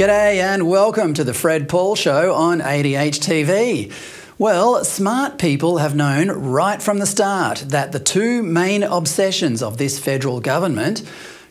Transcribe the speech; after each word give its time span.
G'day 0.00 0.36
and 0.36 0.66
welcome 0.66 1.12
to 1.12 1.24
the 1.24 1.34
Fred 1.34 1.68
Pawle 1.68 1.94
Show 1.94 2.32
on 2.32 2.60
ADH 2.60 3.20
TV. 3.20 3.92
Well, 4.38 4.82
smart 4.82 5.36
people 5.36 5.76
have 5.76 5.94
known 5.94 6.30
right 6.30 6.80
from 6.80 7.00
the 7.00 7.06
start 7.06 7.58
that 7.68 7.92
the 7.92 8.00
two 8.00 8.42
main 8.42 8.82
obsessions 8.82 9.62
of 9.62 9.76
this 9.76 9.98
federal 9.98 10.40
government, 10.40 11.02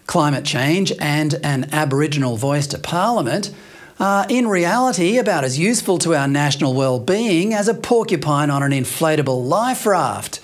climate 0.07 0.45
change 0.45 0.91
and 0.99 1.35
an 1.43 1.69
Aboriginal 1.71 2.37
voice 2.37 2.65
to 2.65 2.79
Parliament, 2.79 3.53
are 3.99 4.25
in 4.27 4.47
reality 4.47 5.19
about 5.19 5.43
as 5.43 5.59
useful 5.59 5.99
to 5.99 6.15
our 6.15 6.27
national 6.27 6.73
well-being 6.73 7.53
as 7.53 7.67
a 7.67 7.75
porcupine 7.75 8.49
on 8.49 8.63
an 8.63 8.71
inflatable 8.71 9.47
life 9.47 9.85
raft. 9.85 10.41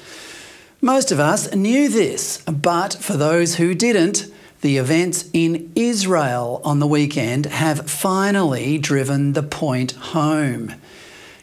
Most 0.79 1.11
of 1.11 1.19
us 1.19 1.55
knew 1.55 1.89
this, 1.89 2.43
but 2.43 2.93
for 2.93 3.17
those 3.17 3.55
who 3.55 3.73
didn't, 3.73 4.31
the 4.65 4.77
events 4.77 5.29
in 5.31 5.71
Israel 5.75 6.59
on 6.63 6.79
the 6.79 6.87
weekend 6.87 7.45
have 7.45 7.87
finally 7.87 8.79
driven 8.79 9.33
the 9.33 9.43
point 9.43 9.91
home. 9.91 10.73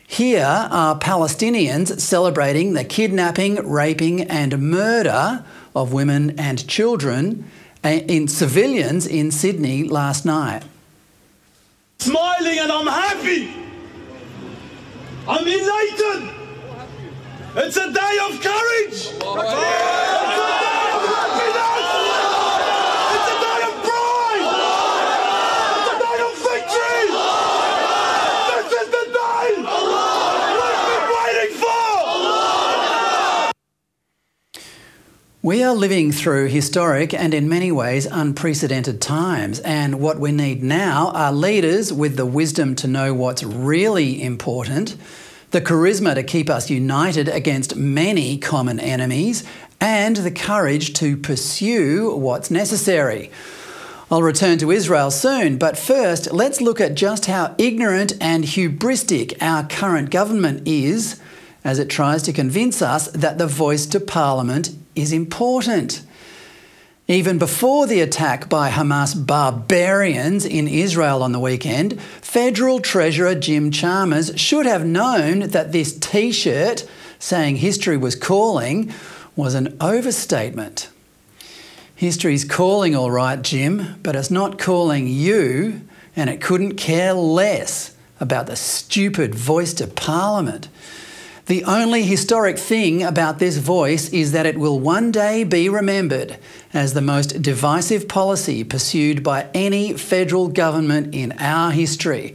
Here 0.09 0.45
are 0.45 0.99
Palestinians 0.99 2.01
celebrating 2.01 2.73
the 2.73 2.83
kidnapping, 2.83 3.55
raping, 3.65 4.23
and 4.23 4.59
murder 4.59 5.45
of 5.73 5.93
women 5.93 6.37
and 6.37 6.67
children 6.67 7.49
uh, 7.85 7.91
in 7.91 8.27
civilians 8.27 9.07
in 9.07 9.31
Sydney 9.31 9.85
last 9.85 10.25
night. 10.27 10.65
Smiling 12.01 12.59
and 12.59 12.73
I'm 12.73 12.89
happy. 12.89 13.55
I'm 15.29 15.47
elated. 15.47 16.29
It's 17.55 17.77
a 17.77 17.93
day 17.93 18.19
of 18.29 18.41
courage. 18.41 18.91
It's 18.91 19.13
a 19.13 19.15
day 19.15 19.39
of 20.91 21.05
happiness. 21.07 22.09
It's 23.15 23.29
a 23.29 23.37
day 23.45 23.61
of 23.69 23.75
pride. 23.87 24.47
It's 25.77 25.89
a 25.93 25.97
day 26.01 26.19
of 26.27 26.33
victory. 26.49 27.03
This 28.49 28.69
is 28.81 28.89
the 28.97 29.05
day 29.13 29.47
we've 30.59 30.85
been 30.89 31.07
waiting 31.13 31.53
for. 31.61 31.85
We 35.45 35.65
are 35.65 35.75
living 35.75 36.13
through 36.13 36.51
historic 36.51 37.13
and 37.13 37.35
in 37.35 37.49
many 37.49 37.73
ways 37.73 38.07
unprecedented 38.07 39.01
times, 39.01 39.59
and 39.59 39.99
what 39.99 40.21
we 40.21 40.31
need 40.31 40.63
now 40.63 41.11
are 41.17 41.33
leaders 41.33 41.93
with 41.93 42.15
the 42.15 42.25
wisdom 42.25 42.77
to 42.77 42.87
know 42.87 43.13
what's 43.13 43.43
really 43.43 44.23
important, 44.23 44.95
the 45.51 45.61
charisma 45.61 46.15
to 46.15 46.23
keep 46.23 46.49
us 46.49 46.71
united 46.71 47.29
against 47.29 47.75
many 47.75 48.39
common 48.39 48.79
enemies, 48.79 49.43
and 49.81 50.15
the 50.15 50.31
courage 50.31 50.93
to 50.93 51.17
pursue 51.17 52.15
what's 52.15 52.49
necessary. 52.49 53.29
I'll 54.13 54.23
return 54.23 54.59
to 54.59 54.71
Israel 54.71 55.11
soon, 55.11 55.59
but 55.59 55.77
first, 55.77 56.33
let's 56.33 56.61
look 56.61 56.81
at 56.81 56.95
just 56.95 57.27
how 57.27 57.57
ignorant 57.59 58.13
and 58.21 58.45
hubristic 58.45 59.37
our 59.41 59.67
current 59.67 60.11
government 60.11 60.69
is 60.69 61.21
as 61.65 61.81
it 61.81 61.91
tries 61.91 62.23
to 62.23 62.33
convince 62.33 62.81
us 62.81 63.09
that 63.09 63.39
the 63.39 63.49
voice 63.49 63.87
to 63.87 63.99
Parliament 63.99 64.71
is 64.95 65.13
important. 65.13 66.03
Even 67.09 67.39
before 67.39 67.87
the 67.87 68.01
attack 68.01 68.49
by 68.49 68.71
Hamas 68.71 69.15
barbarians 69.15 70.45
in 70.45 70.69
Israel 70.69 71.23
on 71.23 71.33
the 71.33 71.41
weekend, 71.41 72.01
Federal 72.01 72.81
Treasurer 72.81 73.35
Jim 73.35 73.71
Chalmers 73.71 74.33
should 74.41 74.67
have 74.67 74.87
known 74.87 75.41
that 75.51 75.73
this 75.73 75.99
t 75.99 76.33
shirt 76.33 76.89
saying 77.19 77.57
history 77.57 77.97
was 77.97 78.15
calling 78.15 78.93
was 79.37 79.55
an 79.55 79.77
overstatement. 79.81 80.89
History's 81.95 82.45
calling, 82.45 82.97
all 82.97 83.11
right, 83.11 83.41
Jim, 83.43 84.01
but 84.03 84.17
it's 84.17 84.31
not 84.31 84.59
calling 84.59 85.07
you, 85.07 85.83
and 86.17 86.29
it 86.29 86.41
couldn't 86.41 86.77
care 86.77 87.13
less 87.13 87.95
about 88.21 88.47
the 88.47 88.57
stupid 88.57 89.35
voice 89.35 89.75
to 89.75 89.87
Parliament. 89.87 90.69
The 91.53 91.65
only 91.65 92.05
historic 92.05 92.59
thing 92.59 93.03
about 93.03 93.39
this 93.39 93.59
voice 93.59 94.09
is 94.09 94.33
that 94.33 94.47
it 94.47 94.57
will 94.57 94.81
one 94.81 95.13
day 95.13 95.45
be 95.45 95.69
remembered 95.69 96.39
as 96.73 96.95
the 96.95 97.03
most 97.03 97.43
divisive 97.43 98.09
policy 98.09 98.65
pursued 98.65 99.23
by 99.23 99.49
any 99.53 99.93
federal 99.93 100.49
government 100.49 101.15
in 101.15 101.33
our 101.33 101.71
history, 101.71 102.35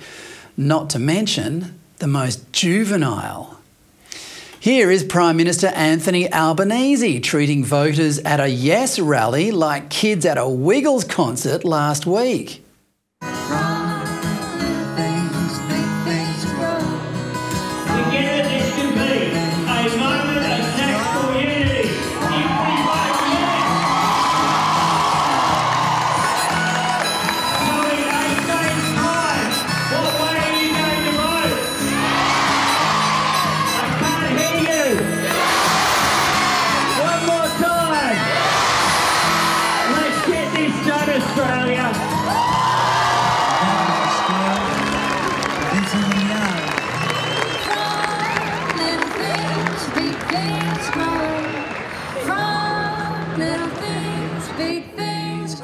not 0.56 0.91
to 0.91 1.00
mention 1.00 1.79
the 1.97 2.06
most 2.06 2.53
juvenile. 2.53 3.59
Here 4.59 4.91
is 4.91 5.03
Prime 5.03 5.35
Minister 5.35 5.69
Anthony 5.69 6.31
Albanese 6.31 7.19
treating 7.19 7.66
voters 7.66 8.19
at 8.19 8.39
a 8.39 8.47
Yes 8.47 9.00
rally 9.00 9.50
like 9.50 9.89
kids 9.89 10.27
at 10.27 10.38
a 10.38 10.47
Wiggles 10.47 11.06
concert 11.06 11.66
last 11.66 12.06
week. 12.06 12.63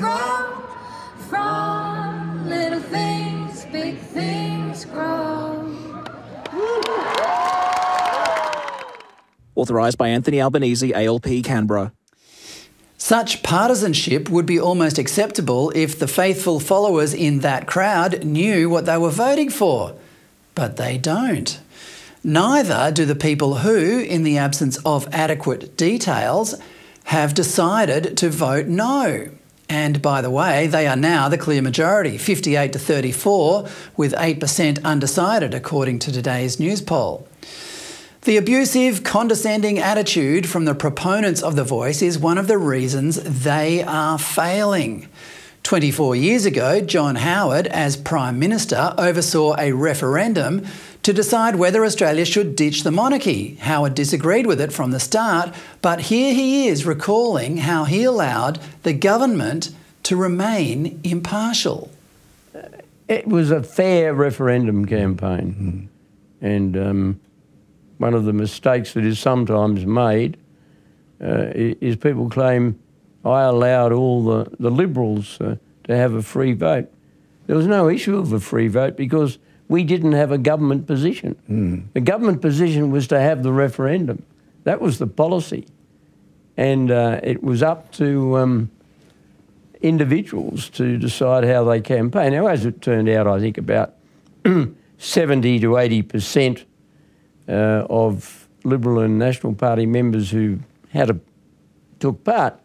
Grow. 0.04 0.64
From 1.30 2.50
little 2.50 2.80
things, 2.80 3.66
big 3.66 3.98
things 3.98 4.86
grow. 4.86 5.64
Authorised 9.56 9.98
by 9.98 10.10
Anthony 10.10 10.42
Albanese, 10.42 10.94
ALP 10.94 11.44
Canberra. 11.44 11.94
Such 12.98 13.44
partisanship 13.44 14.30
would 14.30 14.46
be 14.46 14.60
almost 14.60 14.98
acceptable 14.98 15.72
if 15.76 16.00
the 16.00 16.08
faithful 16.08 16.60
followers 16.60 17.14
in 17.14 17.40
that 17.40 17.68
crowd 17.68 18.24
knew 18.24 18.70
what 18.70 18.86
they 18.86 18.98
were 18.98 19.10
voting 19.10 19.50
for. 19.50 19.96
But 20.56 20.78
they 20.78 20.98
don't. 20.98 21.60
Neither 22.24 22.92
do 22.92 23.06
the 23.06 23.16
people 23.16 23.56
who, 23.56 24.00
in 24.00 24.24
the 24.24 24.38
absence 24.38 24.78
of 24.86 25.08
adequate 25.12 25.76
details, 25.76 26.56
have 27.06 27.34
decided 27.34 28.16
to 28.18 28.30
vote 28.30 28.68
no. 28.68 29.30
And 29.69 30.01
by 30.01 30.21
the 30.21 30.30
way, 30.30 30.68
they 30.68 30.88
are 30.88 30.95
now 30.95 31.30
the 31.30 31.38
clear 31.38 31.62
majority, 31.62 32.18
58 32.18 32.74
to 32.74 32.80
34, 32.80 33.68
with 33.98 34.13
8% 34.13 34.83
undecided, 34.83 35.54
according 35.54 36.00
to 36.00 36.12
today's 36.12 36.60
Newspoll. 36.60 37.27
The 38.24 38.38
abusive, 38.38 39.04
condescending 39.04 39.80
attitude 39.80 40.48
from 40.48 40.65
the 40.65 40.75
proponents 40.75 41.42
of 41.42 41.56
the 41.56 41.63
voice 41.65 42.01
is 42.01 42.18
one 42.18 42.38
of 42.38 42.48
the 42.48 42.57
reasons 42.57 43.21
they 43.21 43.83
are 43.83 44.18
failing. 44.18 45.10
24 45.63 46.16
years 46.16 46.45
ago, 46.45 46.81
John 46.81 47.16
Howard, 47.16 47.68
as 47.68 47.95
Prime 47.98 48.38
Minister, 48.38 48.94
oversaw 48.98 49.56
a 49.57 49.71
referendum 49.71 50.66
to 51.04 51.14
decide 51.14 51.58
whether 51.58 51.86
Australia 51.86 52.26
should 52.26 52.56
ditch 52.56 52.84
the 52.84 52.92
monarchy. 52.92 53.56
Howard 53.56 53.94
disagreed 53.94 54.48
with 54.48 54.60
it 54.60 54.72
from 54.72 54.92
the 54.92 55.00
start, 55.00 55.54
but 55.82 56.02
here 56.02 56.34
he 56.34 56.68
is 56.68 56.86
recalling 56.86 57.58
how 57.58 57.84
he 57.84 58.04
allowed 58.04 58.60
the 58.84 58.94
government 58.94 59.72
to 60.04 60.16
remain 60.16 61.00
impartial. 61.04 61.92
It 63.08 63.28
was 63.28 63.52
a 63.52 63.62
fair 63.62 64.14
referendum 64.14 64.86
campaign. 64.86 65.90
And 66.42 66.78
um, 66.78 67.20
one 67.98 68.14
of 68.14 68.26
the 68.26 68.34
mistakes 68.34 68.94
that 68.94 69.04
is 69.04 69.20
sometimes 69.20 69.86
made 69.86 70.38
uh, 71.22 71.52
is 71.54 71.96
people 71.98 72.30
claim 72.30 72.80
I 73.26 73.44
allowed 73.44 73.92
all 73.92 74.24
the, 74.24 74.52
the 74.60 74.70
Liberals 74.70 75.40
uh, 75.40 75.56
to 75.86 75.96
have 75.96 76.14
a 76.14 76.22
free 76.22 76.54
vote. 76.54 76.92
There 77.48 77.56
was 77.56 77.68
no 77.68 77.90
issue 77.90 78.18
of 78.18 78.32
a 78.34 78.40
free 78.40 78.68
vote 78.68 78.98
because 78.98 79.38
we 79.74 79.84
didn't 79.84 80.12
have 80.12 80.31
a 80.31 80.38
government 80.38 80.86
position. 80.86 81.36
The 81.96 82.00
government 82.02 82.42
position 82.44 82.92
was 82.92 83.08
to 83.08 83.20
have 83.20 83.42
the 83.42 83.52
referendum. 83.52 84.22
That 84.66 84.80
was 84.80 85.00
the 85.00 85.08
policy. 85.08 85.66
And 86.56 86.92
uh, 86.92 87.20
it 87.24 87.42
was 87.42 87.64
up 87.64 87.92
to 87.94 88.38
um, 88.38 88.70
individuals 89.81 90.70
to 90.70 90.98
decide 91.00 91.44
how 91.44 91.64
they 91.64 91.81
campaign. 91.81 92.34
Now, 92.34 92.46
as 92.46 92.68
it 92.68 92.84
turned 92.84 93.10
out, 93.10 93.25
I 93.25 93.40
think 93.40 93.58
about 93.58 93.96
70 95.00 95.60
to 95.62 95.78
80 95.78 96.02
percent 96.04 96.66
uh, 97.50 97.88
of 97.90 98.48
Liberal 98.64 99.00
and 99.00 99.18
National 99.18 99.56
Party 99.56 99.88
members 99.88 100.30
who 100.30 100.60
had 100.90 101.10
a, 101.10 101.19
took 102.00 102.24
part 102.24 102.60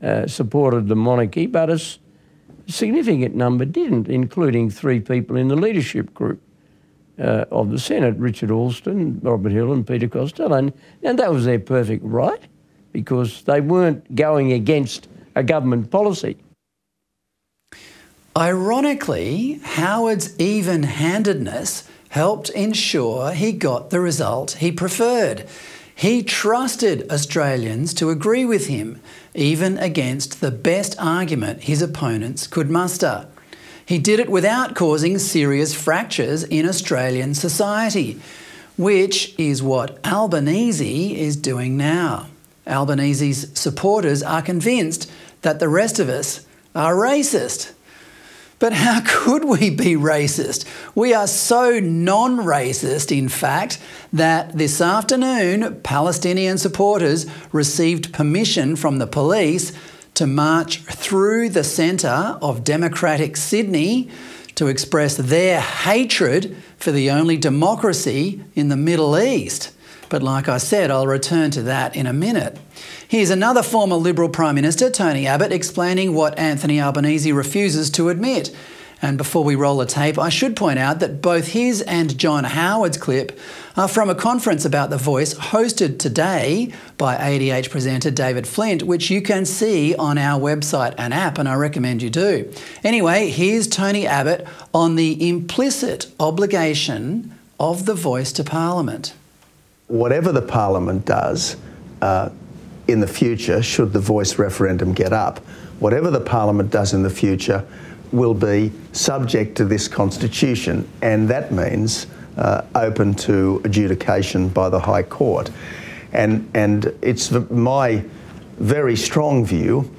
uh, 0.00 0.28
supported 0.28 0.86
the 0.86 0.94
monarchy, 0.94 1.46
but 1.46 1.68
a 1.68 1.72
s- 1.74 1.98
significant 2.68 3.34
number 3.34 3.64
didn't, 3.64 4.08
including 4.08 4.70
three 4.70 5.00
people 5.00 5.36
in 5.36 5.48
the 5.48 5.56
leadership 5.56 6.14
group 6.14 6.40
uh, 7.18 7.44
of 7.50 7.70
the 7.70 7.78
Senate 7.78 8.16
Richard 8.16 8.50
Alston, 8.50 9.20
Robert 9.22 9.52
Hill, 9.52 9.72
and 9.72 9.86
Peter 9.86 10.08
Costello. 10.08 10.56
And, 10.56 10.72
and 11.02 11.18
that 11.18 11.32
was 11.32 11.44
their 11.44 11.58
perfect 11.58 12.04
right 12.04 12.42
because 12.92 13.42
they 13.42 13.60
weren't 13.60 14.14
going 14.14 14.52
against 14.52 15.08
a 15.34 15.42
government 15.42 15.90
policy. 15.90 16.36
Ironically, 18.36 19.60
Howard's 19.62 20.38
even 20.40 20.82
handedness 20.84 21.88
helped 22.08 22.50
ensure 22.50 23.32
he 23.32 23.52
got 23.52 23.90
the 23.90 24.00
result 24.00 24.52
he 24.52 24.72
preferred. 24.72 25.46
He 25.94 26.24
trusted 26.24 27.10
Australians 27.10 27.94
to 27.94 28.10
agree 28.10 28.44
with 28.44 28.66
him, 28.66 29.00
even 29.34 29.78
against 29.78 30.40
the 30.40 30.50
best 30.50 30.96
argument 30.98 31.62
his 31.62 31.80
opponents 31.80 32.48
could 32.48 32.70
muster. 32.70 33.28
He 33.86 33.98
did 33.98 34.20
it 34.20 34.30
without 34.30 34.74
causing 34.74 35.18
serious 35.18 35.74
fractures 35.74 36.42
in 36.44 36.66
Australian 36.66 37.34
society, 37.34 38.20
which 38.76 39.34
is 39.38 39.62
what 39.62 40.04
Albanese 40.06 41.20
is 41.20 41.36
doing 41.36 41.76
now. 41.76 42.28
Albanese's 42.66 43.50
supporters 43.54 44.22
are 44.22 44.40
convinced 44.40 45.10
that 45.42 45.60
the 45.60 45.68
rest 45.68 45.98
of 45.98 46.08
us 46.08 46.46
are 46.74 46.94
racist. 46.94 47.72
But 48.58 48.72
how 48.72 49.00
could 49.06 49.44
we 49.44 49.68
be 49.68 49.94
racist? 49.94 50.64
We 50.94 51.12
are 51.12 51.26
so 51.26 51.78
non 51.78 52.38
racist, 52.38 53.16
in 53.16 53.28
fact, 53.28 53.78
that 54.12 54.56
this 54.56 54.80
afternoon 54.80 55.80
Palestinian 55.82 56.56
supporters 56.56 57.26
received 57.52 58.14
permission 58.14 58.76
from 58.76 58.98
the 58.98 59.06
police 59.06 59.72
to 60.14 60.26
march 60.26 60.78
through 60.82 61.48
the 61.48 61.64
centre 61.64 62.38
of 62.40 62.64
democratic 62.64 63.36
Sydney 63.36 64.08
to 64.54 64.68
express 64.68 65.16
their 65.16 65.60
hatred 65.60 66.56
for 66.76 66.92
the 66.92 67.10
only 67.10 67.36
democracy 67.36 68.42
in 68.54 68.68
the 68.68 68.76
Middle 68.76 69.18
East. 69.18 69.72
But 70.08 70.22
like 70.22 70.48
I 70.48 70.58
said, 70.58 70.90
I'll 70.90 71.06
return 71.06 71.50
to 71.52 71.62
that 71.62 71.96
in 71.96 72.06
a 72.06 72.12
minute. 72.12 72.58
Here's 73.08 73.30
another 73.30 73.62
former 73.62 73.96
Liberal 73.96 74.28
Prime 74.28 74.54
Minister, 74.54 74.90
Tony 74.90 75.26
Abbott, 75.26 75.52
explaining 75.52 76.14
what 76.14 76.38
Anthony 76.38 76.80
Albanese 76.80 77.32
refuses 77.32 77.90
to 77.90 78.10
admit. 78.10 78.54
And 79.04 79.18
before 79.18 79.44
we 79.44 79.54
roll 79.54 79.76
the 79.76 79.84
tape, 79.84 80.18
I 80.18 80.30
should 80.30 80.56
point 80.56 80.78
out 80.78 80.98
that 81.00 81.20
both 81.20 81.48
his 81.48 81.82
and 81.82 82.16
John 82.16 82.44
Howard's 82.44 82.96
clip 82.96 83.38
are 83.76 83.86
from 83.86 84.08
a 84.08 84.14
conference 84.14 84.64
about 84.64 84.88
The 84.88 84.96
Voice 84.96 85.34
hosted 85.34 85.98
today 85.98 86.72
by 86.96 87.14
ADH 87.16 87.68
presenter 87.68 88.10
David 88.10 88.46
Flint, 88.46 88.84
which 88.84 89.10
you 89.10 89.20
can 89.20 89.44
see 89.44 89.94
on 89.94 90.16
our 90.16 90.40
website 90.40 90.94
and 90.96 91.12
app, 91.12 91.36
and 91.36 91.46
I 91.46 91.54
recommend 91.54 92.00
you 92.00 92.08
do. 92.08 92.50
Anyway, 92.82 93.28
here's 93.28 93.68
Tony 93.68 94.06
Abbott 94.06 94.46
on 94.72 94.96
the 94.96 95.28
implicit 95.28 96.10
obligation 96.18 97.30
of 97.60 97.84
The 97.84 97.94
Voice 97.94 98.32
to 98.32 98.42
Parliament. 98.42 99.12
whatever 99.88 100.32
the 100.32 100.40
parliament 100.40 101.04
does 101.04 101.58
uh, 102.00 102.30
in 102.88 103.00
the 103.00 103.06
future, 103.06 103.62
should 103.62 103.92
the 103.92 104.00
voice 104.00 104.38
referendum 104.38 104.94
get 104.94 105.12
up, 105.12 105.40
whatever 105.78 106.10
the 106.10 106.20
parliament 106.20 106.70
does 106.70 106.94
in 106.94 107.02
the 107.02 107.10
future 107.10 107.66
will 108.14 108.34
be 108.34 108.70
subject 108.92 109.56
to 109.56 109.64
this 109.64 109.88
constitution, 109.88 110.88
and 111.02 111.28
that 111.28 111.50
means 111.50 112.06
uh, 112.36 112.62
open 112.74 113.12
to 113.14 113.60
adjudication 113.64 114.48
by 114.48 114.68
the 114.68 114.78
High 114.78 115.02
Court. 115.02 115.50
And, 116.12 116.48
and 116.54 116.94
it's 117.02 117.32
my 117.50 118.04
very 118.58 118.94
strong 118.94 119.44
view, 119.44 119.90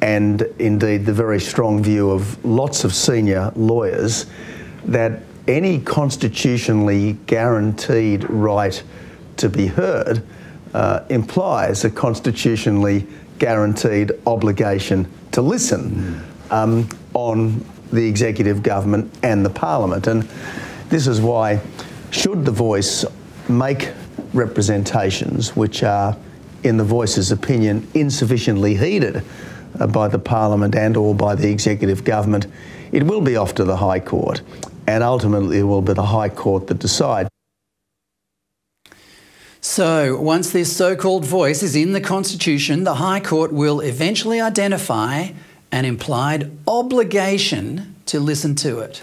and 0.00 0.42
indeed 0.58 1.06
the 1.06 1.12
very 1.12 1.40
strong 1.40 1.82
view 1.82 2.10
of 2.10 2.44
lots 2.44 2.82
of 2.82 2.92
senior 2.92 3.52
lawyers, 3.54 4.26
that 4.84 5.22
any 5.46 5.78
constitutionally 5.78 7.12
guaranteed 7.26 8.28
right 8.28 8.82
to 9.36 9.48
be 9.48 9.68
heard 9.68 10.24
uh, 10.74 11.04
implies 11.10 11.84
a 11.84 11.90
constitutionally 11.90 13.06
guaranteed 13.38 14.10
obligation 14.26 15.06
to 15.30 15.42
listen 15.42 16.22
um, 16.52 16.88
on 17.14 17.64
the 17.92 18.06
executive 18.06 18.62
government 18.62 19.12
and 19.22 19.44
the 19.44 19.50
parliament. 19.50 20.06
And 20.06 20.22
this 20.88 21.06
is 21.06 21.20
why, 21.20 21.60
should 22.10 22.44
the 22.44 22.52
voice 22.52 23.04
make 23.48 23.90
representations 24.32 25.56
which 25.56 25.82
are, 25.82 26.16
in 26.62 26.76
the 26.76 26.84
voice's 26.84 27.32
opinion, 27.32 27.88
insufficiently 27.94 28.76
heeded 28.76 29.24
uh, 29.80 29.86
by 29.86 30.08
the 30.08 30.18
parliament 30.18 30.74
and 30.74 30.96
or 30.96 31.14
by 31.14 31.34
the 31.34 31.50
executive 31.50 32.04
government, 32.04 32.46
it 32.92 33.02
will 33.02 33.20
be 33.20 33.36
off 33.36 33.54
to 33.54 33.64
the 33.64 33.76
High 33.76 34.00
Court, 34.00 34.42
and 34.86 35.02
ultimately 35.02 35.58
it 35.58 35.62
will 35.62 35.82
be 35.82 35.94
the 35.94 36.06
High 36.06 36.28
Court 36.28 36.66
that 36.66 36.78
decides. 36.78 37.28
So, 39.64 40.20
once 40.20 40.50
this 40.50 40.76
so 40.76 40.96
called 40.96 41.24
voice 41.24 41.62
is 41.62 41.76
in 41.76 41.92
the 41.92 42.00
Constitution, 42.00 42.84
the 42.84 42.96
High 42.96 43.20
Court 43.20 43.52
will 43.52 43.80
eventually 43.80 44.40
identify 44.40 45.28
an 45.72 45.84
implied 45.84 46.50
obligation 46.68 47.96
to 48.06 48.20
listen 48.20 48.54
to 48.54 48.78
it. 48.78 49.02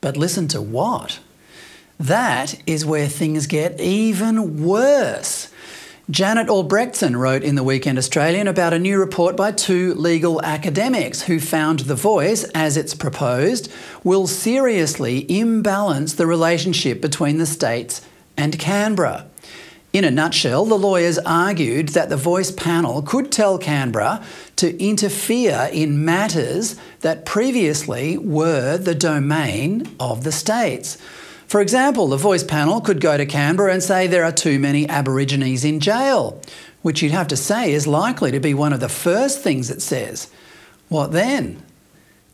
But 0.00 0.16
listen 0.16 0.48
to 0.48 0.62
what? 0.62 1.18
That 1.98 2.62
is 2.66 2.86
where 2.86 3.08
things 3.08 3.46
get 3.46 3.80
even 3.80 4.64
worse. 4.64 5.50
Janet 6.10 6.48
Albrechtsen 6.48 7.16
wrote 7.16 7.42
in 7.42 7.54
the 7.54 7.64
Weekend 7.64 7.96
Australian 7.96 8.46
about 8.46 8.74
a 8.74 8.78
new 8.78 8.98
report 8.98 9.36
by 9.36 9.52
two 9.52 9.94
legal 9.94 10.42
academics 10.42 11.22
who 11.22 11.40
found 11.40 11.80
the 11.80 11.94
voice, 11.94 12.44
as 12.54 12.76
it's 12.76 12.94
proposed, 12.94 13.72
will 14.02 14.26
seriously 14.26 15.24
imbalance 15.30 16.12
the 16.12 16.26
relationship 16.26 17.00
between 17.00 17.38
the 17.38 17.46
states 17.46 18.02
and 18.36 18.58
Canberra. 18.58 19.26
In 19.94 20.02
a 20.02 20.10
nutshell, 20.10 20.64
the 20.64 20.76
lawyers 20.76 21.20
argued 21.20 21.90
that 21.90 22.08
the 22.08 22.16
voice 22.16 22.50
panel 22.50 23.00
could 23.00 23.30
tell 23.30 23.58
Canberra 23.58 24.24
to 24.56 24.76
interfere 24.84 25.70
in 25.72 26.04
matters 26.04 26.74
that 27.02 27.24
previously 27.24 28.18
were 28.18 28.76
the 28.76 28.96
domain 28.96 29.94
of 30.00 30.24
the 30.24 30.32
states. 30.32 30.98
For 31.46 31.60
example, 31.60 32.08
the 32.08 32.16
voice 32.16 32.42
panel 32.42 32.80
could 32.80 33.00
go 33.00 33.16
to 33.16 33.24
Canberra 33.24 33.72
and 33.72 33.84
say 33.84 34.08
there 34.08 34.24
are 34.24 34.32
too 34.32 34.58
many 34.58 34.88
Aborigines 34.88 35.64
in 35.64 35.78
jail, 35.78 36.42
which 36.82 37.00
you'd 37.00 37.12
have 37.12 37.28
to 37.28 37.36
say 37.36 37.72
is 37.72 37.86
likely 37.86 38.32
to 38.32 38.40
be 38.40 38.52
one 38.52 38.72
of 38.72 38.80
the 38.80 38.88
first 38.88 39.42
things 39.42 39.70
it 39.70 39.80
says. 39.80 40.28
What 40.88 41.12
then? 41.12 41.62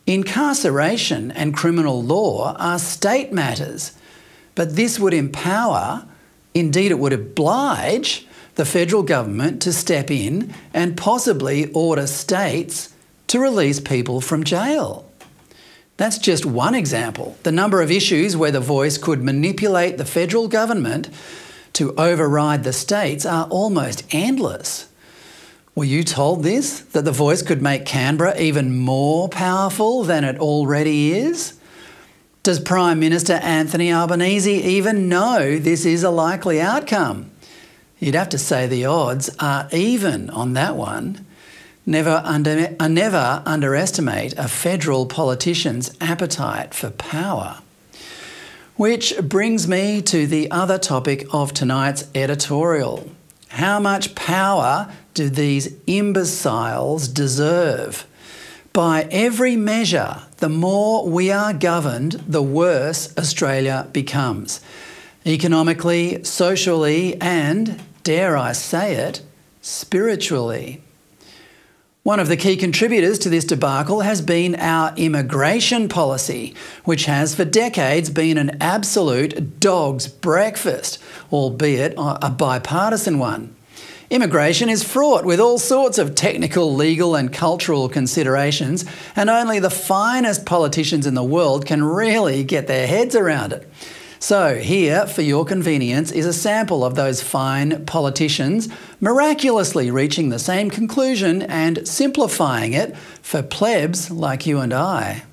Incarceration 0.07 1.29
and 1.29 1.53
criminal 1.53 2.01
law 2.01 2.55
are 2.57 2.79
state 2.79 3.31
matters, 3.31 3.91
but 4.55 4.75
this 4.75 4.99
would 4.99 5.13
empower 5.13 6.07
Indeed, 6.53 6.91
it 6.91 6.99
would 6.99 7.13
oblige 7.13 8.27
the 8.55 8.65
federal 8.65 9.03
government 9.03 9.61
to 9.61 9.73
step 9.73 10.11
in 10.11 10.53
and 10.73 10.97
possibly 10.97 11.71
order 11.71 12.07
states 12.07 12.93
to 13.27 13.39
release 13.39 13.79
people 13.79 14.19
from 14.21 14.43
jail. 14.43 15.09
That's 15.97 16.17
just 16.17 16.45
one 16.45 16.75
example. 16.75 17.37
The 17.43 17.51
number 17.51 17.81
of 17.81 17.91
issues 17.91 18.35
where 18.35 18.51
the 18.51 18.59
voice 18.59 18.97
could 18.97 19.23
manipulate 19.23 19.97
the 19.97 20.05
federal 20.05 20.47
government 20.47 21.09
to 21.73 21.93
override 21.95 22.63
the 22.63 22.73
states 22.73 23.25
are 23.25 23.47
almost 23.49 24.03
endless. 24.11 24.89
Were 25.75 25.85
you 25.85 26.03
told 26.03 26.43
this? 26.43 26.79
That 26.79 27.05
the 27.05 27.11
voice 27.11 27.41
could 27.41 27.61
make 27.61 27.85
Canberra 27.85 28.37
even 28.37 28.77
more 28.77 29.29
powerful 29.29 30.03
than 30.03 30.23
it 30.23 30.39
already 30.39 31.13
is? 31.13 31.53
Does 32.43 32.59
Prime 32.59 32.99
Minister 32.99 33.33
Anthony 33.33 33.93
Albanese 33.93 34.51
even 34.51 35.07
know 35.07 35.59
this 35.59 35.85
is 35.85 36.01
a 36.01 36.09
likely 36.09 36.59
outcome? 36.59 37.29
You'd 37.99 38.15
have 38.15 38.29
to 38.29 38.39
say 38.39 38.65
the 38.65 38.85
odds 38.85 39.29
are 39.39 39.69
even 39.71 40.31
on 40.31 40.53
that 40.53 40.75
one. 40.75 41.23
Never, 41.85 42.19
under, 42.25 42.75
uh, 42.79 42.87
never 42.87 43.43
underestimate 43.45 44.33
a 44.39 44.47
federal 44.47 45.05
politician's 45.05 45.95
appetite 46.01 46.73
for 46.73 46.89
power. 46.89 47.59
Which 48.75 49.13
brings 49.21 49.67
me 49.67 50.01
to 50.01 50.25
the 50.25 50.49
other 50.49 50.79
topic 50.79 51.27
of 51.31 51.53
tonight's 51.53 52.07
editorial. 52.15 53.07
How 53.49 53.79
much 53.79 54.15
power 54.15 54.91
do 55.13 55.29
these 55.29 55.75
imbeciles 55.85 57.07
deserve? 57.07 58.07
By 58.73 59.05
every 59.11 59.57
measure, 59.57 60.21
the 60.37 60.47
more 60.47 61.05
we 61.05 61.29
are 61.29 61.53
governed, 61.53 62.13
the 62.25 62.41
worse 62.41 63.13
Australia 63.17 63.89
becomes. 63.91 64.61
Economically, 65.25 66.23
socially, 66.23 67.19
and, 67.19 67.81
dare 68.03 68.37
I 68.37 68.53
say 68.53 68.95
it, 68.95 69.21
spiritually. 69.61 70.81
One 72.03 72.21
of 72.21 72.29
the 72.29 72.37
key 72.37 72.55
contributors 72.55 73.19
to 73.19 73.29
this 73.29 73.43
debacle 73.43 74.01
has 74.01 74.21
been 74.21 74.55
our 74.55 74.93
immigration 74.95 75.89
policy, 75.89 76.55
which 76.85 77.05
has 77.05 77.35
for 77.35 77.43
decades 77.43 78.09
been 78.09 78.37
an 78.37 78.57
absolute 78.61 79.59
dog's 79.59 80.07
breakfast, 80.07 80.97
albeit 81.29 81.93
a 81.97 82.29
bipartisan 82.29 83.19
one. 83.19 83.53
Immigration 84.11 84.67
is 84.67 84.83
fraught 84.83 85.23
with 85.23 85.39
all 85.39 85.57
sorts 85.57 85.97
of 85.97 86.15
technical, 86.15 86.75
legal, 86.75 87.15
and 87.15 87.31
cultural 87.31 87.87
considerations, 87.87 88.83
and 89.15 89.29
only 89.29 89.59
the 89.59 89.69
finest 89.69 90.45
politicians 90.45 91.07
in 91.07 91.13
the 91.13 91.23
world 91.23 91.65
can 91.65 91.81
really 91.81 92.43
get 92.43 92.67
their 92.67 92.87
heads 92.87 93.15
around 93.15 93.53
it. 93.53 93.71
So, 94.19 94.55
here, 94.55 95.07
for 95.07 95.21
your 95.21 95.45
convenience, 95.45 96.11
is 96.11 96.25
a 96.25 96.33
sample 96.33 96.83
of 96.83 96.95
those 96.95 97.21
fine 97.21 97.85
politicians 97.85 98.67
miraculously 98.99 99.89
reaching 99.91 100.27
the 100.27 100.39
same 100.39 100.69
conclusion 100.69 101.43
and 101.43 101.87
simplifying 101.87 102.73
it 102.73 102.97
for 102.97 103.41
plebs 103.41 104.11
like 104.11 104.45
you 104.45 104.59
and 104.59 104.73
I. 104.73 105.23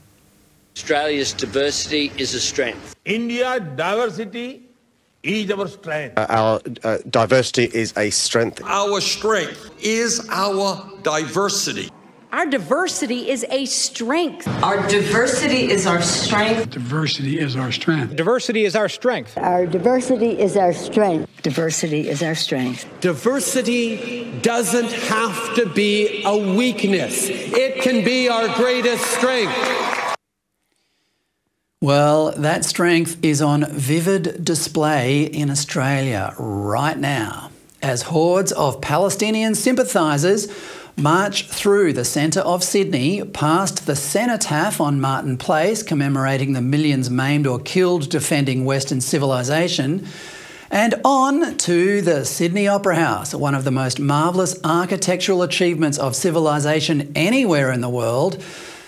Australia's 0.77 1.33
diversity 1.33 2.13
is 2.17 2.33
a 2.33 2.41
strength. 2.41 2.95
India 3.05 3.59
diversity 3.59 4.68
is 5.23 5.51
our 5.51 5.69
strength. 5.69 6.19
Uh, 6.19 6.27
our 6.29 6.61
uh, 6.85 6.99
diversity 7.11 7.65
is 7.65 7.93
a 7.97 8.11
strength. 8.11 8.63
Our 8.65 9.01
strength 9.01 9.71
is 9.81 10.27
our 10.31 10.91
diversity. 11.03 11.91
Our 12.31 12.45
diversity 12.45 13.31
is 13.31 13.47
a 13.49 13.65
strength. 13.65 14.47
Our 14.63 14.87
diversity 14.87 15.71
is 15.71 15.87
our 15.87 16.03
strength. 16.03 16.71
Diversity 16.71 17.39
is 17.39 17.57
our 17.57 17.73
strength. 17.73 18.17
Diversity 18.17 18.67
is 18.67 18.77
our 18.77 18.89
strength. 18.91 19.39
Our 19.39 19.65
diversity 19.65 20.39
is 20.39 20.55
our 20.55 20.75
strength. 20.75 21.43
Diversity 21.43 22.07
is 22.07 22.23
our 22.23 22.35
strength. 22.35 22.87
Diversity 23.01 24.31
doesn't 24.43 24.93
have 24.93 25.55
to 25.55 25.67
be 25.71 26.23
a 26.25 26.55
weakness, 26.55 27.29
it 27.29 27.81
can 27.81 28.05
be 28.05 28.29
our 28.29 28.55
greatest 28.57 29.05
strength. 29.07 30.08
Well, 31.81 32.33
that 32.33 32.65
strength 32.65 33.19
is 33.23 33.41
on 33.41 33.65
vivid 33.71 34.45
display 34.45 35.23
in 35.23 35.49
Australia 35.49 36.35
right 36.37 36.99
now 36.99 37.53
as 37.81 38.03
hordes 38.03 38.51
of 38.51 38.81
Palestinian 38.81 39.55
sympathisers 39.55 40.49
march 40.97 41.47
through 41.47 41.93
the 41.93 42.05
centre 42.05 42.41
of 42.41 42.65
Sydney, 42.65 43.23
past 43.23 43.87
the 43.87 43.95
cenotaph 43.95 44.81
on 44.81 45.01
Martin 45.01 45.37
Place, 45.37 45.85
commemorating 45.85 46.53
the 46.53 46.61
millions 46.61 47.11
maimed 47.11 47.47
or 47.47 47.61
killed 47.61 48.11
defending 48.11 48.65
Western 48.65 49.01
civilization, 49.01 50.05
and 50.73 50.97
on 51.05 51.57
to 51.59 52.03
the 52.03 52.25
Sydney 52.25 52.67
Opera 52.67 52.97
House, 52.97 53.33
one 53.37 53.55
of 53.55 53.63
the 53.63 53.71
most 53.71 54.01
marvellous 54.01 54.59
architectural 54.65 55.45
achievements 55.45 55.97
of 55.97 56.17
civilisation 56.17 57.13
anywhere 57.15 57.71
in 57.71 57.83
the 57.83 57.89
world, 57.89 58.43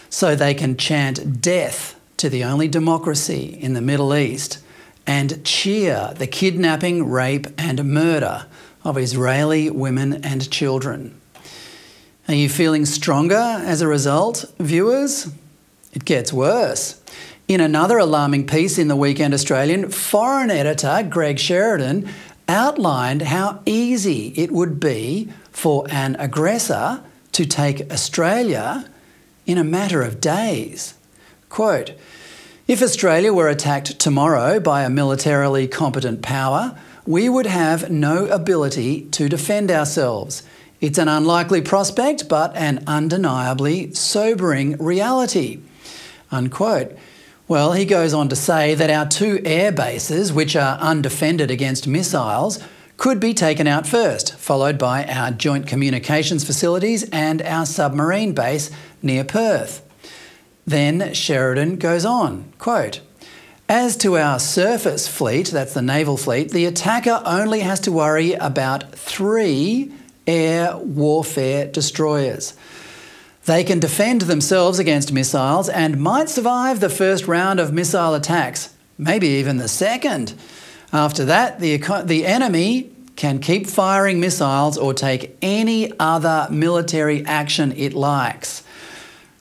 so 0.09 0.35
they 0.35 0.55
can 0.55 0.77
chant 0.77 1.41
death 1.41 2.00
to 2.21 2.29
the 2.29 2.45
only 2.45 2.69
democracy 2.69 3.57
in 3.63 3.73
the 3.73 3.81
Middle 3.81 4.15
East 4.15 4.59
and 5.07 5.43
cheer 5.43 6.13
the 6.19 6.27
kidnapping, 6.27 7.09
rape, 7.09 7.47
and 7.57 7.83
murder 7.83 8.45
of 8.85 8.99
Israeli 8.99 9.71
women 9.71 10.23
and 10.23 10.51
children. 10.51 11.19
Are 12.29 12.35
you 12.35 12.51
feeling 12.51 12.85
stronger 12.85 13.35
as 13.65 13.81
a 13.81 13.89
result, 13.89 14.45
viewers? 14.59 15.33
It 15.95 16.05
gets 16.05 16.31
worse. 16.31 17.01
In 17.49 17.63
another 17.63 17.97
alarming 17.97 18.47
piece 18.47 18.77
in 18.77 18.89
the 18.89 18.97
Weekend 18.97 19.33
Australian, 19.33 19.89
foreign 19.89 20.51
editor 20.51 21.03
Greg 21.09 21.39
Sheridan 21.39 22.07
outlined 22.49 23.23
how 23.23 23.63
easy 23.65 24.35
it 24.37 24.53
would 24.53 24.79
be 24.79 25.33
for 25.53 25.87
an 25.91 26.17
aggressor 26.17 27.03
to 27.33 27.47
take 27.47 27.91
Australia 27.91 28.91
in 29.47 29.57
a 29.57 29.65
matter 29.65 30.03
of 30.03 30.21
days. 30.21 30.93
Quote 31.49 31.93
If 32.71 32.83
Australia 32.83 33.33
were 33.33 33.49
attacked 33.49 33.99
tomorrow 33.99 34.61
by 34.61 34.85
a 34.85 34.89
militarily 34.89 35.67
competent 35.67 36.23
power, 36.23 36.79
we 37.05 37.29
would 37.29 37.47
have 37.47 37.91
no 37.91 38.27
ability 38.27 39.09
to 39.11 39.29
defend 39.29 39.73
ourselves. 39.73 40.45
It's 40.81 40.97
an 40.97 41.09
unlikely 41.09 41.63
prospect, 41.63 42.29
but 42.29 42.55
an 42.55 42.85
undeniably 42.87 43.93
sobering 43.95 44.79
reality. 44.79 45.59
Unquote. 46.31 46.97
Well, 47.49 47.73
he 47.73 47.85
goes 47.85 48.15
on 48.15 48.29
to 48.29 48.37
say 48.37 48.77
that 48.77 48.89
our 48.89 49.09
two 49.09 49.43
air 49.45 49.73
bases, 49.73 50.33
which 50.33 50.55
are 50.55 50.79
undefended 50.79 51.51
against 51.51 51.89
missiles, 51.89 52.61
could 52.97 53.19
be 53.19 53.35
taken 53.35 53.67
out 53.67 53.85
first, 53.85 54.37
followed 54.37 54.79
by 54.79 55.07
our 55.07 55.33
joint 55.33 55.67
communications 55.67 56.45
facilities 56.45 57.03
and 57.11 57.43
our 57.43 57.67
submarine 57.67 58.33
base 58.33 58.71
near 59.03 59.25
Perth. 59.25 59.85
Then 60.71 61.15
Sheridan 61.15 61.79
goes 61.79 62.05
on, 62.05 62.53
quote, 62.61 63.01
as 63.69 63.97
to 63.97 64.17
our 64.17 64.39
surface 64.39 65.09
fleet, 65.09 65.49
that's 65.49 65.75
the 65.75 65.83
naval 65.83 66.17
fleet, 66.17 66.53
the 66.53 66.65
attacker 66.65 67.21
only 67.27 67.59
has 67.59 67.81
to 67.81 67.91
worry 67.91 68.35
about 68.35 68.93
three 68.93 69.93
air 70.29 70.77
warfare 70.77 71.67
destroyers. 71.67 72.55
They 73.47 73.65
can 73.65 73.81
defend 73.81 74.23
themselves 74.23 74.79
against 74.79 75.13
missiles 75.13 75.69
and 75.69 76.01
might 76.01 76.29
survive 76.29 76.79
the 76.79 76.89
first 76.89 77.27
round 77.27 77.59
of 77.59 77.73
missile 77.73 78.15
attacks, 78.15 78.73
maybe 78.97 79.27
even 79.27 79.57
the 79.57 79.67
second. 79.67 80.35
After 80.93 81.25
that, 81.25 81.59
the, 81.59 81.79
the 82.05 82.25
enemy 82.25 82.93
can 83.17 83.41
keep 83.41 83.67
firing 83.67 84.21
missiles 84.21 84.79
or 84.79 84.95
take 84.95 85.37
any 85.43 85.93
other 85.99 86.47
military 86.49 87.27
action 87.27 87.73
it 87.73 87.93
likes. 87.93 88.63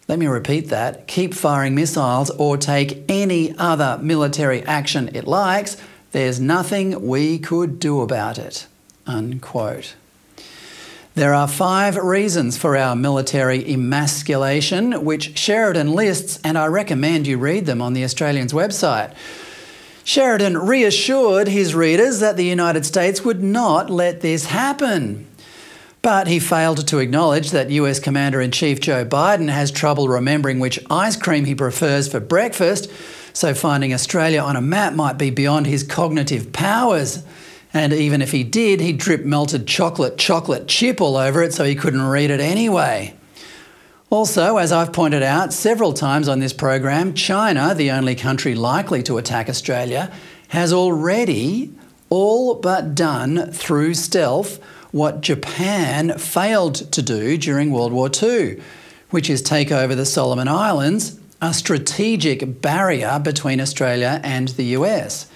Let 0.10 0.18
me 0.18 0.26
repeat 0.26 0.70
that 0.70 1.06
keep 1.06 1.36
firing 1.36 1.76
missiles 1.76 2.32
or 2.32 2.58
take 2.58 3.04
any 3.08 3.56
other 3.60 4.00
military 4.02 4.64
action 4.64 5.12
it 5.14 5.28
likes. 5.28 5.78
There's 6.14 6.40
nothing 6.40 7.08
we 7.08 7.38
could 7.38 7.78
do 7.80 8.02
about 8.02 8.40
it. 8.40 8.66
Unquote. 9.06 9.94
There 11.14 11.36
are 11.36 11.48
five 11.48 11.96
reasons 11.96 12.58
for 12.58 12.76
our 12.76 12.96
military 12.96 13.64
emasculation, 13.72 15.06
which 15.06 15.38
Sheridan 15.38 15.94
lists, 15.94 16.40
and 16.44 16.58
I 16.58 16.66
recommend 16.66 17.28
you 17.28 17.38
read 17.38 17.68
them 17.68 17.80
on 17.80 17.94
the 17.94 18.04
Australian's 18.04 18.54
website. 18.54 19.14
Sheridan 20.04 20.58
reassured 20.58 21.48
his 21.48 21.76
readers 21.76 22.20
that 22.20 22.36
the 22.36 22.46
United 22.46 22.84
States 22.84 23.24
would 23.24 23.44
not 23.44 23.92
let 23.92 24.22
this 24.22 24.46
happen. 24.46 25.29
But 26.02 26.28
he 26.28 26.40
failed 26.40 26.88
to 26.88 27.00
acknowledge 27.00 27.52
that 27.52 27.72
US 27.72 28.00
Commander 28.00 28.40
in 28.40 28.52
Chief 28.52 28.80
Joe 28.80 29.04
Biden 29.04 29.50
has 29.50 29.70
trouble 29.70 30.08
remembering 30.08 30.60
which 30.60 30.80
ice 30.90 31.18
cream 31.18 31.46
he 31.46 31.56
prefers 31.56 32.08
for 32.08 32.22
breakfast, 32.22 32.90
so 33.34 33.54
finding 33.54 33.94
Australia 33.94 34.42
on 34.42 34.56
a 34.56 34.62
map 34.62 34.94
might 34.94 35.18
be 35.18 35.30
beyond 35.30 35.68
his 35.68 35.84
cognitive 35.84 36.54
powers. 36.54 37.24
And 37.74 37.92
even 37.92 38.22
if 38.22 38.32
he 38.32 38.44
did, 38.44 38.80
he'd 38.80 38.98
drip 38.98 39.26
melted 39.26 39.68
chocolate 39.68 40.18
chocolate 40.18 40.68
chip 40.68 41.02
all 41.02 41.18
over 41.18 41.44
it 41.44 41.54
so 41.54 41.66
he 41.66 41.76
couldn't 41.76 42.02
read 42.02 42.32
it 42.32 42.40
anyway. 42.40 43.14
Also, 44.10 44.58
as 44.58 44.72
I've 44.72 44.92
pointed 44.92 45.22
out 45.22 45.54
several 45.54 45.94
times 45.94 46.28
on 46.28 46.40
this 46.40 46.54
program, 46.54 47.14
China, 47.14 47.76
the 47.76 47.92
only 47.92 48.16
country 48.16 48.56
likely 48.56 49.04
to 49.04 49.20
attack 49.20 49.50
Australia, 49.50 50.12
has 50.48 50.74
already 50.74 51.72
all 52.10 52.56
but 52.56 52.96
done 52.96 53.52
through 53.52 53.94
stealth 53.94 54.60
what 54.92 55.22
Japan 55.22 56.18
failed 56.18 56.76
to 56.92 57.02
do 57.02 57.38
during 57.38 57.72
World 57.72 57.94
War 57.94 58.10
II, 58.12 58.62
which 59.10 59.30
is 59.30 59.42
take 59.42 59.72
over 59.72 59.96
the 59.96 60.06
Solomon 60.06 60.48
Islands, 60.48 61.20
a 61.42 61.54
strategic 61.54 62.62
barrier 62.62 63.20
between 63.20 63.62
Australia 63.62 64.20
and 64.24 64.50
the 64.50 64.66
US. 64.78 65.28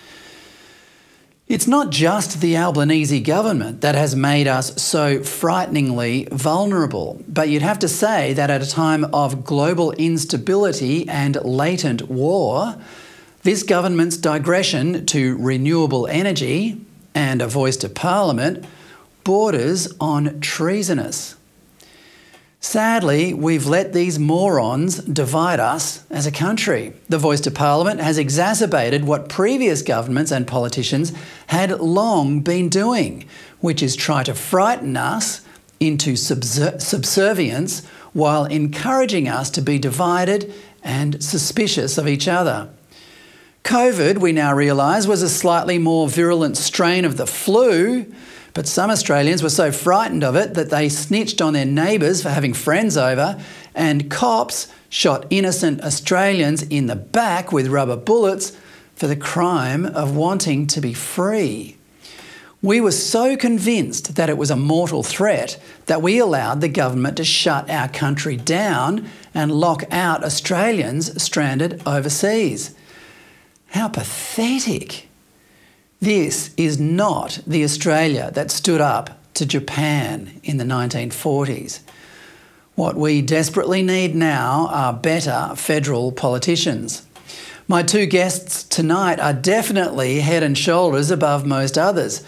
It's 1.47 1.67
not 1.67 1.91
just 1.91 2.41
the 2.41 2.57
Albanese 2.57 3.19
government 3.19 3.81
that 3.81 3.95
has 3.95 4.15
made 4.15 4.47
us 4.47 4.81
so 4.81 5.21
frighteningly 5.21 6.27
vulnerable, 6.31 7.21
but 7.27 7.49
you'd 7.49 7.61
have 7.61 7.79
to 7.79 7.87
say 7.87 8.33
that 8.33 8.49
at 8.49 8.63
a 8.63 8.69
time 8.69 9.05
of 9.13 9.43
global 9.43 9.91
instability 9.91 11.07
and 11.07 11.35
latent 11.43 12.09
war, 12.09 12.75
this 13.43 13.61
government's 13.61 14.17
digression 14.17 15.05
to 15.07 15.37
renewable 15.37 16.07
energy 16.07 16.79
and 17.13 17.41
a 17.41 17.47
voice 17.47 17.77
to 17.77 17.89
Parliament 17.89 18.65
borders 19.23 19.93
on 19.99 20.39
treasonous. 20.39 21.35
Sadly, 22.59 23.33
we've 23.33 23.65
let 23.67 23.91
these 23.91 24.17
morons 24.17 24.99
divide 24.99 25.59
us 25.59 26.05
as 26.09 26.25
a 26.25 26.31
country. 26.31 26.93
The 27.09 27.17
voice 27.17 27.41
to 27.41 27.51
Parliament 27.51 27.99
has 27.99 28.17
exacerbated 28.17 29.03
what 29.03 29.27
previous 29.27 29.81
governments 29.81 30.31
and 30.31 30.47
politicians 30.47 31.11
had 31.47 31.81
long 31.81 32.39
been 32.39 32.69
doing, 32.69 33.27
which 33.59 33.83
is 33.83 33.97
try 33.97 34.23
to 34.23 34.33
frighten 34.33 34.95
us 34.95 35.41
into 35.81 36.13
subser- 36.13 36.81
subservience 36.81 37.85
while 38.13 38.45
encouraging 38.45 39.27
us 39.27 39.49
to 39.49 39.61
be 39.61 39.77
divided 39.77 40.53
and 40.83 41.21
suspicious 41.21 41.97
of 41.97 42.07
each 42.07 42.29
other. 42.29 42.69
COVID, 43.63 44.19
we 44.19 44.31
now 44.31 44.53
realise, 44.53 45.05
was 45.05 45.21
a 45.21 45.29
slightly 45.29 45.77
more 45.79 46.07
virulent 46.07 46.57
strain 46.57 47.05
of 47.05 47.17
the 47.17 47.27
flu, 47.27 48.05
but 48.53 48.67
some 48.67 48.91
Australians 48.91 49.41
were 49.41 49.49
so 49.49 49.71
frightened 49.71 50.23
of 50.23 50.35
it 50.35 50.53
that 50.53 50.69
they 50.69 50.89
snitched 50.89 51.41
on 51.41 51.53
their 51.53 51.65
neighbours 51.65 52.21
for 52.21 52.29
having 52.29 52.53
friends 52.53 52.97
over, 52.97 53.41
and 53.73 54.11
cops 54.11 54.67
shot 54.89 55.25
innocent 55.29 55.81
Australians 55.81 56.61
in 56.63 56.87
the 56.87 56.95
back 56.95 57.51
with 57.51 57.67
rubber 57.67 57.97
bullets 57.97 58.55
for 58.95 59.07
the 59.07 59.15
crime 59.15 59.85
of 59.85 60.15
wanting 60.15 60.67
to 60.67 60.79
be 60.79 60.93
free. 60.93 61.77
We 62.61 62.79
were 62.79 62.91
so 62.91 63.35
convinced 63.35 64.15
that 64.15 64.29
it 64.29 64.37
was 64.37 64.49
a 64.49 64.55
mortal 64.55 65.03
threat 65.03 65.59
that 65.87 66.01
we 66.01 66.19
allowed 66.19 66.61
the 66.61 66.69
government 66.69 67.17
to 67.17 67.25
shut 67.25 67.69
our 67.69 67.89
country 67.89 68.37
down 68.37 69.09
and 69.33 69.51
lock 69.51 69.83
out 69.91 70.23
Australians 70.23 71.21
stranded 71.21 71.81
overseas. 71.85 72.73
How 73.71 73.89
pathetic! 73.89 75.09
This 76.03 76.53
is 76.57 76.81
not 76.81 77.39
the 77.47 77.63
Australia 77.63 78.29
that 78.33 78.51
stood 78.51 78.81
up 78.81 79.17
to 79.35 79.45
Japan 79.45 80.41
in 80.43 80.57
the 80.57 80.65
1940s. 80.65 81.79
What 82.75 82.97
we 82.97 83.21
desperately 83.21 83.83
need 83.83 84.13
now 84.13 84.67
are 84.69 84.91
better 84.91 85.53
federal 85.55 86.11
politicians. 86.11 87.07
My 87.69 87.83
two 87.83 88.05
guests 88.05 88.63
tonight 88.63 89.17
are 89.21 89.31
definitely 89.31 90.19
head 90.19 90.43
and 90.43 90.57
shoulders 90.57 91.09
above 91.09 91.45
most 91.45 91.77
others. 91.77 92.21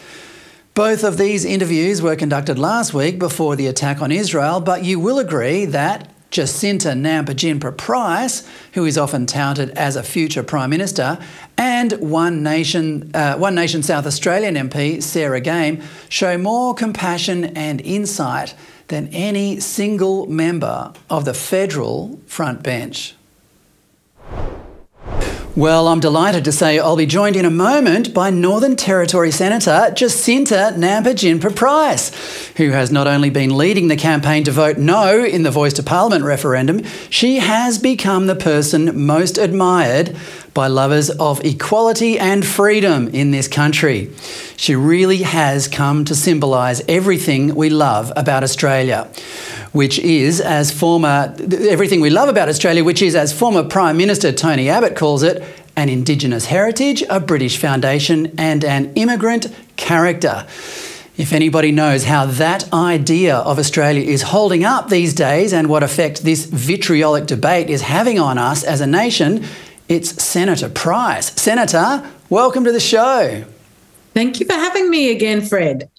Both 0.74 1.03
of 1.03 1.17
these 1.17 1.44
interviews 1.44 2.01
were 2.01 2.15
conducted 2.15 2.58
last 2.58 2.94
week 2.94 3.20
before 3.20 3.58
the 3.58 3.67
attack 3.67 4.01
on 4.01 4.10
Israel, 4.10 4.62
but 4.62 4.86
you 4.86 5.01
will 5.01 5.20
agree 5.20 5.65
that 5.65 6.14
Jacinta 6.36 6.89
Nampijinpa 6.89 7.77
Price, 7.77 8.46
who 8.74 8.84
is 8.84 8.98
often 8.98 9.25
touted 9.25 9.70
as 9.70 9.96
a 9.96 10.04
future 10.04 10.44
Prime 10.44 10.70
Minister, 10.70 11.18
and 11.58 11.94
One 11.94 12.44
Nation, 12.44 13.10
uh, 13.13 13.38
One 13.38 13.56
Nation 13.56 13.82
South 13.82 14.06
Australian 14.06 14.56
MP 14.56 15.01
Sarah 15.01 15.39
Game 15.39 15.82
show 16.10 16.38
more 16.38 16.74
compassion 16.74 17.46
and 17.56 17.80
insight 17.80 18.54
than 18.89 19.08
any 19.13 19.62
single 19.62 20.25
member 20.25 20.92
of 21.10 21.24
the 21.24 21.34
federal 21.34 22.19
front 22.28 22.63
bench. 22.63 23.14
Well, 25.58 25.88
I'm 25.88 26.02
delighted 26.02 26.44
to 26.44 26.52
say 26.52 26.80
I'll 26.80 26.98
be 26.98 27.06
joined 27.06 27.38
in 27.38 27.46
a 27.46 27.50
moment 27.50 28.13
by 28.13 28.30
Northern 28.30 28.76
Territory 28.76 29.32
Senator 29.32 29.89
Jacinta 29.96 30.74
Nampijinpa 30.76 31.56
Price, 31.56 32.12
who 32.58 32.72
has 32.72 32.91
not 32.91 33.08
only 33.08 33.30
been 33.30 33.56
leading 33.56 33.88
the 33.88 33.96
campaign 33.96 34.44
to 34.44 34.52
vote 34.52 34.78
no 34.78 35.24
in 35.24 35.44
the 35.44 35.52
Voice 35.52 35.72
to 35.76 35.84
Parliament 35.84 36.26
referendum, 36.26 36.84
she 37.10 37.38
has 37.38 37.78
become 37.78 38.28
the 38.28 38.36
person 38.36 39.06
most 39.06 39.38
admired 39.38 40.18
by 40.54 40.68
lovers 40.68 41.10
of 41.10 41.44
equality 41.46 42.20
and 42.20 42.46
freedom 42.46 43.08
in 43.08 43.32
this 43.32 43.48
country. 43.48 44.12
She 44.58 44.76
really 44.76 45.20
has 45.20 45.70
come 45.70 46.04
to 46.04 46.15
symbolise 46.15 46.82
everything 46.89 47.56
we 47.56 47.70
love 47.70 48.12
about 48.18 48.44
Australia 48.44 49.10
which 49.75 49.99
is, 49.99 50.39
as 50.39 50.71
former, 50.71 51.35
everything 51.51 51.99
we 51.99 52.09
love 52.09 52.29
about 52.29 52.47
Australia, 52.47 52.81
which 52.81 53.01
is, 53.01 53.13
as 53.13 53.33
former 53.33 53.61
Prime 53.61 53.97
Minister 53.97 54.31
Tony 54.31 54.69
Abbott 54.69 54.95
calls 54.95 55.21
it, 55.21 55.43
an 55.75 55.89
Indigenous 55.89 56.45
heritage, 56.45 57.03
a 57.09 57.19
British 57.19 57.57
foundation, 57.57 58.33
and 58.38 58.63
an 58.63 58.93
immigrant 58.93 59.53
character. 59.75 60.47
If 61.17 61.33
anybody 61.33 61.73
knows 61.73 62.05
how 62.05 62.25
that 62.25 62.71
idea 62.71 63.35
of 63.35 63.59
Australia 63.59 64.09
is 64.09 64.21
holding 64.21 64.63
up 64.63 64.88
these 64.88 65.13
days 65.13 65.51
and 65.51 65.67
what 65.67 65.83
effect 65.83 66.23
this 66.23 66.45
vitriolic 66.45 67.25
debate 67.25 67.69
is 67.69 67.81
having 67.81 68.17
on 68.17 68.38
us 68.38 68.63
as 68.63 68.79
a 68.79 68.88
nation, 68.88 69.43
it's 69.89 70.23
Senator 70.23 70.69
Price. 70.69 71.33
Senator, 71.33 72.09
welcome 72.29 72.63
to 72.63 72.71
the 72.71 72.79
show. 72.79 73.43
Thank 74.15 74.39
you 74.39 74.45
for 74.45 74.54
having 74.54 74.89
me 74.89 75.12
again, 75.12 75.41
Fred. 75.41 75.89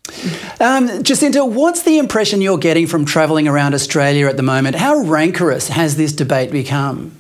Um, 0.59 1.03
Jacinta, 1.03 1.45
what's 1.45 1.83
the 1.83 1.99
impression 1.99 2.41
you're 2.41 2.57
getting 2.57 2.87
from 2.87 3.05
travelling 3.05 3.47
around 3.47 3.75
Australia 3.75 4.27
at 4.27 4.39
the 4.39 4.43
moment? 4.43 4.75
How 4.75 4.97
rancorous 5.01 5.69
has 5.69 5.97
this 5.97 6.15
debate 6.15 6.51
become? 6.51 7.13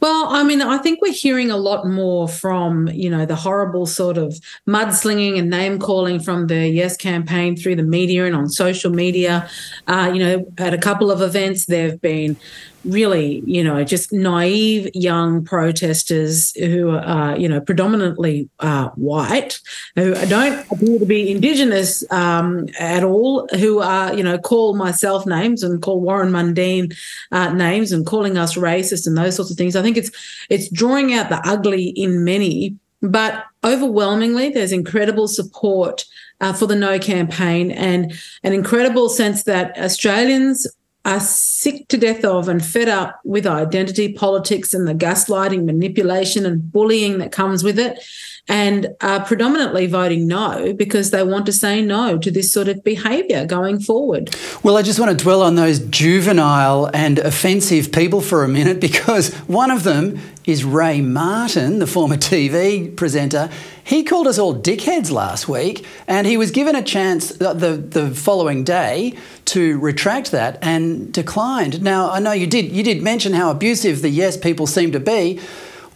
Well, 0.00 0.26
I 0.30 0.42
mean, 0.42 0.60
I 0.60 0.78
think 0.78 1.00
we're 1.00 1.12
hearing 1.12 1.52
a 1.52 1.56
lot 1.56 1.86
more 1.86 2.28
from, 2.28 2.88
you 2.88 3.08
know, 3.08 3.24
the 3.24 3.36
horrible 3.36 3.86
sort 3.86 4.18
of 4.18 4.38
mudslinging 4.68 5.38
and 5.38 5.48
name 5.48 5.78
calling 5.78 6.18
from 6.18 6.48
the 6.48 6.68
Yes 6.68 6.96
campaign 6.96 7.56
through 7.56 7.76
the 7.76 7.84
media 7.84 8.26
and 8.26 8.34
on 8.34 8.48
social 8.50 8.90
media. 8.90 9.48
Uh, 9.86 10.10
you 10.12 10.18
know, 10.18 10.44
at 10.58 10.74
a 10.74 10.78
couple 10.78 11.12
of 11.12 11.22
events, 11.22 11.66
there 11.66 11.88
have 11.88 12.02
been 12.02 12.36
really, 12.84 13.42
you 13.46 13.62
know, 13.62 13.84
just 13.84 14.12
naive 14.12 14.90
young 14.94 15.44
protesters 15.44 16.52
who 16.52 16.90
are, 16.90 17.36
you 17.36 17.48
know, 17.48 17.60
predominantly 17.60 18.48
uh, 18.60 18.88
white, 18.90 19.60
who 19.96 20.14
don't 20.26 20.70
appear 20.70 20.98
to 20.98 21.06
be 21.06 21.30
Indigenous 21.30 22.04
um, 22.10 22.68
at 22.78 23.04
all, 23.04 23.48
who 23.58 23.80
are, 23.80 24.14
you 24.14 24.22
know, 24.22 24.38
call 24.38 24.74
myself 24.76 25.26
names 25.26 25.62
and 25.62 25.82
call 25.82 26.00
Warren 26.00 26.32
Mundine 26.32 26.94
uh, 27.32 27.52
names 27.52 27.92
and 27.92 28.06
calling 28.06 28.36
us 28.36 28.56
racist 28.56 29.06
and 29.06 29.16
those 29.16 29.36
sorts 29.36 29.50
of 29.50 29.56
things. 29.56 29.76
I 29.76 29.82
think 29.82 29.96
it's 29.96 30.10
it's 30.50 30.68
drawing 30.70 31.14
out 31.14 31.28
the 31.28 31.40
ugly 31.48 31.88
in 31.90 32.24
many, 32.24 32.76
but 33.00 33.44
overwhelmingly, 33.64 34.50
there's 34.50 34.72
incredible 34.72 35.28
support. 35.28 36.04
Uh, 36.40 36.52
for 36.52 36.66
the 36.66 36.74
No 36.74 36.98
campaign 36.98 37.70
and 37.70 38.12
an 38.42 38.52
incredible 38.52 39.08
sense 39.08 39.44
that 39.44 39.78
Australians 39.78 40.66
are 41.04 41.20
sick 41.20 41.88
to 41.88 41.98
death 41.98 42.24
of 42.24 42.48
and 42.48 42.64
fed 42.64 42.88
up 42.88 43.20
with 43.24 43.46
identity 43.46 44.12
politics 44.12 44.72
and 44.72 44.88
the 44.88 44.94
gaslighting, 44.94 45.64
manipulation, 45.64 46.46
and 46.46 46.72
bullying 46.72 47.18
that 47.18 47.32
comes 47.32 47.62
with 47.62 47.78
it, 47.78 48.02
and 48.48 48.88
are 49.00 49.24
predominantly 49.24 49.86
voting 49.86 50.26
no 50.26 50.74
because 50.74 51.10
they 51.10 51.22
want 51.22 51.46
to 51.46 51.52
say 51.52 51.80
no 51.80 52.18
to 52.18 52.30
this 52.30 52.52
sort 52.52 52.68
of 52.68 52.84
behaviour 52.84 53.46
going 53.46 53.80
forward. 53.80 54.34
Well, 54.62 54.76
I 54.76 54.82
just 54.82 55.00
want 55.00 55.16
to 55.16 55.22
dwell 55.22 55.42
on 55.42 55.54
those 55.54 55.78
juvenile 55.78 56.90
and 56.92 57.18
offensive 57.18 57.90
people 57.90 58.20
for 58.20 58.44
a 58.44 58.48
minute 58.48 58.80
because 58.80 59.34
one 59.46 59.70
of 59.70 59.82
them 59.82 60.20
is 60.44 60.62
Ray 60.62 61.00
Martin, 61.00 61.78
the 61.78 61.86
former 61.86 62.16
TV 62.16 62.94
presenter. 62.94 63.48
He 63.82 64.02
called 64.02 64.26
us 64.26 64.38
all 64.38 64.54
dickheads 64.54 65.10
last 65.10 65.48
week, 65.48 65.86
and 66.06 66.26
he 66.26 66.36
was 66.36 66.50
given 66.50 66.76
a 66.76 66.82
chance 66.82 67.30
the, 67.30 67.54
the 67.88 68.10
following 68.14 68.62
day 68.62 69.14
to 69.46 69.78
retract 69.78 70.32
that 70.32 70.58
and 70.62 71.12
declined. 71.12 71.82
Now, 71.82 72.10
I 72.10 72.18
know 72.18 72.32
you 72.32 72.46
did 72.46 72.72
you 72.72 72.82
did 72.82 73.02
mention 73.02 73.32
how 73.32 73.50
abusive 73.50 74.02
the 74.02 74.10
yes 74.10 74.36
people 74.36 74.66
seem 74.66 74.92
to 74.92 75.00
be. 75.00 75.40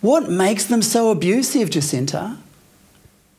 What 0.00 0.30
makes 0.30 0.66
them 0.66 0.82
so 0.82 1.10
abusive, 1.10 1.70
Jacinta? 1.70 2.36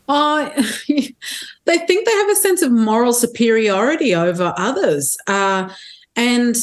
Uh, 0.07 0.49
they 0.87 1.77
think 1.77 2.05
they 2.05 2.11
have 2.11 2.29
a 2.29 2.35
sense 2.35 2.61
of 2.61 2.71
moral 2.71 3.13
superiority 3.13 4.13
over 4.13 4.53
others. 4.57 5.17
Uh, 5.27 5.69
and 6.15 6.55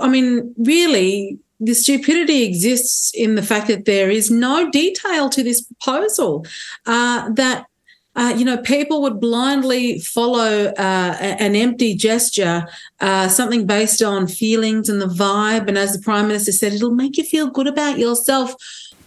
I 0.00 0.08
mean, 0.08 0.54
really, 0.56 1.38
the 1.60 1.74
stupidity 1.74 2.44
exists 2.44 3.12
in 3.14 3.34
the 3.34 3.42
fact 3.42 3.66
that 3.68 3.84
there 3.84 4.10
is 4.10 4.30
no 4.30 4.70
detail 4.70 5.28
to 5.30 5.42
this 5.42 5.62
proposal. 5.62 6.46
Uh, 6.86 7.30
that 7.30 7.66
uh, 8.14 8.34
you 8.36 8.44
know, 8.44 8.58
people 8.58 9.00
would 9.00 9.20
blindly 9.20 9.98
follow 10.00 10.66
uh, 10.66 11.16
an 11.18 11.56
empty 11.56 11.94
gesture, 11.94 12.66
uh, 13.00 13.26
something 13.26 13.66
based 13.66 14.02
on 14.02 14.26
feelings 14.26 14.90
and 14.90 15.00
the 15.00 15.06
vibe. 15.06 15.66
And 15.66 15.78
as 15.78 15.96
the 15.96 16.02
prime 16.02 16.28
minister 16.28 16.52
said, 16.52 16.74
it'll 16.74 16.94
make 16.94 17.16
you 17.16 17.24
feel 17.24 17.48
good 17.48 17.66
about 17.66 17.98
yourself. 17.98 18.54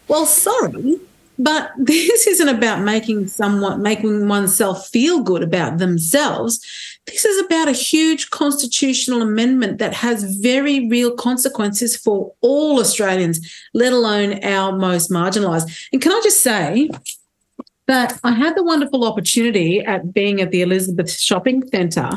Well, 0.08 0.26
sorry, 0.26 1.00
But 1.38 1.72
this 1.78 2.28
isn't 2.28 2.50
about 2.50 2.82
making 2.82 3.28
someone 3.28 3.82
making 3.82 4.28
oneself 4.28 4.88
feel 4.88 5.22
good 5.22 5.44
about 5.44 5.78
themselves. 5.78 6.60
This 7.06 7.24
is 7.24 7.46
about 7.46 7.68
a 7.68 7.74
huge 7.74 8.32
constitutional 8.32 9.22
amendment 9.22 9.78
that 9.78 9.94
has 9.94 10.24
very 10.38 10.88
real 10.88 11.12
consequences 11.12 11.96
for 11.96 12.34
all 12.42 12.80
Australians, 12.80 13.40
let 13.74 13.94
alone 13.94 14.44
our 14.44 14.72
most 14.76 15.12
marginalised. 15.12 15.88
And 15.94 16.02
can 16.02 16.12
I 16.12 16.22
just 16.24 16.42
say 16.42 16.90
that 17.88 18.20
I 18.24 18.32
had 18.32 18.56
the 18.56 18.64
wonderful 18.64 19.06
opportunity 19.06 19.82
at 19.82 20.14
being 20.14 20.42
at 20.42 20.50
the 20.52 20.62
Elizabeth 20.62 21.12
Shopping 21.12 21.68
Centre 21.70 22.10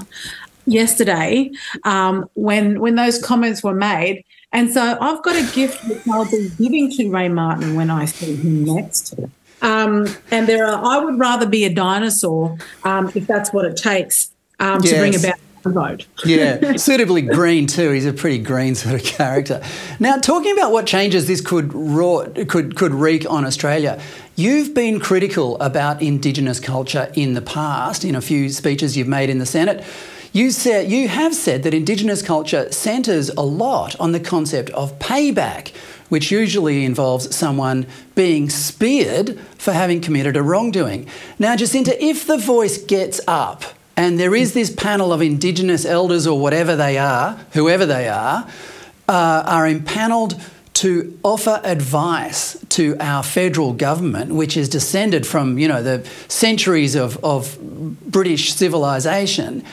yesterday 0.68 1.50
um, 1.84 2.28
when 2.34 2.80
when 2.80 2.94
those 2.94 3.22
comments 3.22 3.62
were 3.62 3.74
made. 3.74 4.24
And 4.52 4.72
so 4.72 4.96
I've 5.00 5.22
got 5.22 5.36
a 5.36 5.54
gift 5.54 5.86
which 5.88 6.00
I'll 6.10 6.30
be 6.30 6.50
giving 6.58 6.90
to 6.92 7.10
Ray 7.10 7.28
Martin 7.28 7.74
when 7.74 7.90
I 7.90 8.06
see 8.06 8.36
him 8.36 8.64
next. 8.64 9.14
Um, 9.60 10.06
and 10.30 10.46
there 10.46 10.66
are, 10.66 10.84
I 10.84 11.04
would 11.04 11.18
rather 11.18 11.46
be 11.46 11.64
a 11.64 11.72
dinosaur 11.72 12.56
um, 12.84 13.10
if 13.14 13.26
that's 13.26 13.52
what 13.52 13.64
it 13.64 13.76
takes 13.76 14.30
um, 14.58 14.80
to 14.80 14.96
bring 14.96 15.14
about 15.14 15.34
a 15.64 15.70
vote. 15.70 16.06
yeah, 16.24 16.76
suitably 16.76 17.22
green 17.22 17.66
too. 17.66 17.90
He's 17.90 18.06
a 18.06 18.12
pretty 18.12 18.38
green 18.38 18.74
sort 18.74 18.94
of 18.94 19.04
character. 19.04 19.62
Now, 19.98 20.18
talking 20.18 20.52
about 20.52 20.72
what 20.72 20.86
changes 20.86 21.26
this 21.26 21.40
could 21.40 21.74
wrought, 21.74 22.36
could 22.48 22.76
could 22.76 22.94
wreak 22.94 23.28
on 23.28 23.44
Australia, 23.44 24.00
you've 24.36 24.74
been 24.74 25.00
critical 25.00 25.60
about 25.60 26.00
Indigenous 26.00 26.60
culture 26.60 27.10
in 27.14 27.34
the 27.34 27.42
past 27.42 28.04
in 28.04 28.14
a 28.14 28.20
few 28.20 28.48
speeches 28.48 28.96
you've 28.96 29.08
made 29.08 29.30
in 29.30 29.38
the 29.38 29.46
Senate. 29.46 29.84
You 30.32 30.50
said 30.50 30.90
you 30.90 31.08
have 31.08 31.34
said 31.34 31.62
that 31.62 31.74
Indigenous 31.74 32.22
culture 32.22 32.70
centres 32.70 33.30
a 33.30 33.42
lot 33.42 33.98
on 33.98 34.12
the 34.12 34.20
concept 34.20 34.70
of 34.70 34.98
payback, 34.98 35.74
which 36.08 36.30
usually 36.30 36.84
involves 36.84 37.34
someone 37.34 37.86
being 38.14 38.50
speared 38.50 39.38
for 39.56 39.72
having 39.72 40.00
committed 40.00 40.36
a 40.36 40.42
wrongdoing. 40.42 41.06
Now, 41.38 41.56
Jacinta, 41.56 42.02
if 42.02 42.26
the 42.26 42.38
voice 42.38 42.78
gets 42.78 43.20
up 43.26 43.64
and 43.96 44.18
there 44.18 44.34
is 44.34 44.54
this 44.54 44.70
panel 44.70 45.12
of 45.12 45.22
Indigenous 45.22 45.84
elders 45.84 46.26
or 46.26 46.38
whatever 46.38 46.76
they 46.76 46.98
are, 46.98 47.38
whoever 47.52 47.86
they 47.86 48.08
are, 48.08 48.48
uh, 49.08 49.42
are 49.46 49.66
impaneled 49.66 50.40
to 50.74 51.18
offer 51.24 51.60
advice 51.64 52.56
to 52.68 52.96
our 53.00 53.24
federal 53.24 53.72
government, 53.72 54.32
which 54.32 54.56
is 54.56 54.68
descended 54.68 55.26
from 55.26 55.58
you 55.58 55.66
know 55.66 55.82
the 55.82 56.06
centuries 56.28 56.94
of, 56.94 57.22
of 57.24 57.58
British 58.06 58.52
civilization. 58.54 59.64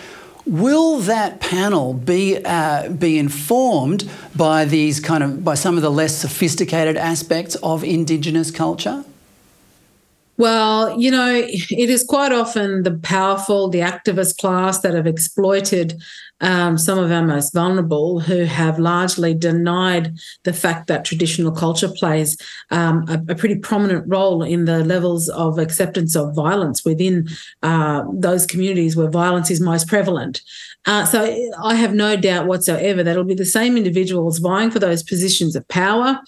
Will 0.46 1.00
that 1.00 1.40
panel 1.40 1.94
be 1.94 2.38
uh, 2.44 2.90
be 2.90 3.18
informed 3.18 4.08
by 4.36 4.66
these 4.66 5.00
kind 5.00 5.24
of 5.24 5.44
by 5.44 5.56
some 5.56 5.76
of 5.76 5.82
the 5.82 5.90
less 5.90 6.16
sophisticated 6.16 6.98
aspects 6.98 7.56
of 7.56 7.84
Indigenous 7.84 8.52
culture? 8.52 9.04
Well, 10.38 11.00
you 11.00 11.12
know, 11.12 11.34
it 11.34 11.90
is 11.90 12.04
quite 12.04 12.34
often 12.34 12.84
the 12.84 12.98
powerful, 12.98 13.70
the 13.70 13.80
activist 13.80 14.38
class 14.38 14.80
that 14.80 14.94
have 14.94 15.08
exploited 15.08 16.02
um, 16.42 16.78
some 16.78 17.00
of 17.00 17.10
our 17.10 17.26
most 17.26 17.54
vulnerable 17.54 18.20
who 18.20 18.44
have 18.44 18.78
largely 18.78 19.34
denied 19.34 20.14
the 20.44 20.52
fact 20.52 20.88
that 20.88 21.06
traditional 21.06 21.54
culture 21.54 21.88
plays 21.88 22.38
um, 22.72 23.06
a, 23.08 23.32
a 23.32 23.36
pretty 23.36 23.56
prominent 23.56 24.04
role 24.08 24.44
in 24.44 24.66
the 24.66 24.84
levels 24.84 25.30
of 25.30 25.58
acceptance 25.58 26.16
of 26.16 26.36
violence 26.36 26.84
within 26.84 27.30
uh, 27.64 28.04
those 28.14 28.46
communities 28.46 28.98
where 28.98 29.10
violence 29.10 29.50
is 29.50 29.62
most 29.62 29.88
prevalent. 29.88 30.42
Uh, 30.86 31.06
so 31.06 31.50
I 31.64 31.76
have 31.76 31.94
no 31.94 32.18
doubt 32.18 32.48
whatsoever 32.48 33.02
that 33.04 33.12
it'll 33.12 33.24
be 33.24 33.34
the 33.34 33.46
same 33.46 33.78
individuals 33.78 34.40
vying 34.40 34.70
for 34.70 34.80
those 34.80 35.02
positions 35.02 35.56
of 35.56 35.66
power 35.70 36.20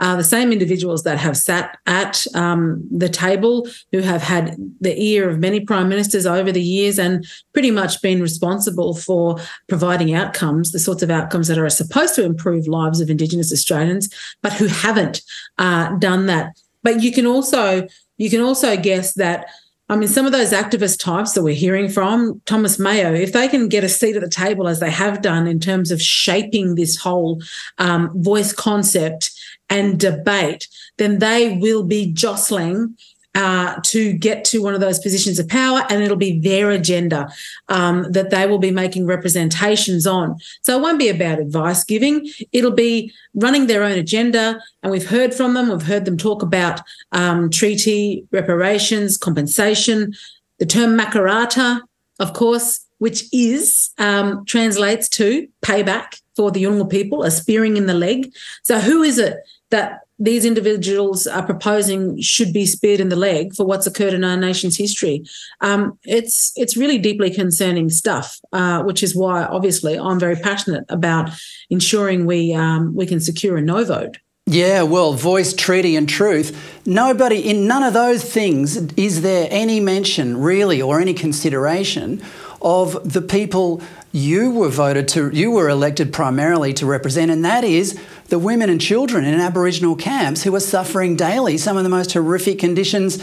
uh, 0.00 0.16
the 0.16 0.24
same 0.24 0.50
individuals 0.50 1.02
that 1.02 1.18
have 1.18 1.36
sat 1.36 1.78
at 1.86 2.26
um, 2.34 2.82
the 2.90 3.08
table, 3.08 3.68
who 3.92 4.00
have 4.00 4.22
had 4.22 4.56
the 4.80 4.98
ear 5.00 5.28
of 5.28 5.38
many 5.38 5.60
prime 5.60 5.90
ministers 5.90 6.24
over 6.24 6.50
the 6.50 6.62
years 6.62 6.98
and 6.98 7.26
pretty 7.52 7.70
much 7.70 8.00
been 8.00 8.22
responsible 8.22 8.94
for 8.94 9.38
providing 9.68 10.14
outcomes, 10.14 10.72
the 10.72 10.78
sorts 10.78 11.02
of 11.02 11.10
outcomes 11.10 11.48
that 11.48 11.58
are 11.58 11.68
supposed 11.68 12.14
to 12.14 12.24
improve 12.24 12.66
lives 12.66 13.00
of 13.00 13.10
Indigenous 13.10 13.52
Australians, 13.52 14.08
but 14.42 14.54
who 14.54 14.66
haven't 14.66 15.20
uh, 15.58 15.94
done 15.98 16.26
that. 16.26 16.58
But 16.82 17.02
you 17.02 17.12
can 17.12 17.26
also 17.26 17.86
you 18.16 18.30
can 18.30 18.40
also 18.40 18.76
guess 18.76 19.14
that. 19.14 19.46
I 19.90 19.96
mean, 19.96 20.08
some 20.08 20.24
of 20.24 20.30
those 20.30 20.52
activist 20.52 21.00
types 21.00 21.32
that 21.32 21.42
we're 21.42 21.52
hearing 21.52 21.88
from, 21.88 22.40
Thomas 22.46 22.78
Mayo, 22.78 23.12
if 23.12 23.32
they 23.32 23.48
can 23.48 23.68
get 23.68 23.82
a 23.82 23.88
seat 23.88 24.14
at 24.14 24.22
the 24.22 24.28
table 24.28 24.68
as 24.68 24.78
they 24.78 24.88
have 24.88 25.20
done 25.20 25.48
in 25.48 25.58
terms 25.58 25.90
of 25.90 26.00
shaping 26.00 26.76
this 26.76 26.96
whole 26.96 27.42
um, 27.78 28.08
voice 28.22 28.52
concept 28.52 29.32
and 29.70 29.98
debate, 29.98 30.68
then 30.98 31.18
they 31.20 31.56
will 31.56 31.84
be 31.84 32.12
jostling 32.12 32.96
uh, 33.34 33.76
to 33.84 34.12
get 34.14 34.44
to 34.44 34.60
one 34.60 34.74
of 34.74 34.80
those 34.80 34.98
positions 34.98 35.38
of 35.38 35.48
power, 35.48 35.82
and 35.88 36.02
it'll 36.02 36.16
be 36.16 36.40
their 36.40 36.70
agenda 36.70 37.30
um, 37.68 38.10
that 38.10 38.30
they 38.30 38.46
will 38.46 38.58
be 38.58 38.72
making 38.72 39.06
representations 39.06 40.06
on. 40.06 40.36
So 40.62 40.76
it 40.76 40.82
won't 40.82 40.98
be 40.98 41.08
about 41.08 41.38
advice 41.38 41.84
giving, 41.84 42.28
it'll 42.52 42.72
be 42.72 43.12
running 43.34 43.68
their 43.68 43.84
own 43.84 43.98
agenda. 43.98 44.60
And 44.82 44.90
we've 44.90 45.08
heard 45.08 45.32
from 45.32 45.54
them, 45.54 45.68
we've 45.68 45.82
heard 45.82 46.06
them 46.06 46.16
talk 46.16 46.42
about 46.42 46.80
um, 47.12 47.50
treaty, 47.50 48.26
reparations, 48.32 49.16
compensation, 49.16 50.12
the 50.58 50.66
term 50.66 50.98
makarrata, 50.98 51.82
of 52.18 52.32
course, 52.32 52.84
which 52.98 53.24
is 53.32 53.90
um, 53.98 54.44
translates 54.44 55.08
to 55.08 55.48
payback 55.62 56.20
for 56.40 56.50
the 56.50 56.64
Yolngu 56.64 56.88
people, 56.88 57.22
a 57.22 57.30
spearing 57.30 57.76
in 57.76 57.84
the 57.84 57.92
leg. 57.92 58.32
So 58.62 58.80
who 58.80 59.02
is 59.02 59.18
it 59.18 59.36
that 59.68 60.00
these 60.18 60.46
individuals 60.46 61.26
are 61.26 61.44
proposing 61.44 62.18
should 62.18 62.50
be 62.54 62.64
speared 62.64 62.98
in 62.98 63.10
the 63.10 63.22
leg 63.30 63.54
for 63.54 63.66
what's 63.66 63.86
occurred 63.86 64.14
in 64.14 64.24
our 64.24 64.38
nation's 64.38 64.78
history? 64.78 65.22
Um, 65.60 65.98
it's 66.04 66.54
it's 66.56 66.78
really 66.78 66.96
deeply 66.96 67.30
concerning 67.30 67.90
stuff, 67.90 68.40
uh, 68.54 68.82
which 68.84 69.02
is 69.02 69.14
why 69.14 69.44
obviously 69.44 69.98
I'm 69.98 70.18
very 70.18 70.36
passionate 70.36 70.86
about 70.88 71.28
ensuring 71.68 72.24
we 72.24 72.54
um, 72.54 72.94
we 72.94 73.04
can 73.04 73.20
secure 73.20 73.58
a 73.58 73.60
no 73.60 73.84
vote. 73.84 74.16
Yeah, 74.46 74.82
well, 74.84 75.12
voice, 75.12 75.52
treaty, 75.52 75.94
and 75.94 76.08
truth. 76.08 76.48
Nobody, 76.86 77.38
in 77.50 77.66
none 77.66 77.82
of 77.82 77.92
those 77.92 78.24
things, 78.24 78.76
is 78.94 79.20
there 79.20 79.46
any 79.50 79.78
mention, 79.78 80.38
really, 80.38 80.80
or 80.80 81.00
any 81.00 81.12
consideration 81.12 82.22
of 82.62 83.12
the 83.12 83.22
people 83.22 83.82
you 84.12 84.50
were 84.50 84.68
voted 84.68 85.06
to, 85.08 85.30
you 85.30 85.50
were 85.52 85.68
elected 85.68 86.12
primarily 86.12 86.72
to 86.74 86.86
represent, 86.86 87.30
and 87.30 87.44
that 87.44 87.62
is 87.62 87.98
the 88.28 88.38
women 88.38 88.68
and 88.68 88.80
children 88.80 89.24
in 89.24 89.38
Aboriginal 89.38 89.94
camps 89.94 90.42
who 90.42 90.54
are 90.54 90.60
suffering 90.60 91.16
daily 91.16 91.56
some 91.56 91.76
of 91.76 91.84
the 91.84 91.88
most 91.88 92.12
horrific 92.12 92.58
conditions 92.58 93.22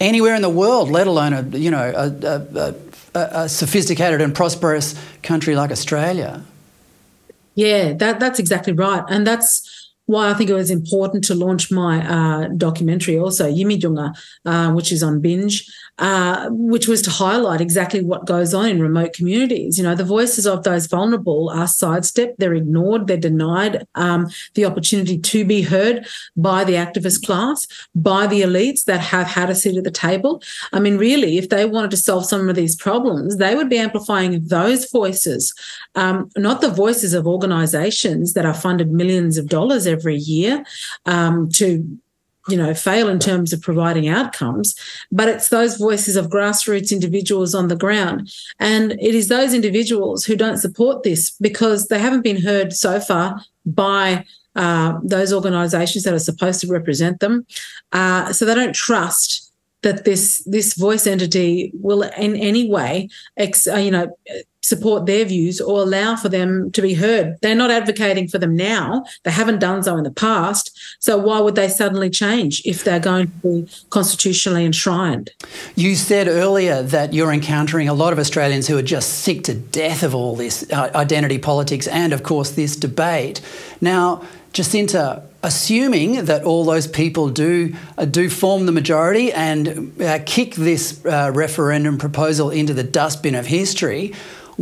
anywhere 0.00 0.34
in 0.34 0.42
the 0.42 0.48
world, 0.48 0.90
let 0.90 1.06
alone 1.06 1.32
a, 1.32 1.42
you 1.56 1.70
know, 1.70 1.92
a, 1.94 2.74
a, 3.14 3.20
a, 3.42 3.48
sophisticated 3.48 4.20
and 4.20 4.34
prosperous 4.34 4.94
country 5.22 5.54
like 5.54 5.70
Australia. 5.70 6.42
Yeah, 7.54 7.92
that 7.92 8.18
that's 8.18 8.38
exactly 8.38 8.72
right, 8.72 9.04
and 9.08 9.26
that's 9.26 9.68
why 10.06 10.30
I 10.30 10.34
think 10.34 10.50
it 10.50 10.54
was 10.54 10.70
important 10.70 11.24
to 11.24 11.34
launch 11.34 11.70
my 11.70 12.06
uh, 12.06 12.48
documentary, 12.56 13.18
also 13.18 13.50
Yimi 13.50 13.80
Dunga, 13.80 14.14
uh, 14.44 14.72
which 14.72 14.90
is 14.92 15.02
on 15.02 15.20
binge, 15.20 15.64
uh, 15.98 16.48
which 16.50 16.88
was 16.88 17.02
to 17.02 17.10
highlight 17.10 17.60
exactly 17.60 18.02
what 18.02 18.26
goes 18.26 18.52
on 18.52 18.68
in 18.68 18.82
remote 18.82 19.12
communities. 19.12 19.78
You 19.78 19.84
know, 19.84 19.94
the 19.94 20.04
voices 20.04 20.46
of 20.46 20.64
those 20.64 20.86
vulnerable 20.86 21.50
are 21.50 21.68
sidestepped, 21.68 22.38
they're 22.38 22.54
ignored, 22.54 23.06
they're 23.06 23.16
denied 23.16 23.86
um, 23.94 24.28
the 24.54 24.64
opportunity 24.64 25.18
to 25.18 25.44
be 25.44 25.62
heard 25.62 26.06
by 26.36 26.64
the 26.64 26.74
activist 26.74 27.24
class, 27.24 27.66
by 27.94 28.26
the 28.26 28.42
elites 28.42 28.84
that 28.84 29.00
have 29.00 29.26
had 29.26 29.50
a 29.50 29.54
seat 29.54 29.76
at 29.76 29.84
the 29.84 29.90
table. 29.90 30.42
I 30.72 30.80
mean, 30.80 30.98
really, 30.98 31.38
if 31.38 31.48
they 31.48 31.64
wanted 31.64 31.92
to 31.92 31.96
solve 31.96 32.26
some 32.26 32.48
of 32.48 32.56
these 32.56 32.74
problems, 32.74 33.36
they 33.36 33.54
would 33.54 33.68
be 33.68 33.78
amplifying 33.78 34.44
those 34.46 34.90
voices, 34.90 35.54
um, 35.94 36.28
not 36.36 36.60
the 36.60 36.70
voices 36.70 37.14
of 37.14 37.26
organisations 37.26 38.32
that 38.32 38.46
are 38.46 38.54
funded 38.54 38.90
millions 38.90 39.38
of 39.38 39.46
dollars 39.46 39.86
every 39.92 40.16
year 40.16 40.64
um, 41.06 41.48
to 41.50 41.98
you 42.48 42.56
know 42.56 42.74
fail 42.74 43.08
in 43.08 43.20
terms 43.20 43.52
of 43.52 43.62
providing 43.62 44.08
outcomes 44.08 44.74
but 45.12 45.28
it's 45.28 45.50
those 45.50 45.76
voices 45.76 46.16
of 46.16 46.28
grassroots 46.28 46.90
individuals 46.90 47.54
on 47.54 47.68
the 47.68 47.76
ground. 47.76 48.32
And 48.58 48.92
it 48.92 49.14
is 49.14 49.28
those 49.28 49.54
individuals 49.54 50.24
who 50.24 50.36
don't 50.36 50.58
support 50.58 51.02
this 51.02 51.30
because 51.30 51.88
they 51.88 51.98
haven't 51.98 52.22
been 52.22 52.40
heard 52.40 52.72
so 52.72 52.98
far 52.98 53.42
by 53.66 54.24
uh, 54.56 54.98
those 55.02 55.32
organizations 55.32 56.04
that 56.04 56.14
are 56.14 56.18
supposed 56.18 56.60
to 56.60 56.66
represent 56.66 57.20
them. 57.20 57.46
Uh, 57.92 58.32
so 58.32 58.44
they 58.44 58.54
don't 58.54 58.74
trust 58.74 59.52
that 59.82 60.04
this 60.04 60.42
this 60.46 60.74
voice 60.74 61.06
entity 61.06 61.72
will 61.74 62.02
in 62.02 62.36
any 62.36 62.70
way 62.70 63.08
ex, 63.36 63.66
uh, 63.66 63.76
you 63.76 63.90
know 63.90 64.16
support 64.62 65.06
their 65.06 65.24
views 65.24 65.60
or 65.60 65.80
allow 65.80 66.16
for 66.16 66.28
them 66.28 66.70
to 66.72 66.80
be 66.80 66.94
heard. 66.94 67.36
They're 67.42 67.54
not 67.54 67.70
advocating 67.70 68.28
for 68.28 68.38
them 68.38 68.56
now. 68.56 69.04
They 69.24 69.30
haven't 69.30 69.58
done 69.58 69.82
so 69.82 69.96
in 69.96 70.04
the 70.04 70.10
past. 70.10 70.78
So 71.00 71.18
why 71.18 71.40
would 71.40 71.56
they 71.56 71.68
suddenly 71.68 72.10
change 72.10 72.62
if 72.64 72.84
they're 72.84 73.00
going 73.00 73.26
to 73.26 73.32
be 73.64 73.68
constitutionally 73.90 74.64
enshrined? 74.64 75.30
You 75.74 75.96
said 75.96 76.28
earlier 76.28 76.82
that 76.82 77.12
you're 77.12 77.32
encountering 77.32 77.88
a 77.88 77.94
lot 77.94 78.12
of 78.12 78.18
Australians 78.18 78.68
who 78.68 78.78
are 78.78 78.82
just 78.82 79.20
sick 79.20 79.42
to 79.44 79.54
death 79.54 80.02
of 80.02 80.14
all 80.14 80.36
this 80.36 80.70
uh, 80.70 80.90
identity 80.94 81.38
politics 81.38 81.88
and, 81.88 82.12
of 82.12 82.22
course, 82.22 82.52
this 82.52 82.76
debate. 82.76 83.40
Now, 83.80 84.22
Jacinta, 84.52 85.22
assuming 85.42 86.26
that 86.26 86.44
all 86.44 86.64
those 86.64 86.86
people 86.86 87.30
do 87.30 87.74
uh, 87.98 88.04
do 88.04 88.28
form 88.28 88.66
the 88.66 88.72
majority 88.72 89.32
and 89.32 90.00
uh, 90.00 90.18
kick 90.26 90.54
this 90.54 91.04
uh, 91.06 91.32
referendum 91.34 91.98
proposal 91.98 92.50
into 92.50 92.74
the 92.74 92.82
dustbin 92.82 93.34
of 93.34 93.46
history, 93.46 94.12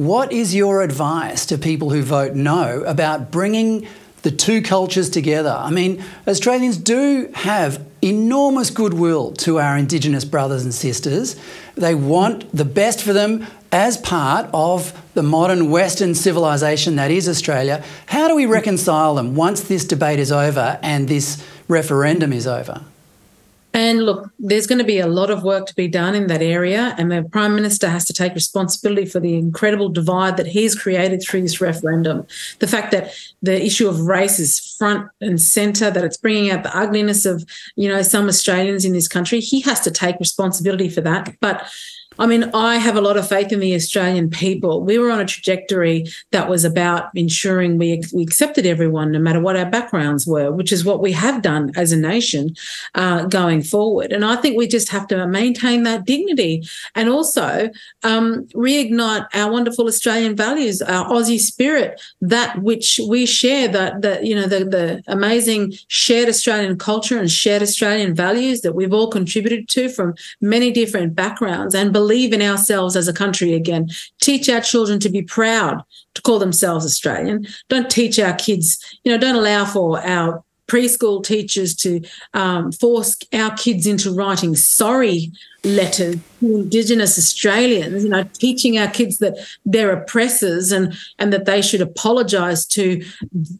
what 0.01 0.33
is 0.33 0.55
your 0.55 0.81
advice 0.81 1.45
to 1.45 1.59
people 1.59 1.91
who 1.91 2.01
vote 2.01 2.35
no 2.35 2.83
about 2.85 3.31
bringing 3.31 3.87
the 4.23 4.31
two 4.31 4.63
cultures 4.63 5.11
together? 5.11 5.51
I 5.51 5.71
mean, 5.71 6.03
Australians 6.27 6.79
do 6.79 7.29
have 7.35 7.85
enormous 8.01 8.71
goodwill 8.71 9.33
to 9.33 9.61
our 9.61 9.77
Indigenous 9.77 10.25
brothers 10.25 10.65
and 10.65 10.73
sisters. 10.73 11.37
They 11.75 11.95
want 11.95 12.51
the 12.57 12.65
best 12.65 13.03
for 13.03 13.13
them 13.13 13.47
as 13.73 13.99
part 13.99 14.49
of 14.55 14.99
the 15.13 15.23
modern 15.23 15.69
Western 15.69 16.15
civilization 16.15 16.97
that 16.97 17.11
is 17.11 17.29
Australia. 17.29 17.85
How 18.07 18.27
do 18.27 18.35
we 18.35 18.47
reconcile 18.47 19.17
them 19.17 19.35
once 19.35 19.61
this 19.61 19.85
debate 19.85 20.19
is 20.19 20.33
over 20.33 20.79
and 20.83 21.09
this 21.09 21.47
referendum 21.69 22.33
is 22.33 22.47
over? 22.47 22.87
And 23.73 24.03
look, 24.03 24.31
there's 24.39 24.67
going 24.67 24.81
to 24.81 24.85
be 24.85 24.99
a 24.99 25.07
lot 25.07 25.31
of 25.31 25.45
work 25.45 25.67
to 25.67 25.75
be 25.75 25.87
done 25.87 26.15
in 26.17 26.27
that 26.27 26.43
area. 26.43 26.95
And 26.99 27.11
the 27.11 27.23
Prime 27.23 27.55
Minister 27.55 27.89
has 27.89 28.05
to 28.07 28.13
take 28.13 28.35
responsibility 28.35 29.07
for 29.07 29.21
the 29.21 29.37
incredible 29.37 29.89
divide 29.89 30.37
that 30.39 30.47
he's 30.47 30.75
created 30.75 31.23
through 31.23 31.43
this 31.43 31.61
referendum. 31.61 32.27
The 32.59 32.67
fact 32.67 32.91
that 32.91 33.15
the 33.43 33.65
issue 33.65 33.89
of 33.89 34.01
race 34.01 34.41
is 34.41 34.75
front 34.77 35.09
and 35.21 35.41
centre, 35.41 35.91
that 35.91 36.05
it's 36.05 36.17
bringing 36.17 36.51
out 36.51 36.65
the 36.65 36.77
ugliness 36.77 37.25
of, 37.25 37.45
you 37.77 37.89
know, 37.89 38.03
some 38.03 38.27
Australians 38.27 38.85
in 38.85 38.93
this 38.93 39.09
country. 39.09 39.39
He 39.39 39.61
has 39.61 39.81
to 39.83 39.91
take 39.91 40.19
responsibility 40.19 40.89
for 40.89 41.03
that. 41.03 41.37
But 41.41 41.71
I 42.21 42.27
mean, 42.27 42.51
I 42.53 42.77
have 42.77 42.97
a 42.97 43.01
lot 43.01 43.17
of 43.17 43.27
faith 43.27 43.51
in 43.51 43.61
the 43.61 43.75
Australian 43.75 44.29
people. 44.29 44.83
We 44.83 44.99
were 44.99 45.11
on 45.11 45.21
a 45.21 45.25
trajectory 45.25 46.05
that 46.33 46.51
was 46.51 46.67
about 46.67 47.09
ensuring 47.15 47.79
we, 47.79 48.03
we 48.13 48.23
accepted 48.23 48.67
everyone, 48.67 49.11
no 49.11 49.19
matter 49.19 49.41
what 49.41 49.57
our 49.57 49.65
backgrounds 49.65 50.27
were, 50.27 50.53
which 50.53 50.71
is 50.71 50.85
what 50.85 51.01
we 51.01 51.13
have 51.13 51.41
done 51.41 51.73
as 51.77 51.93
a 51.93 51.97
nation 51.97 52.55
uh, 52.95 53.25
going 53.25 53.63
forward. 53.63 54.13
And 54.13 54.23
I 54.23 54.37
think 54.37 54.59
we 54.59 54.69
just 54.69 54.91
have 54.91 55.09
to 55.09 55.27
maintain 55.27 55.85
that 55.85 56.05
dignity 56.05 56.63
and 56.95 57.09
also 57.09 57.71
um, 58.03 58.45
reignite 58.49 59.27
our 59.33 59.51
wonderful 59.51 59.87
Australian 59.87 60.37
values, 60.37 60.83
our 60.83 61.07
Aussie 61.07 61.41
spirit, 61.41 62.03
that 62.21 62.61
which 62.61 63.01
we 63.09 63.25
share, 63.25 63.67
that 63.69 64.03
the 64.03 64.21
you 64.23 64.35
know 64.35 64.47
the 64.47 64.67
the 64.67 65.03
amazing 65.07 65.73
shared 65.89 66.29
Australian 66.29 66.77
culture 66.77 67.19
and 67.19 67.31
shared 67.31 67.63
Australian 67.63 68.15
values 68.15 68.61
that 68.61 68.75
we've 68.75 68.93
all 68.93 69.09
contributed 69.09 69.71
to 69.71 69.89
from 69.89 70.15
many 70.43 70.71
different 70.71 71.15
backgrounds 71.15 71.75
and 71.75 71.95
believe 71.95 72.10
believe 72.11 72.33
in 72.33 72.43
ourselves 72.43 72.97
as 72.97 73.07
a 73.07 73.13
country 73.13 73.55
again. 73.55 73.89
Teach 74.21 74.49
our 74.49 74.61
children 74.61 74.99
to 74.99 75.09
be 75.09 75.23
proud 75.23 75.81
to 76.15 76.23
call 76.23 76.41
themselves 76.41 76.85
Australian. 76.85 77.47
Don't 77.69 77.89
teach 77.89 78.19
our 78.19 78.35
kids, 78.35 78.85
you 79.05 79.13
know, 79.13 79.19
don't 79.19 79.37
allow 79.37 79.65
for 79.65 80.05
our 80.05 80.43
preschool 80.67 81.23
teachers 81.23 81.75
to 81.75 82.01
um, 82.35 82.73
force 82.73 83.17
our 83.33 83.55
kids 83.57 83.87
into 83.87 84.13
writing 84.13 84.57
sorry 84.57 85.31
letters 85.65 86.17
to 86.41 86.55
Indigenous 86.55 87.19
Australians, 87.19 88.05
you 88.05 88.11
know, 88.11 88.25
teaching 88.35 88.79
our 88.79 88.89
kids 88.89 89.19
that 89.19 89.37
they're 89.65 89.93
oppressors 89.93 90.73
and, 90.73 90.95
and 91.19 91.33
that 91.33 91.45
they 91.45 91.61
should 91.61 91.81
apologise 91.81 92.65
to 92.67 93.05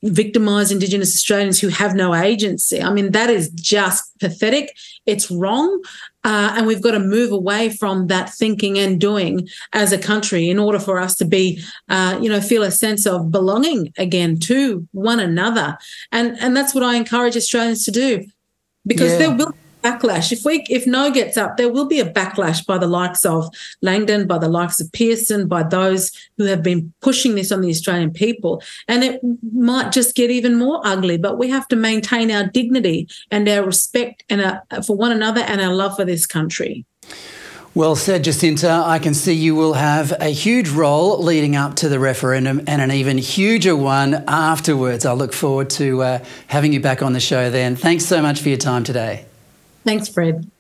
victimised 0.03 0.73
Indigenous 0.73 1.15
Australians 1.15 1.61
who 1.61 1.69
have 1.69 1.95
no 1.95 2.15
agency. 2.15 2.83
I 2.83 2.93
mean, 2.93 3.13
that 3.13 3.31
is 3.31 3.51
just 3.51 4.19
pathetic. 4.19 4.75
It's 5.07 5.31
wrong. 5.31 5.83
Uh, 6.23 6.53
and 6.57 6.67
we've 6.67 6.83
got 6.83 6.91
to 6.91 6.99
move 6.99 7.33
away 7.33 7.71
from 7.71 8.09
that 8.09 8.29
thinking 8.29 8.79
and 8.79 9.01
doing 9.01 9.49
as 9.73 9.91
a 9.93 9.99
country 9.99 10.51
in 10.51 10.59
order 10.59 10.79
for 10.79 10.99
us 11.01 11.15
to 11.17 11.25
be, 11.25 11.63
uh, 11.89 12.19
you 12.21 12.29
know, 12.29 12.41
feel 12.41 12.63
a 12.63 12.71
sense 12.71 13.07
of 13.07 13.31
belonging 13.31 13.93
again 13.97 14.39
to 14.39 14.87
one 14.93 15.19
another. 15.19 15.79
And 16.13 16.39
and 16.41 16.57
that's 16.57 16.75
what 16.75 16.85
I 16.85 16.97
encourage 16.97 17.37
Australians 17.37 17.85
to 17.85 17.91
do, 17.91 18.27
because 18.87 19.13
yeah. 19.13 19.19
there 19.19 19.35
will 19.35 19.55
backlash. 19.83 20.33
If 20.33 20.45
we 20.45 20.65
if 20.69 20.87
no 20.87 21.11
gets 21.11 21.37
up, 21.37 21.57
there 21.57 21.71
will 21.71 21.87
be 21.87 22.01
a 22.01 22.11
backlash 22.11 22.65
by 22.65 22.79
the 22.79 22.87
likes 22.87 23.25
of 23.25 23.49
Langton, 23.83 24.27
by 24.27 24.39
the 24.39 24.49
likes 24.49 24.81
of 24.81 24.91
Pearson, 24.93 25.49
by 25.49 25.63
those 25.63 26.13
who 26.37 26.45
have 26.45 26.63
been 26.63 26.93
pushing 27.01 27.35
this 27.35 27.53
on 27.53 27.61
the 27.61 27.71
Australian 27.71 28.13
people. 28.13 28.63
And 28.89 29.05
it 29.05 29.21
might 29.53 29.93
just 29.93 30.15
get 30.15 30.31
even 30.31 30.57
more 30.57 30.81
ugly. 30.85 31.19
But 31.19 31.39
we 31.39 31.49
have 31.51 31.69
to 31.69 31.77
maintain 31.77 32.31
our 32.31 32.47
dignity 32.47 33.09
and 33.31 33.49
our 33.49 33.65
respect 33.65 34.25
and 34.29 34.43
our, 34.43 34.83
for 34.83 34.97
one 34.97 35.13
another 35.13 35.41
and 35.41 35.61
our 35.61 35.73
love 35.73 35.97
for 35.97 36.05
this 36.05 36.27
country. 36.27 36.85
Well 37.73 37.95
said, 37.95 38.25
Jacinta. 38.25 38.83
I 38.85 38.99
can 38.99 39.15
see 39.15 39.33
you 39.33 39.55
will 39.55 39.75
have 39.75 40.13
a 40.21 40.31
huge 40.31 40.69
role 40.71 41.23
leading 41.23 41.55
up 41.55 41.77
to 41.77 41.89
the 41.89 42.01
referendum 42.01 42.63
and 42.67 42.83
an 42.83 42.91
even 42.91 43.17
huger 43.17 43.77
one 43.77 44.25
afterwards. 44.27 45.07
I 45.07 45.13
look 45.13 45.33
forward 45.33 45.71
to 45.71 46.03
uh, 46.03 46.25
having 46.49 46.73
you 46.73 46.81
back 46.81 47.01
on 47.01 47.13
the 47.13 47.21
show 47.21 47.49
then. 47.49 47.77
Thanks 47.77 48.05
so 48.05 48.21
much 48.23 48.41
for 48.41 48.49
your 48.49 48.59
time 48.59 48.83
today. 48.83 49.25
Thanks, 49.85 50.09
Fred. 50.09 50.51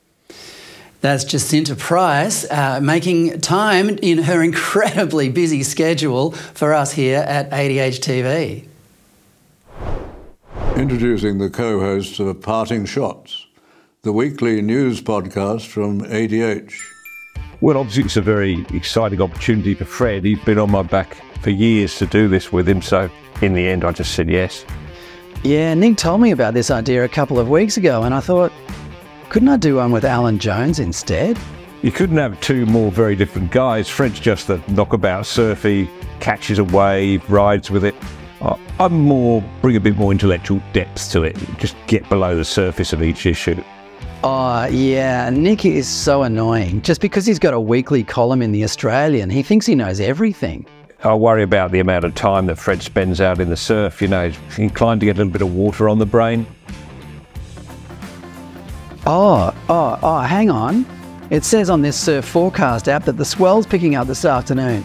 That's 1.00 1.24
Jacinta 1.24 1.74
Price 1.76 2.50
uh, 2.50 2.80
making 2.82 3.40
time 3.40 3.88
in 4.02 4.18
her 4.18 4.42
incredibly 4.50 5.30
busy 5.30 5.62
schedule 5.62 6.32
for 6.32 6.74
us 6.74 6.92
here 6.92 7.20
at 7.20 7.50
ADH 7.50 8.00
TV. 8.00 8.66
Introducing 10.76 11.38
the 11.38 11.50
co 11.50 11.80
hosts 11.80 12.18
of 12.20 12.40
Parting 12.42 12.84
Shots, 12.84 13.46
the 14.02 14.12
weekly 14.12 14.60
news 14.62 15.00
podcast 15.00 15.66
from 15.66 16.02
ADH. 16.02 16.74
Well, 17.60 17.76
obviously, 17.76 18.04
it's 18.04 18.16
a 18.16 18.22
very 18.22 18.64
exciting 18.72 19.20
opportunity 19.20 19.74
for 19.74 19.84
Fred. 19.84 20.24
He's 20.24 20.42
been 20.44 20.58
on 20.58 20.70
my 20.70 20.82
back 20.82 21.16
for 21.42 21.50
years 21.50 21.96
to 21.98 22.06
do 22.06 22.28
this 22.28 22.52
with 22.52 22.68
him, 22.68 22.80
so 22.80 23.10
in 23.42 23.54
the 23.54 23.66
end, 23.66 23.84
I 23.84 23.92
just 23.92 24.14
said 24.14 24.30
yes. 24.30 24.64
Yeah, 25.42 25.72
Nick 25.74 25.96
told 25.96 26.20
me 26.20 26.30
about 26.30 26.52
this 26.54 26.70
idea 26.70 27.04
a 27.04 27.08
couple 27.08 27.38
of 27.38 27.48
weeks 27.48 27.76
ago, 27.76 28.02
and 28.02 28.14
I 28.14 28.20
thought, 28.20 28.52
couldn't 29.30 29.48
I 29.48 29.56
do 29.56 29.76
one 29.76 29.92
with 29.92 30.04
Alan 30.04 30.40
Jones 30.40 30.80
instead? 30.80 31.38
You 31.82 31.92
couldn't 31.92 32.16
have 32.16 32.38
two 32.40 32.66
more 32.66 32.90
very 32.90 33.14
different 33.14 33.52
guys. 33.52 33.88
Fred's 33.88 34.18
just 34.18 34.48
the 34.48 34.60
knockabout 34.68 35.24
surfy, 35.24 35.88
catches 36.18 36.58
a 36.58 36.64
wave, 36.64 37.30
rides 37.30 37.70
with 37.70 37.84
it. 37.84 37.94
I'm 38.80 38.92
more, 38.92 39.44
bring 39.62 39.76
a 39.76 39.80
bit 39.80 39.96
more 39.96 40.10
intellectual 40.10 40.60
depth 40.72 41.12
to 41.12 41.22
it, 41.22 41.36
just 41.58 41.76
get 41.86 42.08
below 42.08 42.34
the 42.34 42.44
surface 42.44 42.92
of 42.92 43.02
each 43.02 43.24
issue. 43.24 43.62
Oh, 44.24 44.66
yeah. 44.66 45.30
Nick 45.30 45.64
is 45.64 45.86
so 45.86 46.24
annoying. 46.24 46.82
Just 46.82 47.00
because 47.00 47.24
he's 47.24 47.38
got 47.38 47.54
a 47.54 47.60
weekly 47.60 48.02
column 48.02 48.42
in 48.42 48.50
The 48.50 48.64
Australian, 48.64 49.30
he 49.30 49.42
thinks 49.42 49.64
he 49.64 49.76
knows 49.76 50.00
everything. 50.00 50.66
I 51.04 51.14
worry 51.14 51.42
about 51.44 51.70
the 51.70 51.78
amount 51.78 52.04
of 52.04 52.14
time 52.14 52.46
that 52.46 52.56
Fred 52.56 52.82
spends 52.82 53.20
out 53.20 53.40
in 53.40 53.48
the 53.48 53.56
surf. 53.56 54.02
You 54.02 54.08
know, 54.08 54.28
he's 54.30 54.58
inclined 54.58 55.00
to 55.00 55.06
get 55.06 55.16
a 55.16 55.18
little 55.18 55.32
bit 55.32 55.42
of 55.42 55.54
water 55.54 55.88
on 55.88 55.98
the 55.98 56.06
brain. 56.06 56.46
Oh, 59.06 59.54
oh, 59.68 59.98
oh, 60.02 60.20
hang 60.20 60.50
on. 60.50 60.86
It 61.30 61.44
says 61.44 61.70
on 61.70 61.80
this 61.80 61.98
surf 61.98 62.24
forecast 62.24 62.88
app 62.88 63.04
that 63.04 63.16
the 63.16 63.24
swell's 63.24 63.66
picking 63.66 63.94
up 63.94 64.06
this 64.06 64.24
afternoon. 64.24 64.84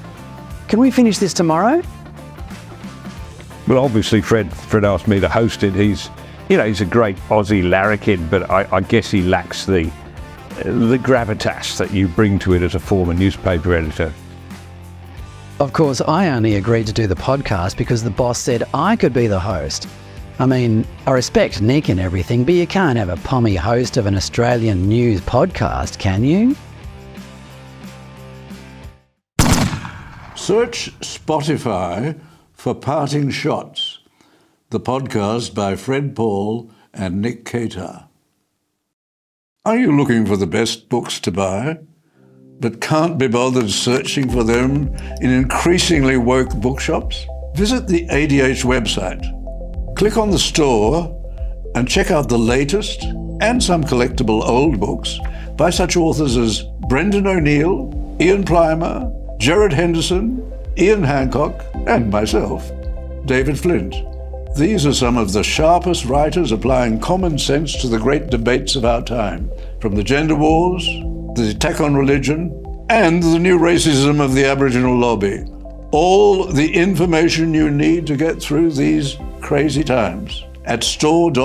Can 0.68 0.80
we 0.80 0.92
finish 0.92 1.18
this 1.18 1.34
tomorrow? 1.34 1.82
Well, 3.68 3.84
obviously, 3.84 4.22
Fred 4.22 4.54
Fred 4.54 4.86
asked 4.86 5.08
me 5.08 5.20
to 5.20 5.28
host 5.28 5.64
it. 5.64 5.74
He's, 5.74 6.10
you 6.50 6.58
know, 6.58 6.66
he's 6.66 6.82
a 6.82 6.86
great 6.86 7.18
Aussie 7.30 7.68
larrikin, 7.68 8.28
but 8.30 8.50
I, 8.50 8.68
I 8.72 8.82
guess 8.82 9.10
he 9.10 9.24
lacks 9.24 9.66
the 9.66 9.88
uh, 9.88 10.64
the 10.64 11.00
gravitas 11.00 11.78
that 11.78 11.92
you 11.92 12.08
bring 12.08 12.38
to 12.40 12.54
it 12.54 12.62
as 12.62 12.76
a 12.76 12.80
former 12.80 13.14
newspaper 13.14 13.74
editor. 13.74 14.14
Of 15.60 15.74
course, 15.74 16.02
I 16.02 16.30
only 16.30 16.56
agreed 16.56 16.86
to 16.88 16.94
do 16.94 17.08
the 17.08 17.16
podcast 17.16 17.78
because 17.78 18.04
the 18.04 18.10
boss 18.12 18.38
said 18.38 18.64
I 18.74 18.96
could 18.96 19.14
be 19.14 19.28
the 19.28 19.40
host. 19.40 19.88
I 20.38 20.46
mean, 20.46 20.86
I 21.08 21.12
respect 21.12 21.62
Nick 21.62 21.88
and 21.88 21.98
everything, 21.98 22.44
but 22.44 22.56
you 22.56 22.68
can't 22.68 22.98
have 22.98 23.08
a 23.08 23.16
pommy 23.18 23.56
host 23.56 23.96
of 23.96 24.06
an 24.06 24.16
Australian 24.16 24.90
news 24.90 25.22
podcast, 25.22 25.98
can 25.98 26.26
you? 26.26 26.56
Search 30.36 30.92
Spotify 31.00 32.20
for 32.52 32.76
Parting 32.76 33.30
Shots, 33.30 34.00
the 34.72 34.80
podcast 34.80 35.56
by 35.56 35.78
Fred 35.78 36.16
Pawle 36.16 36.70
and 36.94 37.22
Nick 37.22 37.46
Cater. 37.46 38.04
Are 39.64 39.78
you 39.78 39.96
looking 39.96 40.26
for 40.26 40.36
the 40.36 40.46
best 40.46 40.90
books 40.90 41.18
to 41.22 41.32
buy, 41.32 41.80
but 42.60 42.82
can't 42.82 43.18
be 43.18 43.30
bothered 43.30 43.70
searching 43.70 44.30
for 44.30 44.44
them 44.44 44.94
in 45.22 45.30
increasingly 45.30 46.18
woke 46.18 46.54
bookshops? 46.58 47.26
Visit 47.56 47.88
the 47.88 48.06
ADH 48.08 48.66
website 48.66 49.24
Click 49.96 50.18
on 50.18 50.30
the 50.30 50.38
store 50.38 51.10
and 51.74 51.88
check 51.88 52.12
out 52.12 52.28
the 52.28 52.38
latest 52.38 53.04
and 53.40 53.64
some 53.64 53.82
collectible 53.82 54.46
old 54.46 54.78
books 54.78 55.18
by 55.56 55.70
such 55.70 55.96
authors 55.96 56.36
as 56.36 56.64
Brendan 56.90 57.26
O'Neill, 57.26 58.18
Ian 58.20 58.44
Plimer, 58.44 59.10
Gerard 59.40 59.72
Henderson, 59.72 60.52
Ian 60.78 61.02
Hancock, 61.02 61.64
and 61.88 62.10
myself, 62.10 62.70
David 63.26 63.58
Flint. 63.58 63.96
These 64.58 64.86
are 64.86 64.94
some 64.94 65.18
of 65.18 65.32
the 65.32 65.44
sharpest 65.44 66.04
writers 66.04 66.52
applying 66.52 67.00
common 67.00 67.38
sense 67.38 67.82
to 67.82 67.88
the 67.88 68.00
great 68.00 68.28
debates 68.28 68.76
of 68.76 68.84
our 68.84 69.02
time, 69.02 69.50
from 69.80 69.96
the 69.96 70.04
gender 70.04 70.36
wars, 70.36 70.86
the 71.36 71.54
attack 71.56 71.80
on 71.80 71.96
religion, 71.96 72.52
and 72.90 73.24
the 73.24 73.40
new 73.40 73.58
racism 73.58 74.20
of 74.20 74.34
the 74.34 74.46
Aboriginal 74.46 74.98
lobby. 74.98 75.46
All 75.92 76.44
the 76.44 76.74
information 76.76 77.54
you 77.54 77.72
need 77.72 78.06
to 78.08 78.18
get 78.18 78.42
through 78.42 78.72
these 78.74 79.18
crazy 79.46 79.84
times. 79.84 80.44
at 80.66 80.84
store.adh.tv. 80.84 81.36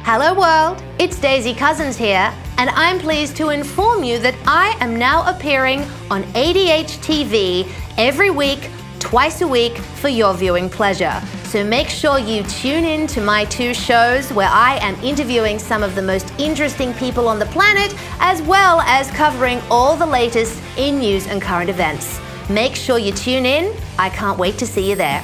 Hello, 0.00 0.34
world. 0.34 0.82
It's 0.98 1.20
Daisy 1.20 1.54
Cousens 1.54 1.96
here, 1.96 2.34
and 2.58 2.68
I'm 2.70 2.98
pleased 2.98 3.36
to 3.36 3.50
inform 3.50 4.02
you 4.02 4.18
that 4.18 4.34
I 4.48 4.76
am 4.80 4.98
now 4.98 5.24
appearing 5.32 5.82
on 6.10 6.24
ADH 6.34 6.98
TV 6.98 7.70
every 7.96 8.30
week, 8.30 8.68
twice 9.02 9.40
a 9.42 9.46
week, 9.46 9.76
for 9.76 10.08
your 10.08 10.32
viewing 10.32 10.70
pleasure. 10.70 11.20
So 11.44 11.64
make 11.64 11.88
sure 11.88 12.18
you 12.18 12.44
tune 12.44 12.84
in 12.84 13.06
to 13.08 13.20
my 13.20 13.44
two 13.46 13.74
shows 13.74 14.32
where 14.32 14.48
I 14.48 14.78
am 14.80 14.94
interviewing 15.02 15.58
some 15.58 15.82
of 15.82 15.94
the 15.94 16.02
most 16.02 16.32
interesting 16.38 16.94
people 16.94 17.26
on 17.28 17.38
the 17.38 17.46
planet, 17.46 17.94
as 18.20 18.40
well 18.42 18.80
as 18.82 19.10
covering 19.10 19.60
all 19.70 19.96
the 19.96 20.06
latest 20.06 20.62
in 20.78 21.00
news 21.00 21.26
and 21.26 21.42
current 21.42 21.68
events. 21.68 22.20
Make 22.48 22.76
sure 22.76 22.98
you 22.98 23.12
tune 23.12 23.44
in. 23.44 23.74
I 23.98 24.08
can't 24.08 24.38
wait 24.38 24.56
to 24.58 24.66
see 24.66 24.88
you 24.88 24.96
there. 24.96 25.22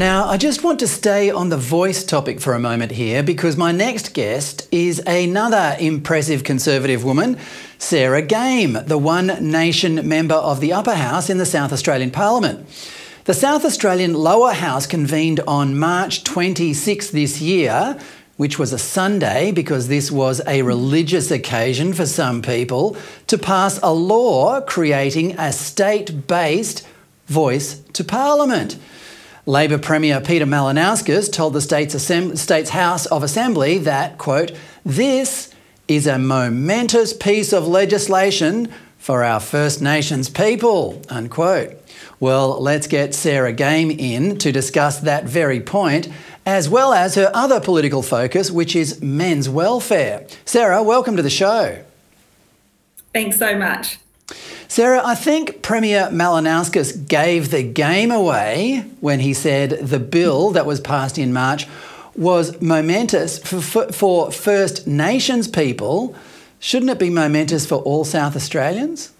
Now, 0.00 0.30
I 0.30 0.38
just 0.38 0.64
want 0.64 0.80
to 0.80 0.88
stay 0.88 1.30
on 1.30 1.50
the 1.50 1.58
voice 1.58 2.04
topic 2.04 2.40
for 2.40 2.54
a 2.54 2.58
moment 2.58 2.92
here 2.92 3.22
because 3.22 3.58
my 3.58 3.70
next 3.70 4.14
guest 4.14 4.66
is 4.72 4.98
another 5.06 5.76
impressive 5.78 6.42
Conservative 6.42 7.04
woman, 7.04 7.36
Sarah 7.76 8.22
Game, 8.22 8.78
the 8.86 8.96
One 8.96 9.26
Nation 9.42 10.08
member 10.08 10.36
of 10.36 10.60
the 10.60 10.72
Upper 10.72 10.94
House 10.94 11.28
in 11.28 11.36
the 11.36 11.44
South 11.44 11.70
Australian 11.70 12.10
Parliament. 12.12 12.66
The 13.26 13.34
South 13.34 13.62
Australian 13.62 14.14
Lower 14.14 14.54
House 14.54 14.86
convened 14.86 15.40
on 15.40 15.78
March 15.78 16.24
26 16.24 17.10
this 17.10 17.42
year, 17.42 17.98
which 18.38 18.58
was 18.58 18.72
a 18.72 18.78
Sunday 18.78 19.52
because 19.52 19.88
this 19.88 20.10
was 20.10 20.40
a 20.46 20.62
religious 20.62 21.30
occasion 21.30 21.92
for 21.92 22.06
some 22.06 22.40
people, 22.40 22.96
to 23.26 23.36
pass 23.36 23.78
a 23.82 23.92
law 23.92 24.62
creating 24.62 25.38
a 25.38 25.52
state 25.52 26.26
based 26.26 26.88
voice 27.26 27.80
to 27.92 28.02
Parliament. 28.02 28.78
Labor 29.46 29.78
Premier 29.78 30.20
Peter 30.20 30.44
Malinauskas 30.44 31.32
told 31.32 31.54
the 31.54 31.60
state's, 31.60 31.94
Assemb- 31.94 32.36
state's 32.36 32.70
House 32.70 33.06
of 33.06 33.22
Assembly 33.22 33.78
that, 33.78 34.18
quote, 34.18 34.52
this 34.84 35.52
is 35.88 36.06
a 36.06 36.18
momentous 36.18 37.12
piece 37.12 37.52
of 37.52 37.66
legislation 37.66 38.72
for 38.98 39.24
our 39.24 39.40
First 39.40 39.80
Nations 39.80 40.28
people, 40.28 41.00
unquote. 41.08 41.76
Well, 42.20 42.60
let's 42.60 42.86
get 42.86 43.14
Sarah 43.14 43.52
Game 43.52 43.90
in 43.90 44.36
to 44.38 44.52
discuss 44.52 45.00
that 45.00 45.24
very 45.24 45.60
point, 45.60 46.08
as 46.44 46.68
well 46.68 46.92
as 46.92 47.14
her 47.14 47.30
other 47.32 47.60
political 47.60 48.02
focus, 48.02 48.50
which 48.50 48.76
is 48.76 49.00
men's 49.00 49.48
welfare. 49.48 50.26
Sarah, 50.44 50.82
welcome 50.82 51.16
to 51.16 51.22
the 51.22 51.30
show. 51.30 51.82
Thanks 53.14 53.38
so 53.38 53.56
much. 53.56 53.99
Sarah, 54.70 55.02
I 55.04 55.16
think 55.16 55.62
Premier 55.62 56.08
Malinauskas 56.12 57.08
gave 57.08 57.50
the 57.50 57.64
game 57.64 58.12
away 58.12 58.84
when 59.00 59.18
he 59.18 59.34
said 59.34 59.70
the 59.70 59.98
bill 59.98 60.52
that 60.52 60.64
was 60.64 60.80
passed 60.80 61.18
in 61.18 61.32
March 61.32 61.66
was 62.14 62.62
momentous 62.62 63.40
for, 63.40 63.60
for, 63.60 63.90
for 63.90 64.30
First 64.30 64.86
Nations 64.86 65.48
people. 65.48 66.14
Shouldn't 66.60 66.88
it 66.88 67.00
be 67.00 67.10
momentous 67.10 67.66
for 67.66 67.78
all 67.78 68.04
South 68.04 68.36
Australians? 68.36 69.10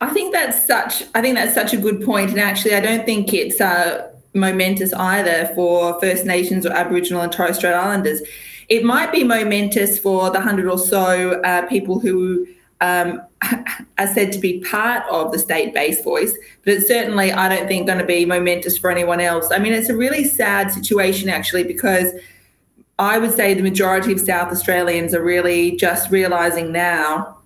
I 0.00 0.14
think 0.14 0.32
that's 0.32 0.66
such. 0.66 1.02
I 1.14 1.20
think 1.20 1.34
that's 1.34 1.52
such 1.52 1.74
a 1.74 1.76
good 1.76 1.96
point. 1.96 2.28
point, 2.28 2.30
and 2.30 2.40
actually, 2.40 2.74
I 2.74 2.80
don't 2.80 3.04
think 3.04 3.34
it's 3.34 3.60
uh, 3.60 4.10
momentous 4.32 4.94
either 4.94 5.52
for 5.54 6.00
First 6.00 6.24
Nations 6.24 6.64
or 6.64 6.72
Aboriginal 6.72 7.20
and 7.20 7.30
Torres 7.30 7.58
Strait 7.58 7.74
Islanders. 7.74 8.22
It 8.70 8.82
might 8.82 9.12
be 9.12 9.24
momentous 9.24 9.98
for 9.98 10.30
the 10.30 10.40
hundred 10.40 10.70
or 10.70 10.78
so 10.78 11.42
uh, 11.42 11.66
people 11.66 12.00
who 12.00 12.46
um, 12.80 13.22
are 13.98 14.06
said 14.06 14.32
to 14.32 14.38
be 14.38 14.60
part 14.60 15.04
of 15.10 15.32
the 15.32 15.38
state-based 15.38 16.04
voice, 16.04 16.36
but 16.64 16.74
it's 16.74 16.88
certainly, 16.88 17.32
I 17.32 17.48
don't 17.48 17.66
think, 17.66 17.86
going 17.86 17.98
to 17.98 18.06
be 18.06 18.24
momentous 18.24 18.78
for 18.78 18.90
anyone 18.90 19.20
else. 19.20 19.50
I 19.50 19.58
mean, 19.58 19.72
it's 19.72 19.88
a 19.88 19.96
really 19.96 20.24
sad 20.24 20.70
situation 20.70 21.28
actually 21.28 21.64
because 21.64 22.12
I 22.98 23.18
would 23.18 23.32
say 23.32 23.54
the 23.54 23.62
majority 23.62 24.12
of 24.12 24.20
South 24.20 24.50
Australians 24.50 25.14
are 25.14 25.22
really 25.22 25.76
just 25.76 26.10
realising 26.10 26.72
now 26.72 27.38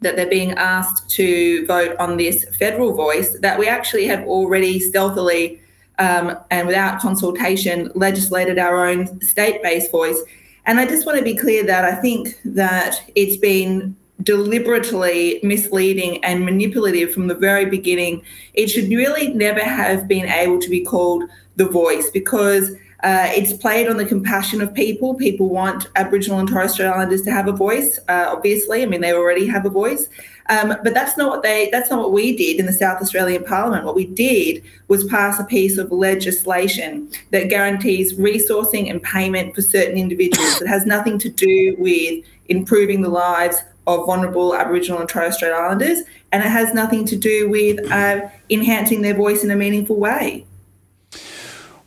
that 0.00 0.16
they're 0.16 0.26
being 0.26 0.52
asked 0.52 1.08
to 1.10 1.66
vote 1.66 1.96
on 1.98 2.16
this 2.16 2.44
federal 2.56 2.92
voice 2.92 3.38
that 3.40 3.58
we 3.58 3.68
actually 3.68 4.06
have 4.06 4.24
already 4.26 4.78
stealthily 4.78 5.60
um, 5.98 6.36
and 6.50 6.66
without 6.66 7.00
consultation 7.00 7.90
legislated 7.94 8.58
our 8.58 8.86
own 8.86 9.20
state-based 9.20 9.90
voice. 9.90 10.20
And 10.66 10.80
I 10.80 10.86
just 10.86 11.06
want 11.06 11.18
to 11.18 11.24
be 11.24 11.36
clear 11.36 11.64
that 11.64 11.84
I 11.84 11.94
think 11.94 12.38
that 12.44 13.02
it's 13.14 13.36
been 13.36 13.96
deliberately 14.22 15.40
misleading 15.42 16.22
and 16.24 16.44
manipulative 16.44 17.12
from 17.12 17.26
the 17.26 17.34
very 17.34 17.66
beginning. 17.66 18.22
It 18.54 18.68
should 18.68 18.88
really 18.88 19.32
never 19.34 19.60
have 19.60 20.06
been 20.06 20.26
able 20.26 20.60
to 20.60 20.70
be 20.70 20.84
called 20.84 21.24
the 21.56 21.66
voice 21.66 22.10
because 22.10 22.76
uh, 23.04 23.28
it's 23.34 23.52
played 23.52 23.86
on 23.86 23.98
the 23.98 24.04
compassion 24.04 24.62
of 24.62 24.72
people. 24.72 25.14
People 25.14 25.50
want 25.50 25.88
Aboriginal 25.94 26.38
and 26.38 26.48
Torres 26.48 26.72
Strait 26.72 26.86
Islanders 26.86 27.20
to 27.22 27.30
have 27.30 27.48
a 27.48 27.52
voice. 27.52 27.98
Uh, 28.08 28.30
obviously, 28.34 28.82
I 28.82 28.86
mean 28.86 29.02
they 29.02 29.12
already 29.12 29.46
have 29.46 29.66
a 29.66 29.68
voice, 29.68 30.08
um, 30.48 30.74
but 30.82 30.94
that's 30.94 31.18
not 31.18 31.28
what 31.28 31.42
they. 31.42 31.68
That's 31.70 31.90
not 31.90 31.98
what 31.98 32.12
we 32.12 32.34
did 32.34 32.58
in 32.58 32.64
the 32.64 32.72
South 32.72 33.02
Australian 33.02 33.44
Parliament. 33.44 33.84
What 33.84 33.94
we 33.94 34.06
did 34.06 34.64
was 34.88 35.04
pass 35.04 35.38
a 35.38 35.44
piece 35.44 35.76
of 35.76 35.92
legislation 35.92 37.10
that 37.30 37.50
guarantees 37.50 38.14
resourcing 38.14 38.88
and 38.88 39.02
payment 39.02 39.54
for 39.54 39.60
certain 39.60 39.98
individuals. 39.98 40.62
It 40.62 40.68
has 40.68 40.86
nothing 40.86 41.18
to 41.18 41.28
do 41.28 41.76
with 41.78 42.24
improving 42.48 43.02
the 43.02 43.10
lives 43.10 43.62
of 43.86 44.06
vulnerable 44.06 44.54
Aboriginal 44.54 45.00
and 45.00 45.08
Torres 45.08 45.36
Strait 45.36 45.52
Islanders, 45.52 46.00
and 46.32 46.42
it 46.42 46.48
has 46.48 46.74
nothing 46.74 47.04
to 47.06 47.16
do 47.16 47.48
with 47.48 47.90
uh, 47.90 48.28
enhancing 48.50 49.02
their 49.02 49.14
voice 49.14 49.44
in 49.44 49.50
a 49.50 49.56
meaningful 49.56 49.96
way. 49.96 50.46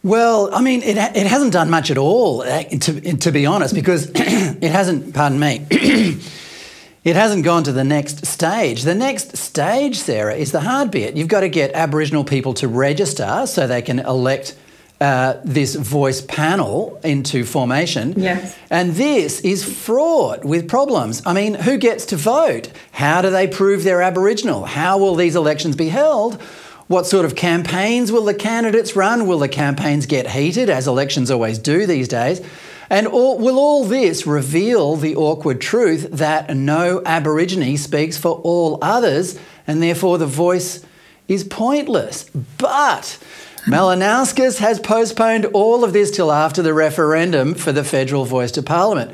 Well, 0.03 0.53
I 0.53 0.61
mean, 0.61 0.83
it, 0.83 0.97
it 0.97 1.27
hasn't 1.27 1.53
done 1.53 1.69
much 1.69 1.91
at 1.91 1.97
all, 1.97 2.41
uh, 2.41 2.63
to, 2.63 3.17
to 3.17 3.31
be 3.31 3.45
honest, 3.45 3.73
because 3.73 4.09
it 4.15 4.71
hasn't, 4.71 5.13
pardon 5.13 5.39
me, 5.39 5.65
it 5.71 7.15
hasn't 7.15 7.43
gone 7.43 7.63
to 7.63 7.71
the 7.71 7.83
next 7.83 8.25
stage. 8.25 8.83
The 8.83 8.95
next 8.95 9.35
stage, 9.35 9.97
Sarah, 9.97 10.35
is 10.35 10.51
the 10.51 10.61
hard 10.61 10.91
bit. 10.91 11.17
You've 11.17 11.27
got 11.27 11.41
to 11.41 11.49
get 11.49 11.73
Aboriginal 11.73 12.23
people 12.23 12.53
to 12.55 12.67
register 12.67 13.45
so 13.47 13.67
they 13.67 13.81
can 13.81 13.99
elect 13.99 14.55
uh, 14.99 15.35
this 15.43 15.75
voice 15.75 16.21
panel 16.21 16.99
into 17.03 17.45
formation. 17.45 18.13
Yes. 18.17 18.57
And 18.69 18.93
this 18.93 19.41
is 19.41 19.63
fraught 19.63 20.43
with 20.43 20.67
problems. 20.67 21.21
I 21.25 21.33
mean, 21.33 21.53
who 21.53 21.77
gets 21.77 22.05
to 22.07 22.15
vote? 22.15 22.71
How 22.91 23.21
do 23.21 23.29
they 23.29 23.47
prove 23.47 23.83
they're 23.83 24.01
Aboriginal? 24.01 24.65
How 24.65 24.97
will 24.97 25.15
these 25.15 25.35
elections 25.35 25.75
be 25.75 25.89
held? 25.89 26.41
What 26.87 27.05
sort 27.05 27.25
of 27.25 27.35
campaigns 27.35 28.11
will 28.11 28.23
the 28.23 28.33
candidates 28.33 28.95
run? 28.95 29.27
Will 29.27 29.39
the 29.39 29.49
campaigns 29.49 30.05
get 30.05 30.31
heated, 30.31 30.69
as 30.69 30.87
elections 30.87 31.29
always 31.29 31.59
do 31.59 31.85
these 31.85 32.07
days? 32.07 32.41
And 32.89 33.05
all, 33.05 33.37
will 33.37 33.59
all 33.59 33.83
this 33.83 34.25
reveal 34.25 34.95
the 34.95 35.15
awkward 35.15 35.59
truth 35.59 36.07
that 36.13 36.55
no 36.55 37.01
Aborigine 37.05 37.77
speaks 37.77 38.17
for 38.17 38.39
all 38.43 38.79
others, 38.81 39.37
and 39.67 39.83
therefore 39.83 40.17
the 40.17 40.25
voice 40.25 40.85
is 41.27 41.43
pointless? 41.43 42.29
But 42.57 43.19
Malinauskas 43.67 44.59
has 44.59 44.79
postponed 44.79 45.45
all 45.47 45.83
of 45.83 45.91
this 45.91 46.09
till 46.09 46.31
after 46.31 46.61
the 46.61 46.73
referendum 46.73 47.53
for 47.53 47.73
the 47.73 47.83
federal 47.83 48.23
voice 48.23 48.51
to 48.51 48.63
Parliament. 48.63 49.11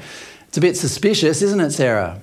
It's 0.48 0.60
a 0.60 0.62
bit 0.62 0.78
suspicious, 0.78 1.42
isn't 1.42 1.60
it, 1.60 1.72
Sarah? 1.72 2.22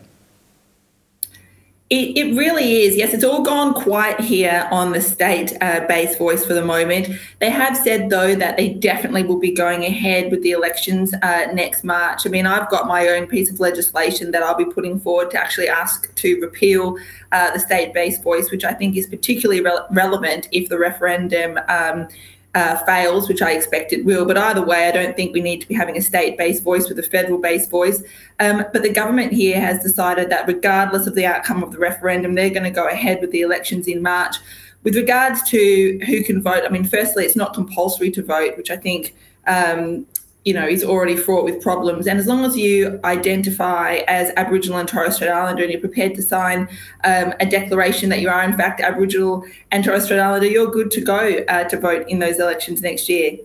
It, 1.91 2.17
it 2.17 2.37
really 2.37 2.83
is. 2.83 2.97
Yes, 2.97 3.13
it's 3.13 3.25
all 3.25 3.43
gone 3.43 3.75
quiet 3.75 4.21
here 4.21 4.69
on 4.71 4.93
the 4.93 5.01
state 5.01 5.57
uh, 5.61 5.85
based 5.89 6.19
voice 6.19 6.47
for 6.47 6.55
the 6.55 6.65
moment. 6.65 7.09
They 7.41 7.51
have 7.51 7.77
said, 7.77 8.11
though, 8.11 8.37
that 8.37 8.57
they 8.57 8.75
definitely 8.75 9.25
will 9.25 9.41
be 9.41 9.53
going 9.53 9.85
ahead 9.85 10.31
with 10.31 10.41
the 10.45 10.53
elections 10.53 11.13
uh, 11.15 11.47
next 11.53 11.83
March. 11.83 12.25
I 12.25 12.31
mean, 12.31 12.47
I've 12.47 12.71
got 12.71 12.87
my 12.87 13.09
own 13.09 13.27
piece 13.27 13.51
of 13.51 13.59
legislation 13.59 14.31
that 14.31 14.41
I'll 14.45 14.57
be 14.57 14.67
putting 14.67 15.01
forward 15.01 15.33
to 15.33 15.41
actually 15.41 15.69
ask 15.69 16.15
to 16.15 16.41
repeal 16.41 16.97
uh, 17.33 17.51
the 17.51 17.59
state 17.59 17.93
based 17.93 18.23
voice, 18.23 18.53
which 18.53 18.63
I 18.63 18.73
think 18.73 18.95
is 18.97 19.09
particularly 19.09 19.61
re- 19.61 19.81
relevant 19.91 20.49
if 20.53 20.69
the 20.69 20.79
referendum. 20.79 21.59
Um, 21.69 22.07
uh, 22.55 22.85
fails, 22.85 23.29
which 23.29 23.43
I 23.43 23.53
expect 23.53 23.93
it 23.93 24.05
will. 24.05 24.25
But 24.25 24.37
either 24.37 24.63
way, 24.63 24.89
I 24.89 24.91
don't 24.91 25.15
think 25.17 25.33
we 25.33 25.41
need 25.41 25.61
to 25.61 25.69
be 25.69 25.75
having 25.75 25.97
a 25.97 26.03
state 26.03 26.37
based 26.37 26.63
voice 26.63 26.89
with 26.89 26.99
a 26.99 27.03
federal 27.03 27.39
based 27.39 27.71
voice. 27.71 28.03
Um, 28.41 28.65
but 28.73 28.83
the 28.83 28.93
government 28.93 29.33
here 29.33 29.61
has 29.61 29.83
decided 29.83 30.31
that 30.31 30.49
regardless 30.49 31.07
of 31.07 31.15
the 31.15 31.27
outcome 31.27 31.63
of 31.63 31.73
the 31.73 31.79
referendum, 31.79 32.35
they're 32.35 32.51
going 32.51 32.65
to 32.65 32.71
go 32.71 32.89
ahead 32.89 33.21
with 33.21 33.31
the 33.31 33.43
elections 33.43 33.87
in 33.87 34.03
March. 34.03 34.37
With 34.83 34.97
regards 34.97 35.43
to 35.51 36.01
who 36.07 36.25
can 36.25 36.43
vote, 36.43 36.65
I 36.65 36.71
mean, 36.71 36.85
firstly, 36.85 37.25
it's 37.25 37.37
not 37.37 37.55
compulsory 37.55 38.11
to 38.13 38.23
vote, 38.23 38.57
which 38.57 38.71
I 38.71 38.77
think 38.77 39.15
um, 39.47 40.07
you 40.45 40.55
know, 40.55 40.67
is 40.67 40.83
already 40.83 41.17
fraught 41.17 41.45
with 41.45 41.63
problems. 41.63 42.07
And 42.07 42.19
as 42.19 42.27
long 42.27 42.45
as 42.45 42.57
you 42.57 42.99
identify 43.05 43.97
as 44.09 44.33
Aboriginal 44.37 44.79
and 44.79 44.89
Torres 44.89 45.17
Strait 45.17 45.31
Islander 45.31 45.63
and 45.63 45.73
you're 45.73 45.81
prepared 45.81 46.15
to 46.15 46.23
sign 46.23 46.63
um, 47.05 47.35
a 47.41 47.47
declaration 47.47 48.09
that 48.09 48.21
you 48.21 48.31
are 48.31 48.43
in 48.43 48.57
fact 48.57 48.81
Aboriginal 48.81 49.45
and 49.71 49.85
Torres 49.85 50.05
Strait 50.05 50.19
Islander, 50.19 50.47
you're 50.47 50.71
good 50.71 50.91
to 50.93 51.01
go 51.03 51.45
uh, 51.49 51.65
to 51.65 51.79
vote 51.79 52.09
in 52.09 52.21
those 52.21 52.39
elections 52.39 52.81
next 52.81 53.09
year. 53.09 53.37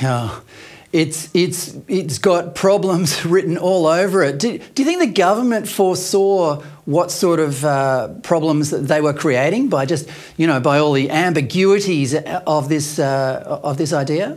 Yeah. 0.00 0.40
It's, 0.92 1.30
it's, 1.34 1.76
it's 1.88 2.18
got 2.18 2.54
problems 2.54 3.24
written 3.24 3.56
all 3.56 3.86
over 3.86 4.24
it. 4.24 4.38
Do, 4.38 4.58
do 4.58 4.82
you 4.82 4.84
think 4.86 5.00
the 5.00 5.20
government 5.20 5.68
foresaw 5.68 6.60
what 6.84 7.12
sort 7.12 7.38
of 7.38 7.64
uh, 7.64 8.08
problems 8.24 8.70
that 8.70 8.88
they 8.88 9.00
were 9.00 9.14
creating 9.14 9.68
by 9.68 9.86
just, 9.86 10.10
you 10.36 10.48
know, 10.48 10.58
by 10.58 10.78
all 10.78 10.92
the 10.92 11.10
ambiguities 11.10 12.14
of 12.14 12.68
this, 12.68 12.98
uh, 12.98 13.60
of 13.62 13.78
this 13.78 13.92
idea? 13.92 14.36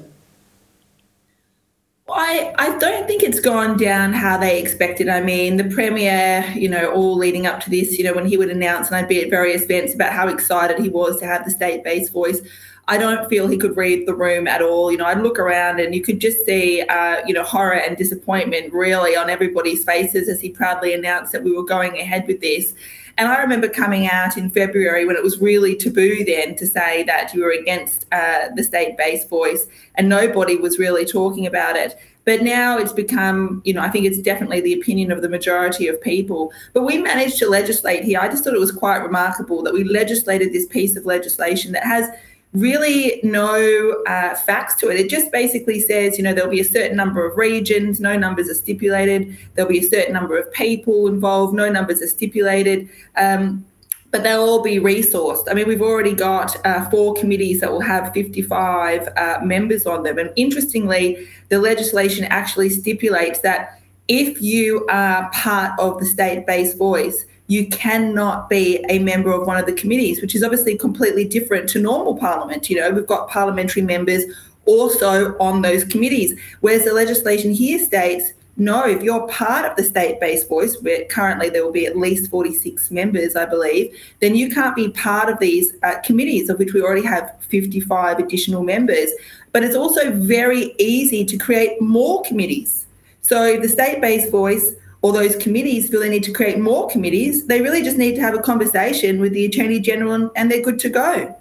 I, 2.17 2.53
I 2.57 2.77
don't 2.77 3.07
think 3.07 3.23
it's 3.23 3.41
gone 3.41 3.77
down 3.77 4.13
how 4.13 4.37
they 4.37 4.61
expected. 4.61 5.09
I 5.09 5.19
mean, 5.19 5.57
the 5.57 5.65
Premier, 5.65 6.45
you 6.55 6.69
know, 6.69 6.89
all 6.93 7.17
leading 7.17 7.45
up 7.45 7.59
to 7.61 7.69
this, 7.69 7.97
you 7.97 8.05
know, 8.05 8.13
when 8.13 8.25
he 8.25 8.37
would 8.37 8.49
announce, 8.49 8.87
and 8.87 8.95
I'd 8.95 9.09
be 9.09 9.21
at 9.21 9.29
various 9.29 9.63
events 9.63 9.93
about 9.93 10.13
how 10.13 10.29
excited 10.29 10.79
he 10.79 10.87
was 10.87 11.19
to 11.19 11.25
have 11.25 11.43
the 11.43 11.51
state 11.51 11.83
based 11.83 12.13
voice. 12.13 12.41
I 12.87 12.97
don't 12.97 13.27
feel 13.29 13.47
he 13.47 13.57
could 13.57 13.75
read 13.75 14.07
the 14.07 14.13
room 14.13 14.47
at 14.47 14.61
all. 14.61 14.91
You 14.91 14.97
know, 14.97 15.05
I'd 15.05 15.21
look 15.21 15.39
around 15.39 15.79
and 15.79 15.93
you 15.93 16.01
could 16.01 16.21
just 16.21 16.45
see, 16.45 16.81
uh, 16.83 17.17
you 17.27 17.33
know, 17.33 17.43
horror 17.43 17.73
and 17.73 17.97
disappointment 17.97 18.71
really 18.71 19.15
on 19.17 19.29
everybody's 19.29 19.83
faces 19.83 20.29
as 20.29 20.39
he 20.39 20.49
proudly 20.49 20.93
announced 20.93 21.33
that 21.33 21.43
we 21.43 21.51
were 21.51 21.65
going 21.65 21.99
ahead 21.99 22.27
with 22.27 22.39
this. 22.39 22.75
And 23.17 23.29
I 23.29 23.41
remember 23.41 23.69
coming 23.69 24.07
out 24.07 24.37
in 24.37 24.49
February 24.49 25.05
when 25.05 25.15
it 25.15 25.23
was 25.23 25.39
really 25.39 25.75
taboo 25.75 26.25
then 26.25 26.55
to 26.57 26.67
say 26.67 27.03
that 27.03 27.33
you 27.33 27.43
were 27.43 27.51
against 27.51 28.05
uh, 28.11 28.49
the 28.55 28.63
state 28.63 28.97
based 28.97 29.29
voice, 29.29 29.67
and 29.95 30.09
nobody 30.09 30.57
was 30.57 30.77
really 30.77 31.05
talking 31.05 31.45
about 31.45 31.75
it. 31.77 31.97
But 32.25 32.41
now 32.41 32.77
it's 32.77 32.91
become, 32.91 33.61
you 33.65 33.73
know, 33.73 33.81
I 33.81 33.89
think 33.89 34.05
it's 34.05 34.17
definitely 34.17 34.59
the 34.59 34.73
opinion 34.73 35.11
of 35.11 35.21
the 35.21 35.29
majority 35.29 35.87
of 35.87 36.01
people. 36.01 36.51
But 36.73 36.83
we 36.83 36.97
managed 36.97 37.37
to 37.37 37.47
legislate 37.47 38.03
here. 38.03 38.19
I 38.19 38.27
just 38.27 38.43
thought 38.43 38.55
it 38.55 38.59
was 38.59 38.71
quite 38.71 38.97
remarkable 38.97 39.61
that 39.63 39.73
we 39.73 39.83
legislated 39.83 40.51
this 40.51 40.65
piece 40.65 40.95
of 40.95 41.05
legislation 41.05 41.71
that 41.73 41.83
has 41.83 42.09
really 42.53 43.19
no 43.23 44.03
uh, 44.07 44.35
facts 44.35 44.75
to 44.75 44.89
it. 44.89 44.99
It 44.99 45.09
just 45.09 45.31
basically 45.31 45.81
says, 45.81 46.17
you 46.17 46.23
know, 46.23 46.33
there'll 46.33 46.49
be 46.49 46.61
a 46.61 46.65
certain 46.65 46.95
number 46.95 47.25
of 47.25 47.37
regions, 47.37 47.99
no 47.99 48.17
numbers 48.17 48.49
are 48.49 48.55
stipulated. 48.55 49.37
There'll 49.53 49.69
be 49.69 49.79
a 49.79 49.89
certain 49.89 50.13
number 50.13 50.37
of 50.37 50.51
people 50.53 51.07
involved, 51.07 51.53
no 51.53 51.69
numbers 51.69 52.01
are 52.01 52.07
stipulated. 52.07 52.89
Um, 53.17 53.65
but 54.11 54.23
they'll 54.23 54.43
all 54.43 54.63
be 54.63 54.77
resourced. 54.77 55.43
I 55.49 55.53
mean, 55.53 55.67
we've 55.67 55.81
already 55.81 56.13
got 56.13 56.55
uh, 56.65 56.89
four 56.89 57.15
committees 57.15 57.59
that 57.59 57.69
will 57.69 57.81
have 57.81 58.13
55 58.13 59.09
uh, 59.17 59.39
members 59.43 59.85
on 59.85 60.03
them. 60.03 60.17
And 60.17 60.31
interestingly, 60.37 61.27
the 61.49 61.59
legislation 61.59 62.23
actually 62.23 62.69
stipulates 62.69 63.39
that 63.39 63.81
if 64.07 64.41
you 64.41 64.85
are 64.89 65.29
part 65.31 65.77
of 65.81 65.99
the 65.99 66.05
state 66.05 66.47
based 66.47 66.77
voice, 66.77 67.25
you 67.47 67.67
cannot 67.67 68.49
be 68.49 68.83
a 68.89 68.99
member 68.99 69.31
of 69.31 69.45
one 69.45 69.57
of 69.57 69.65
the 69.65 69.73
committees, 69.73 70.21
which 70.21 70.35
is 70.35 70.43
obviously 70.43 70.77
completely 70.77 71.25
different 71.25 71.69
to 71.69 71.79
normal 71.79 72.17
parliament. 72.17 72.69
You 72.69 72.77
know, 72.77 72.91
we've 72.91 73.05
got 73.05 73.29
parliamentary 73.29 73.83
members 73.83 74.23
also 74.65 75.37
on 75.37 75.61
those 75.61 75.83
committees, 75.83 76.39
whereas 76.61 76.85
the 76.85 76.93
legislation 76.93 77.51
here 77.53 77.77
states 77.77 78.33
no, 78.57 78.87
if 78.87 79.03
you're 79.03 79.27
part 79.27 79.69
of 79.69 79.75
the 79.75 79.83
state 79.83 80.19
based 80.21 80.47
voice, 80.47 80.77
where 80.81 81.03
currently 81.05 81.49
there 81.49 81.63
will 81.63 81.73
be 81.73 81.85
at 81.85 81.97
least 81.97 82.31
46 82.31 82.89
members, 82.89 83.35
I 83.35 83.45
believe, 83.45 83.93
then 84.21 84.33
you 84.33 84.49
can't 84.49 84.75
be 84.75 84.89
part 84.91 85.29
of 85.29 85.39
these 85.39 85.73
uh, 85.83 85.99
committees, 86.05 86.49
of 86.49 86.57
which 86.57 86.73
we 86.73 86.81
already 86.81 87.05
have 87.05 87.35
55 87.41 88.19
additional 88.19 88.63
members. 88.63 89.09
But 89.51 89.63
it's 89.63 89.75
also 89.75 90.11
very 90.11 90.73
easy 90.79 91.25
to 91.25 91.37
create 91.37 91.81
more 91.81 92.23
committees. 92.23 92.85
So 93.21 93.59
the 93.59 93.67
state 93.67 93.99
based 93.99 94.31
voice 94.31 94.75
or 95.05 95.13
those 95.13 95.35
committees 95.35 95.87
feel 95.87 95.99
they 95.99 96.09
need 96.09 96.23
to 96.23 96.31
create 96.31 96.57
more 96.57 96.89
committees, 96.89 97.45
they 97.45 97.61
really 97.61 97.83
just 97.83 97.95
need 97.95 98.15
to 98.15 98.21
have 98.21 98.33
a 98.33 98.41
conversation 98.41 99.19
with 99.19 99.33
the 99.33 99.45
Attorney 99.45 99.79
General 99.79 100.31
and 100.35 100.49
they're 100.49 100.63
good 100.63 100.79
to 100.79 100.89
go. 100.89 101.39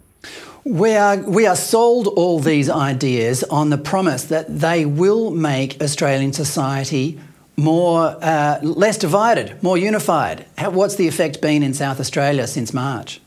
We 0.64 0.94
are, 0.94 1.16
we 1.16 1.46
are 1.46 1.56
sold 1.56 2.08
all 2.08 2.40
these 2.40 2.68
ideas 2.68 3.42
on 3.44 3.70
the 3.70 3.78
promise 3.78 4.24
that 4.24 4.60
they 4.60 4.84
will 4.84 5.30
make 5.30 5.80
Australian 5.80 6.34
society 6.34 7.18
more 7.56 8.18
uh, 8.20 8.58
less 8.60 8.98
divided, 8.98 9.62
more 9.62 9.78
unified. 9.78 10.44
What's 10.58 10.96
the 10.96 11.08
effect 11.08 11.40
been 11.40 11.62
in 11.62 11.72
South 11.72 11.98
Australia 12.00 12.46
since 12.46 12.74
March? 12.74 13.18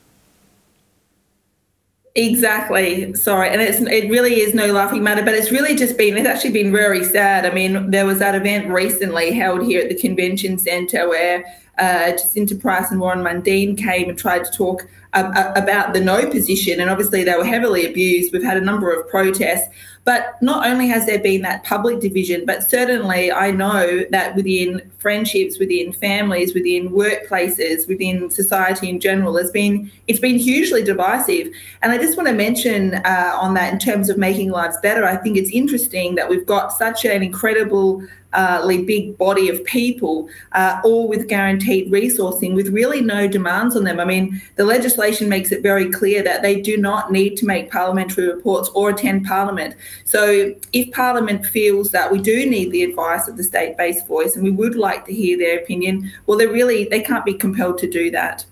Exactly. 2.18 3.14
Sorry, 3.14 3.48
and 3.48 3.62
it's 3.62 3.80
it 3.80 4.10
really 4.10 4.42
is 4.42 4.56
no 4.56 4.74
laughing 4.74 5.04
matter, 5.04 5.24
but 5.24 5.36
it's 5.36 5.52
really 5.52 5.76
just 5.76 6.00
been 6.00 6.18
it's 6.18 6.28
actually 6.28 6.50
been 6.50 6.72
very 6.72 7.04
sad. 7.04 7.46
I 7.46 7.54
mean, 7.54 7.92
there 7.92 8.08
was 8.08 8.18
that 8.18 8.34
event 8.34 8.70
recently 8.70 9.32
held 9.32 9.64
here 9.64 9.82
at 9.82 9.90
the 9.90 9.96
convention 9.96 10.58
centre 10.58 11.08
where 11.08 11.46
uh, 11.78 12.14
Jacinta 12.14 12.56
Price 12.56 12.90
and 12.90 13.00
Warren 13.00 13.20
Mundine 13.20 13.78
came 13.78 14.10
and 14.10 14.18
tried 14.18 14.46
to 14.46 14.52
talk 14.52 14.88
about 15.14 15.94
the 15.94 16.02
no 16.02 16.30
position, 16.30 16.80
and 16.80 16.90
obviously 16.90 17.24
they 17.24 17.36
were 17.36 17.46
heavily 17.46 17.86
abused. 17.86 18.34
We've 18.34 18.44
had 18.44 18.58
a 18.58 18.62
number 18.62 18.92
of 18.92 19.08
protests, 19.10 19.70
but 20.04 20.42
not 20.42 20.66
only 20.66 20.88
has 20.88 21.06
there 21.06 21.20
been 21.20 21.42
that 21.42 21.64
public 21.64 22.00
division, 22.00 22.46
but 22.46 22.64
certainly 22.64 23.32
I 23.32 23.52
know 23.52 24.06
that 24.10 24.36
within 24.36 24.90
friendships, 25.00 25.60
within 25.60 25.92
families, 25.92 26.54
within 26.54 26.90
workplaces, 26.90 27.88
within 27.88 28.30
society 28.30 28.90
in 28.90 29.00
general, 29.00 29.38
has 29.38 29.52
been 29.52 29.92
it's 30.08 30.20
been 30.20 30.38
hugely 30.38 30.84
divisive. 30.84 31.50
And 31.82 31.92
I 31.92 31.98
just 31.98 32.16
want 32.16 32.30
to 32.30 32.34
mention 32.34 32.96
uh, 32.96 33.38
on 33.40 33.54
that 33.56 33.74
in 33.74 33.80
terms 33.80 34.10
of 34.10 34.18
making 34.18 34.52
lives 34.52 34.78
better. 34.82 35.04
I 35.04 35.18
think 35.18 35.38
it's 35.38 35.52
interesting 35.52 36.16
that 36.16 36.30
we've 36.30 36.46
got 36.46 36.72
such 36.72 37.04
an 37.04 37.22
incredible 37.22 38.02
big 38.34 39.18
body 39.18 39.50
of 39.50 39.64
people, 39.66 40.30
uh, 40.54 40.80
all 40.84 41.08
with 41.08 41.28
guaranteed 41.28 41.92
resourcing, 41.92 42.54
with 42.56 42.70
really 42.70 43.02
no 43.02 43.28
demands 43.28 43.76
on 43.76 43.84
them. 43.84 44.00
I 44.00 44.06
mean, 44.06 44.42
the 44.56 44.66
legislation 44.66 45.30
makes 45.30 45.52
it 45.52 45.62
very 45.64 45.90
clear 45.92 46.24
that 46.24 46.42
they 46.42 46.62
do 46.62 46.78
not 46.78 47.12
need 47.12 47.36
to 47.38 47.46
make 47.46 47.72
parliamentary 47.72 48.28
reports 48.28 48.70
or 48.70 48.90
attend 48.90 49.26
Parliament. 49.26 49.76
So, 50.06 50.54
if 50.74 50.92
Parliament 50.92 51.46
feels 51.46 51.92
that 51.92 52.12
we 52.12 52.20
do 52.20 52.46
need 52.50 52.72
the 52.72 52.84
advice 52.84 53.28
of 53.28 53.38
the 53.38 53.44
state-based 53.44 54.08
voice, 54.08 54.36
and 54.36 54.44
we 54.44 54.52
would 54.52 54.76
like 54.76 55.06
to 55.06 55.14
hear 55.14 55.38
their 55.38 55.60
opinion, 55.60 56.12
well, 56.26 56.38
they 56.38 56.48
really 56.48 56.86
they 56.86 57.02
can't 57.02 57.26
be 57.26 57.34
compelled 57.34 57.78
to 57.80 57.90
do 57.90 58.12
that. 58.12 58.46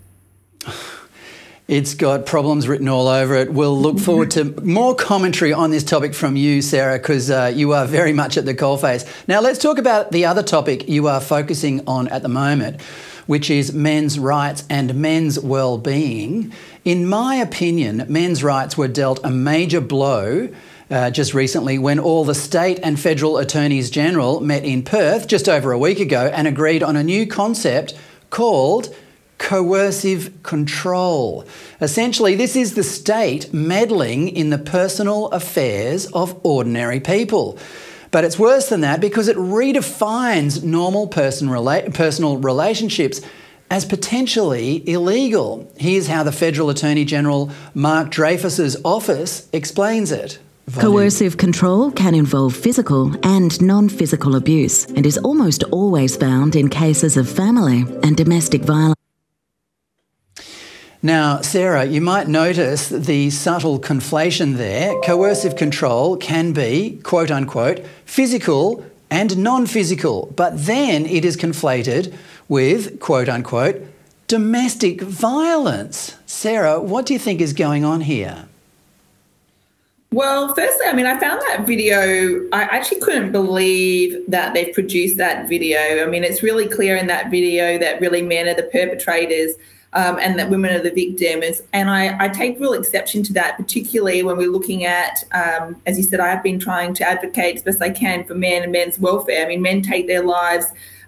It's 1.68 1.96
got 1.96 2.28
problems 2.28 2.68
written 2.68 2.88
all 2.88 3.08
over 3.08 3.34
it. 3.34 3.52
We'll 3.52 3.76
look 3.76 3.98
forward 3.98 4.30
to 4.32 4.44
more 4.62 4.94
commentary 4.94 5.52
on 5.52 5.72
this 5.72 5.84
topic 5.84 6.14
from 6.14 6.36
you, 6.36 6.62
Sarah, 6.62 7.00
because 7.00 7.32
uh, 7.32 7.52
you 7.56 7.74
are 7.74 7.88
very 7.88 8.14
much 8.14 8.38
at 8.38 8.46
the 8.46 8.54
coalface. 8.54 9.04
Now, 9.28 9.42
let's 9.42 9.58
talk 9.58 9.80
about 9.80 10.12
the 10.12 10.26
other 10.26 10.44
topic 10.44 10.88
you 10.88 11.08
are 11.08 11.20
focusing 11.20 11.82
on 11.88 12.08
at 12.10 12.22
the 12.22 12.30
moment, 12.30 12.84
which 13.26 13.50
is 13.50 13.74
men's 13.74 14.20
rights 14.20 14.64
and 14.70 14.94
men's 14.94 15.40
well-being. 15.40 16.54
In 16.84 17.08
my 17.08 17.38
opinion, 17.38 18.06
men's 18.10 18.44
rights 18.44 18.78
were 18.78 18.88
dealt 18.88 19.20
a 19.24 19.32
major 19.32 19.82
blow. 19.82 20.50
Uh, 20.92 21.10
just 21.10 21.34
recently, 21.34 21.80
when 21.80 21.98
all 21.98 22.24
the 22.26 22.36
state 22.36 22.80
and 22.84 23.00
federal 23.00 23.40
attorneys 23.40 23.90
general 23.90 24.40
met 24.40 24.64
in 24.64 24.84
Perth 24.84 25.28
just 25.28 25.50
over 25.50 25.72
a 25.72 25.80
week 25.80 26.00
ago 26.00 26.30
and 26.32 26.48
agreed 26.48 26.84
on 26.84 26.96
a 26.96 27.04
new 27.04 27.26
concept 27.26 27.98
called 28.30 28.96
coercive 29.38 30.32
control. 30.44 31.46
Essentially, 31.82 32.36
this 32.36 32.56
is 32.56 32.74
the 32.74 32.84
state 32.84 33.54
meddling 33.54 34.30
in 34.30 34.50
the 34.50 34.58
personal 34.58 35.28
affairs 35.28 36.06
of 36.08 36.40
ordinary 36.44 37.00
people. 37.00 37.58
But 38.12 38.24
it's 38.24 38.40
worse 38.40 38.70
than 38.70 38.82
that 38.82 39.02
because 39.02 39.28
it 39.28 39.36
redefines 39.36 40.64
normal 40.64 41.08
person 41.08 41.50
rela- 41.50 41.94
personal 41.94 42.38
relationships 42.38 43.22
as 43.70 43.84
potentially 43.84 44.88
illegal. 44.90 45.72
Here's 45.78 46.08
how 46.08 46.24
the 46.24 46.32
Federal 46.32 46.70
Attorney 46.70 47.04
General 47.04 47.52
Mark 47.74 48.12
Dreyfus's 48.12 48.78
office 48.86 49.50
explains 49.52 50.12
it. 50.12 50.40
Coercive 50.74 51.38
control 51.38 51.92
can 51.92 52.16
involve 52.16 52.56
physical 52.56 53.14
and 53.24 53.62
non 53.62 53.88
physical 53.88 54.36
abuse 54.36 54.86
and 54.86 55.06
is 55.06 55.18
almost 55.20 55.64
always 55.66 56.16
found 56.16 56.56
in 56.56 56.70
cases 56.70 57.18
of 57.18 57.30
family 57.30 57.86
and 58.02 58.18
domestic 58.18 58.64
violence. 58.64 59.05
Now, 61.06 61.42
Sarah, 61.42 61.86
you 61.86 62.02
might 62.02 62.28
notice 62.28 62.90
the 62.90 63.30
subtle 63.30 63.80
conflation 63.80 64.56
there. 64.56 65.00
Coercive 65.02 65.56
control 65.56 66.18
can 66.18 66.52
be, 66.52 67.00
quote 67.04 67.30
unquote, 67.30 67.86
physical 68.06 68.84
and 69.12 69.38
non 69.38 69.68
physical, 69.68 70.34
but 70.36 70.66
then 70.66 71.06
it 71.06 71.24
is 71.24 71.38
conflated 71.38 72.12
with, 72.48 73.00
quote 73.00 73.30
unquote, 73.30 73.86
domestic 74.26 75.00
violence. 75.02 76.16
Sarah, 76.26 76.82
what 76.82 77.06
do 77.06 77.14
you 77.14 77.20
think 77.20 77.40
is 77.40 77.54
going 77.54 77.86
on 77.86 78.02
here? 78.02 78.48
Well, 80.12 80.56
firstly, 80.56 80.88
I 80.88 80.94
mean, 80.94 81.06
I 81.06 81.20
found 81.20 81.40
that 81.42 81.68
video, 81.68 82.50
I 82.52 82.64
actually 82.64 83.02
couldn't 83.02 83.32
believe 83.32 84.18
that 84.28 84.56
they've 84.56 84.74
produced 84.74 85.18
that 85.18 85.48
video. 85.48 86.04
I 86.04 86.08
mean, 86.08 86.24
it's 86.24 86.42
really 86.42 86.68
clear 86.68 86.96
in 86.96 87.06
that 87.08 87.30
video 87.30 87.78
that 87.78 88.02
really 88.02 88.24
men 88.24 88.48
are 88.48 88.56
the 88.56 88.64
perpetrators 88.64 89.54
um, 89.96 90.20
and 90.20 90.38
that 90.38 90.50
women 90.50 90.76
are 90.76 90.84
the 90.84 90.92
victims. 90.92 91.62
And 91.74 91.90
I, 91.90 92.18
I, 92.20 92.28
take 92.28 92.60
real 92.60 92.74
exception 92.74 93.24
to 93.24 93.34
that, 93.34 93.56
particularly 93.56 94.24
when 94.24 94.36
we're 94.36 94.52
looking 94.52 94.84
at, 94.84 95.24
um, 95.32 95.82
as 95.86 95.98
you 95.98 96.04
said, 96.04 96.20
I 96.20 96.28
have 96.28 96.44
been 96.44 96.60
trying 96.60 96.94
to 96.96 97.08
advocate 97.08 97.56
as 97.56 97.64
best 97.64 97.82
I 97.82 97.90
can 97.92 98.26
for 98.26 98.36
men 98.36 98.64
and 98.64 98.74
men's 98.74 99.00
welfare. 99.00 99.46
I 99.46 99.48
mean, 99.48 99.62
men 99.62 99.82
take 99.82 100.08
their 100.08 100.24
lives 100.24 100.66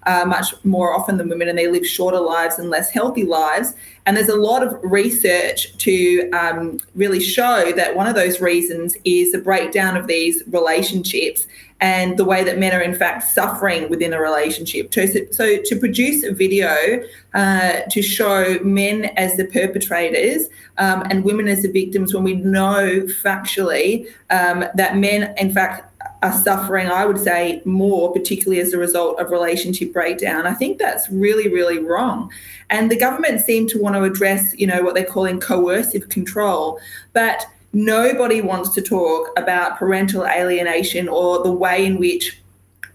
uh, 0.08 0.24
much 0.26 0.54
more 0.64 0.94
often 0.94 1.18
than 1.18 1.28
women 1.28 1.50
and 1.50 1.58
they 1.58 1.68
live 1.68 1.86
shorter 1.86 2.20
lives 2.20 2.58
and 2.60 2.70
less 2.70 2.90
healthy 2.90 3.26
lives. 3.26 3.76
And 4.06 4.16
there's 4.16 4.30
a 4.30 4.38
lot 4.38 4.64
of 4.66 4.80
research 4.82 5.78
to 5.80 6.30
um, 6.32 6.80
really 6.96 7.20
show 7.20 7.74
that 7.76 7.94
one 7.94 8.08
of 8.08 8.16
those 8.16 8.40
reasons 8.40 8.96
is 9.04 9.34
the 9.34 9.38
breakdown 9.38 9.98
of 9.98 10.08
these 10.08 10.44
relationships 10.48 11.46
and 11.80 12.18
the 12.18 12.26
way 12.26 12.44
that 12.44 12.58
men 12.58 12.74
are 12.74 12.82
in 12.82 12.96
fact 12.96 13.24
suffering 13.32 13.90
within 13.90 14.14
a 14.14 14.20
relationship. 14.20 14.94
So, 14.94 15.06
so 15.32 15.62
to 15.62 15.76
produce 15.76 16.24
a 16.24 16.32
video 16.32 17.04
uh, 17.34 17.82
to 17.92 18.02
show 18.02 18.60
men 18.64 19.06
as 19.16 19.38
the 19.38 19.46
perpetrators 19.46 20.48
um, 20.80 21.04
and 21.10 21.24
women 21.24 21.48
as 21.48 21.62
the 21.62 21.72
victims 21.72 22.14
when 22.14 22.24
we 22.24 22.36
know 22.36 23.02
factually 23.02 24.08
um, 24.30 24.66
that 24.76 24.98
men 24.98 25.36
in 25.38 25.54
fact 25.54 25.94
are 26.24 26.34
suffering, 26.34 26.88
I 26.88 27.06
would 27.06 27.20
say, 27.20 27.62
more, 27.64 28.12
particularly 28.12 28.60
as 28.60 28.74
a 28.74 28.78
result 28.78 29.20
of 29.20 29.30
relationship 29.30 29.94
breakdown. 29.94 30.48
I 30.48 30.54
think 30.54 30.80
that's 30.80 31.08
really, 31.10 31.48
really 31.48 31.78
wrong. 31.78 32.32
And 32.70 32.90
the 32.90 32.98
government 32.98 33.42
seem 33.42 33.68
to 33.68 33.80
want 33.80 33.96
to 33.96 34.04
address, 34.04 34.54
you 34.58 34.66
know, 34.66 34.82
what 34.82 34.96
they're 34.96 35.06
calling 35.06 35.40
coercive 35.40 36.10
control. 36.10 36.80
But 37.14 37.46
nobody 37.74 38.42
wants 38.42 38.70
to 38.76 38.82
talk 38.82 39.30
about 39.38 39.78
parental 39.78 40.26
alienation 40.26 41.08
or 41.08 41.44
the 41.44 41.52
way 41.52 41.86
in 41.86 42.00
which 42.00 42.42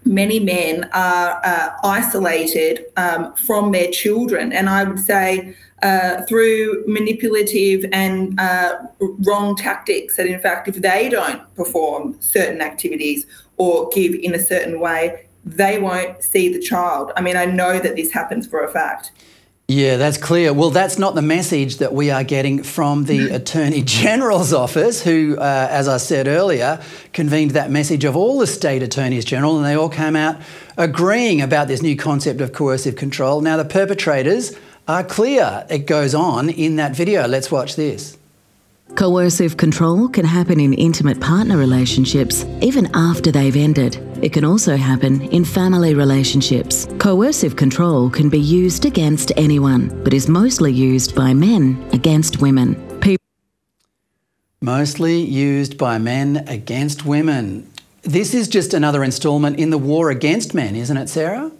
many 0.05 0.39
men 0.39 0.89
are 0.93 1.39
uh, 1.45 1.69
isolated 1.83 2.85
um, 2.97 3.33
from 3.35 3.71
their 3.71 3.89
children. 3.91 4.51
And 4.51 4.69
I 4.69 4.83
would 4.83 4.99
say 4.99 5.55
uh, 5.81 6.21
through 6.23 6.83
manipulative 6.87 7.85
and 7.91 8.39
uh, 8.39 8.79
wrong 8.99 9.55
tactics, 9.55 10.17
that 10.17 10.25
in 10.25 10.39
fact, 10.39 10.67
if 10.67 10.75
they 10.75 11.09
don't 11.09 11.41
perform 11.55 12.17
certain 12.19 12.61
activities 12.61 13.25
or 13.57 13.89
give 13.89 14.13
in 14.15 14.33
a 14.33 14.39
certain 14.39 14.79
way, 14.79 15.27
they 15.45 15.79
won't 15.79 16.23
see 16.23 16.51
the 16.51 16.59
child. 16.59 17.11
I 17.17 17.21
mean, 17.21 17.35
I 17.35 17.45
know 17.45 17.79
that 17.79 17.95
this 17.95 18.11
happens 18.11 18.47
for 18.47 18.63
a 18.63 18.71
fact. 18.71 19.11
Yeah, 19.69 19.95
that's 19.95 20.17
clear. 20.17 20.51
Well, 20.51 20.71
that's 20.71 20.99
not 20.99 21.15
the 21.15 21.21
message 21.21 21.77
that 21.77 21.93
we 21.93 22.11
are 22.11 22.25
getting 22.25 22.63
from 22.63 23.05
the 23.05 23.29
Attorney 23.29 23.81
General's 23.81 24.51
office, 24.51 25.01
who, 25.01 25.37
uh, 25.37 25.67
as 25.71 25.87
I 25.87 25.97
said 25.97 26.27
earlier, 26.27 26.81
convened 27.13 27.51
that 27.51 27.71
message 27.71 28.03
of 28.03 28.17
all 28.17 28.39
the 28.39 28.47
state 28.47 28.83
attorneys 28.83 29.23
general, 29.23 29.55
and 29.55 29.65
they 29.65 29.75
all 29.75 29.89
came 29.89 30.17
out 30.17 30.35
agreeing 30.77 31.41
about 31.41 31.69
this 31.69 31.81
new 31.81 31.95
concept 31.95 32.41
of 32.41 32.51
coercive 32.51 32.97
control. 32.97 33.39
Now, 33.39 33.55
the 33.55 33.65
perpetrators 33.65 34.53
are 34.87 35.03
clear. 35.03 35.65
It 35.69 35.87
goes 35.87 36.13
on 36.13 36.49
in 36.49 36.75
that 36.75 36.93
video. 36.93 37.25
Let's 37.25 37.49
watch 37.49 37.77
this. 37.77 38.17
Coercive 38.95 39.57
control 39.57 40.07
can 40.07 40.23
happen 40.23 40.59
in 40.59 40.73
intimate 40.73 41.19
partner 41.19 41.57
relationships 41.57 42.45
even 42.61 42.87
after 42.93 43.31
they've 43.31 43.55
ended. 43.55 43.95
It 44.23 44.33
can 44.33 44.45
also 44.45 44.77
happen 44.77 45.23
in 45.29 45.45
family 45.45 45.95
relationships. 45.95 46.87
Coercive 46.99 47.55
control 47.55 48.11
can 48.11 48.29
be 48.29 48.39
used 48.39 48.85
against 48.85 49.31
anyone, 49.35 50.03
but 50.03 50.13
is 50.13 50.29
mostly 50.29 50.71
used 50.71 51.15
by 51.15 51.33
men 51.33 51.83
against 51.91 52.39
women. 52.39 52.75
People 52.99 53.25
mostly 54.61 55.19
used 55.19 55.75
by 55.75 55.97
men 55.97 56.47
against 56.47 57.03
women. 57.03 57.67
This 58.03 58.35
is 58.35 58.47
just 58.47 58.75
another 58.75 59.03
instalment 59.03 59.57
in 59.57 59.71
the 59.71 59.77
war 59.79 60.11
against 60.11 60.53
men, 60.53 60.75
isn't 60.75 60.97
it, 60.97 61.09
Sarah? 61.09 61.51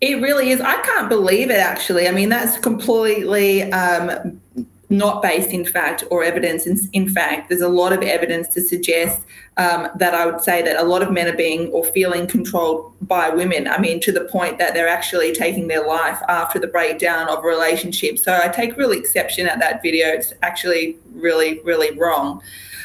It 0.00 0.20
really 0.20 0.50
is. 0.50 0.60
I 0.60 0.76
can't 0.82 1.08
believe 1.08 1.50
it, 1.50 1.58
actually. 1.58 2.08
I 2.08 2.10
mean, 2.10 2.30
that's 2.30 2.58
completely 2.58 3.70
um, 3.72 4.40
not 4.88 5.20
based 5.20 5.50
in 5.50 5.64
fact 5.64 6.04
or 6.10 6.22
evidence. 6.22 6.66
In, 6.66 6.78
in, 6.92 7.08
fact, 7.08 7.48
there's 7.48 7.60
a 7.60 7.68
lot 7.68 7.92
of 7.92 8.02
evidence 8.02 8.48
to 8.54 8.60
suggest 8.60 9.20
um, 9.56 9.88
that 9.96 10.14
I 10.14 10.26
would 10.26 10.42
say 10.42 10.62
that 10.62 10.76
a 10.76 10.84
lot 10.84 11.02
of 11.02 11.10
men 11.10 11.26
are 11.26 11.36
being 11.36 11.68
or 11.68 11.84
feeling 11.84 12.26
controlled 12.26 12.94
by 13.00 13.30
women. 13.30 13.66
I 13.66 13.78
mean, 13.78 14.00
to 14.00 14.12
the 14.12 14.24
point 14.26 14.58
that 14.58 14.74
they're 14.74 14.88
actually 14.88 15.32
taking 15.32 15.66
their 15.68 15.86
life 15.86 16.20
after 16.28 16.58
the 16.58 16.68
breakdown 16.68 17.28
of 17.28 17.44
a 17.44 17.46
relationship. 17.46 18.18
So 18.18 18.38
I 18.42 18.48
take 18.48 18.76
real 18.76 18.92
exception 18.92 19.48
at 19.48 19.58
that 19.58 19.82
video. 19.82 20.08
It's 20.08 20.32
actually 20.42 20.96
really, 21.14 21.60
really 21.60 21.96
wrong. 21.98 22.40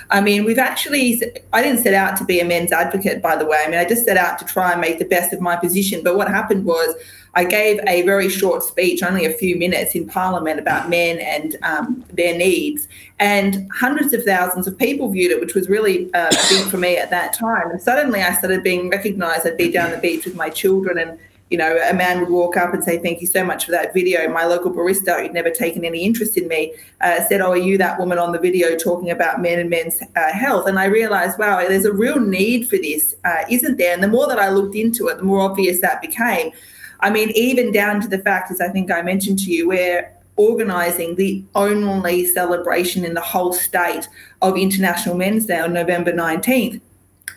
I 0.09 0.19
mean, 0.19 0.43
we've 0.43 0.59
actually, 0.59 1.21
I 1.53 1.61
didn't 1.63 1.83
set 1.83 1.93
out 1.93 2.17
to 2.17 2.25
be 2.25 2.41
a 2.41 2.45
men's 2.45 2.73
advocate, 2.73 3.21
by 3.21 3.37
the 3.37 3.45
way. 3.45 3.63
I 3.65 3.69
mean, 3.69 3.79
I 3.79 3.85
just 3.85 4.05
set 4.05 4.17
out 4.17 4.39
to 4.39 4.45
try 4.45 4.71
and 4.73 4.81
make 4.81 4.99
the 4.99 5.05
best 5.05 5.31
of 5.31 5.39
my 5.39 5.55
position. 5.55 6.03
But 6.03 6.17
what 6.17 6.27
happened 6.27 6.65
was, 6.65 6.95
I 7.33 7.45
gave 7.45 7.79
a 7.87 8.01
very 8.01 8.27
short 8.29 8.61
speech, 8.61 9.03
only 9.03 9.25
a 9.25 9.31
few 9.31 9.55
minutes 9.55 9.95
in 9.95 10.07
Parliament 10.07 10.59
about 10.59 10.89
men 10.89 11.19
and 11.19 11.55
um, 11.63 12.05
their 12.11 12.37
needs. 12.37 12.87
And 13.19 13.69
hundreds 13.73 14.13
of 14.13 14.23
thousands 14.23 14.67
of 14.67 14.77
people 14.77 15.09
viewed 15.09 15.31
it, 15.31 15.39
which 15.39 15.55
was 15.55 15.69
really 15.69 16.13
uh, 16.13 16.29
big 16.49 16.67
for 16.67 16.77
me 16.77 16.97
at 16.97 17.09
that 17.09 17.33
time. 17.33 17.71
And 17.71 17.81
suddenly 17.81 18.21
I 18.21 18.33
started 18.33 18.63
being 18.63 18.89
recognised. 18.89 19.47
I'd 19.47 19.57
be 19.57 19.71
down 19.71 19.91
the 19.91 19.97
beach 19.97 20.25
with 20.25 20.35
my 20.35 20.49
children 20.49 20.97
and 20.97 21.17
you 21.51 21.57
know, 21.57 21.77
a 21.89 21.93
man 21.93 22.21
would 22.21 22.29
walk 22.29 22.55
up 22.55 22.73
and 22.73 22.81
say, 22.81 22.97
Thank 22.97 23.19
you 23.19 23.27
so 23.27 23.43
much 23.43 23.65
for 23.65 23.71
that 23.71 23.93
video. 23.93 24.25
My 24.29 24.45
local 24.45 24.71
barista, 24.71 25.21
who'd 25.21 25.33
never 25.33 25.49
taken 25.49 25.83
any 25.83 26.05
interest 26.05 26.37
in 26.37 26.47
me, 26.47 26.73
uh, 27.01 27.27
said, 27.27 27.41
Oh, 27.41 27.51
are 27.51 27.57
you 27.57 27.77
that 27.77 27.99
woman 27.99 28.17
on 28.17 28.31
the 28.31 28.39
video 28.39 28.77
talking 28.77 29.11
about 29.11 29.41
men 29.41 29.59
and 29.59 29.69
men's 29.69 30.01
uh, 30.15 30.31
health? 30.31 30.65
And 30.65 30.79
I 30.79 30.85
realized, 30.85 31.37
wow, 31.37 31.57
there's 31.67 31.83
a 31.83 31.91
real 31.91 32.21
need 32.21 32.69
for 32.69 32.77
this, 32.77 33.15
uh, 33.25 33.43
isn't 33.49 33.75
there? 33.77 33.93
And 33.93 34.01
the 34.01 34.07
more 34.07 34.27
that 34.29 34.39
I 34.39 34.47
looked 34.49 34.75
into 34.75 35.09
it, 35.09 35.17
the 35.17 35.23
more 35.23 35.41
obvious 35.41 35.81
that 35.81 36.01
became. 36.01 36.53
I 37.01 37.09
mean, 37.09 37.31
even 37.31 37.71
down 37.71 38.01
to 38.01 38.07
the 38.07 38.19
fact, 38.19 38.51
as 38.51 38.61
I 38.61 38.69
think 38.69 38.91
I 38.91 39.01
mentioned 39.01 39.39
to 39.39 39.51
you, 39.51 39.67
we're 39.67 40.11
organising 40.35 41.15
the 41.15 41.43
only 41.55 42.25
celebration 42.25 43.03
in 43.05 43.13
the 43.13 43.21
whole 43.21 43.53
state 43.53 44.07
of 44.41 44.57
International 44.57 45.15
Men's 45.15 45.45
Day 45.45 45.59
on 45.59 45.73
November 45.73 46.11
19th 46.11 46.81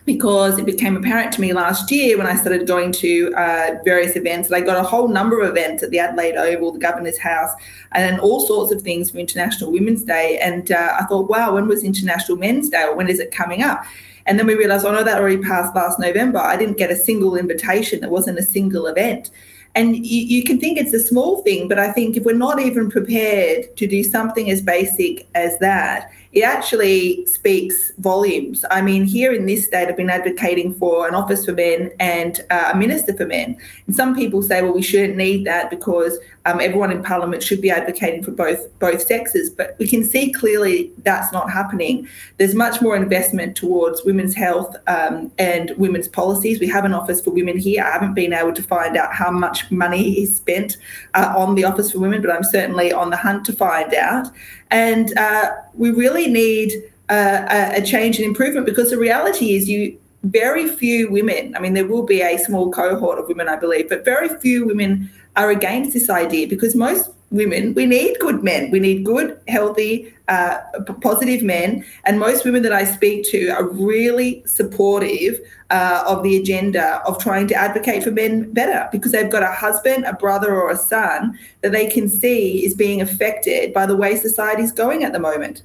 because 0.04 0.58
it 0.58 0.66
became 0.66 0.96
apparent 0.96 1.32
to 1.32 1.40
me 1.40 1.52
last 1.52 1.90
year 1.90 2.18
when 2.18 2.26
I 2.26 2.36
started 2.36 2.66
going 2.66 2.92
to 2.92 3.32
uh, 3.34 3.76
various 3.84 4.16
events 4.16 4.48
that 4.48 4.56
I 4.56 4.60
got 4.60 4.76
a 4.76 4.82
whole 4.82 5.08
number 5.08 5.40
of 5.40 5.48
events 5.48 5.82
at 5.82 5.90
the 5.90 5.98
Adelaide 5.98 6.36
Oval, 6.36 6.72
the 6.72 6.78
Governor's 6.78 7.18
House, 7.18 7.50
and 7.92 8.20
all 8.20 8.46
sorts 8.46 8.70
of 8.70 8.82
things 8.82 9.10
for 9.10 9.18
International 9.18 9.72
Women's 9.72 10.04
Day. 10.04 10.38
And 10.42 10.70
uh, 10.70 10.98
I 11.00 11.04
thought, 11.06 11.30
wow, 11.30 11.54
when 11.54 11.68
was 11.68 11.82
International 11.82 12.36
Men's 12.36 12.68
Day 12.68 12.82
or 12.82 12.94
when 12.94 13.08
is 13.08 13.18
it 13.18 13.32
coming 13.32 13.62
up? 13.62 13.84
And 14.26 14.38
then 14.38 14.46
we 14.46 14.54
realized, 14.54 14.84
oh 14.84 14.92
no, 14.92 15.04
that 15.04 15.20
already 15.20 15.42
passed 15.42 15.74
last 15.74 15.98
November. 15.98 16.38
I 16.38 16.56
didn't 16.56 16.78
get 16.78 16.90
a 16.90 16.96
single 16.96 17.36
invitation. 17.36 18.00
There 18.00 18.10
wasn't 18.10 18.38
a 18.38 18.42
single 18.42 18.86
event. 18.86 19.30
And 19.74 19.96
you, 19.96 20.22
you 20.22 20.44
can 20.44 20.60
think 20.60 20.78
it's 20.78 20.94
a 20.94 21.00
small 21.00 21.42
thing, 21.42 21.66
but 21.68 21.78
I 21.78 21.90
think 21.90 22.16
if 22.16 22.24
we're 22.24 22.36
not 22.36 22.60
even 22.60 22.90
prepared 22.90 23.76
to 23.76 23.86
do 23.86 24.04
something 24.04 24.50
as 24.50 24.60
basic 24.60 25.26
as 25.34 25.58
that, 25.58 26.12
it 26.32 26.42
actually 26.42 27.24
speaks 27.26 27.92
volumes. 27.98 28.64
I 28.70 28.82
mean, 28.82 29.04
here 29.04 29.32
in 29.32 29.46
this 29.46 29.66
state, 29.66 29.88
I've 29.88 29.96
been 29.96 30.10
advocating 30.10 30.74
for 30.74 31.08
an 31.08 31.14
office 31.14 31.44
for 31.44 31.52
men 31.52 31.92
and 32.00 32.40
uh, 32.50 32.70
a 32.74 32.76
minister 32.76 33.14
for 33.14 33.26
men. 33.26 33.56
And 33.86 33.94
some 33.94 34.16
people 34.16 34.42
say, 34.42 34.60
well, 34.62 34.74
we 34.74 34.82
shouldn't 34.82 35.16
need 35.16 35.44
that 35.46 35.70
because 35.70 36.18
um, 36.46 36.60
everyone 36.60 36.90
in 36.90 37.02
Parliament 37.02 37.42
should 37.42 37.60
be 37.60 37.70
advocating 37.70 38.22
for 38.22 38.30
both 38.30 38.78
both 38.78 39.02
sexes. 39.02 39.50
But 39.50 39.76
we 39.78 39.88
can 39.88 40.04
see 40.04 40.32
clearly 40.32 40.92
that's 40.98 41.32
not 41.32 41.50
happening. 41.50 42.06
There's 42.36 42.54
much 42.54 42.82
more 42.82 42.96
investment 42.96 43.56
towards 43.56 44.04
women's 44.04 44.34
health 44.34 44.76
um, 44.86 45.32
and 45.38 45.72
women's 45.78 46.08
policies. 46.08 46.60
We 46.60 46.68
have 46.68 46.84
an 46.84 46.92
office 46.92 47.20
for 47.20 47.30
women 47.30 47.58
here. 47.58 47.82
I 47.82 47.92
haven't 47.92 48.14
been 48.14 48.32
able 48.32 48.52
to 48.52 48.62
find 48.62 48.96
out 48.96 49.14
how 49.14 49.30
much 49.30 49.70
money 49.70 50.20
is 50.20 50.36
spent 50.36 50.76
uh, 51.14 51.32
on 51.36 51.54
the 51.54 51.64
office 51.64 51.92
for 51.92 51.98
women, 51.98 52.20
but 52.20 52.30
I'm 52.30 52.44
certainly 52.44 52.92
on 52.92 53.10
the 53.10 53.16
hunt 53.16 53.44
to 53.46 53.52
find 53.52 53.94
out. 53.94 54.28
And 54.70 55.16
uh, 55.16 55.50
we 55.74 55.90
really 55.90 56.28
need 56.28 56.72
uh, 57.08 57.46
a, 57.50 57.80
a 57.80 57.82
change 57.82 58.16
and 58.18 58.26
improvement 58.26 58.66
because 58.66 58.90
the 58.90 58.98
reality 58.98 59.54
is 59.54 59.68
you 59.68 59.98
very 60.24 60.68
few 60.68 61.10
women, 61.10 61.54
I 61.56 61.60
mean, 61.60 61.74
there 61.74 61.86
will 61.86 62.02
be 62.02 62.20
a 62.20 62.38
small 62.38 62.70
cohort 62.70 63.18
of 63.18 63.28
women, 63.28 63.48
I 63.48 63.56
believe, 63.56 63.88
but 63.88 64.04
very 64.04 64.28
few 64.40 64.66
women 64.66 65.10
are 65.36 65.50
against 65.50 65.92
this 65.92 66.08
idea 66.08 66.46
because 66.48 66.74
most 66.74 67.10
women, 67.34 67.74
we 67.74 67.84
need 67.84 68.16
good 68.20 68.42
men. 68.42 68.70
We 68.70 68.78
need 68.78 69.04
good, 69.04 69.38
healthy, 69.48 70.14
uh, 70.28 70.58
positive 71.00 71.42
men. 71.42 71.84
And 72.04 72.20
most 72.20 72.44
women 72.44 72.62
that 72.62 72.72
I 72.72 72.84
speak 72.84 73.24
to 73.30 73.48
are 73.48 73.68
really 73.68 74.42
supportive 74.46 75.40
uh, 75.70 76.04
of 76.06 76.22
the 76.22 76.36
agenda 76.36 77.02
of 77.06 77.18
trying 77.18 77.48
to 77.48 77.54
advocate 77.54 78.04
for 78.04 78.12
men 78.12 78.52
better 78.52 78.88
because 78.92 79.12
they've 79.12 79.30
got 79.30 79.42
a 79.42 79.52
husband, 79.52 80.04
a 80.04 80.12
brother, 80.14 80.54
or 80.54 80.70
a 80.70 80.76
son 80.76 81.36
that 81.62 81.72
they 81.72 81.88
can 81.88 82.08
see 82.08 82.64
is 82.64 82.74
being 82.74 83.00
affected 83.00 83.74
by 83.74 83.84
the 83.84 83.96
way 83.96 84.16
society's 84.16 84.72
going 84.72 85.02
at 85.02 85.12
the 85.12 85.18
moment. 85.18 85.62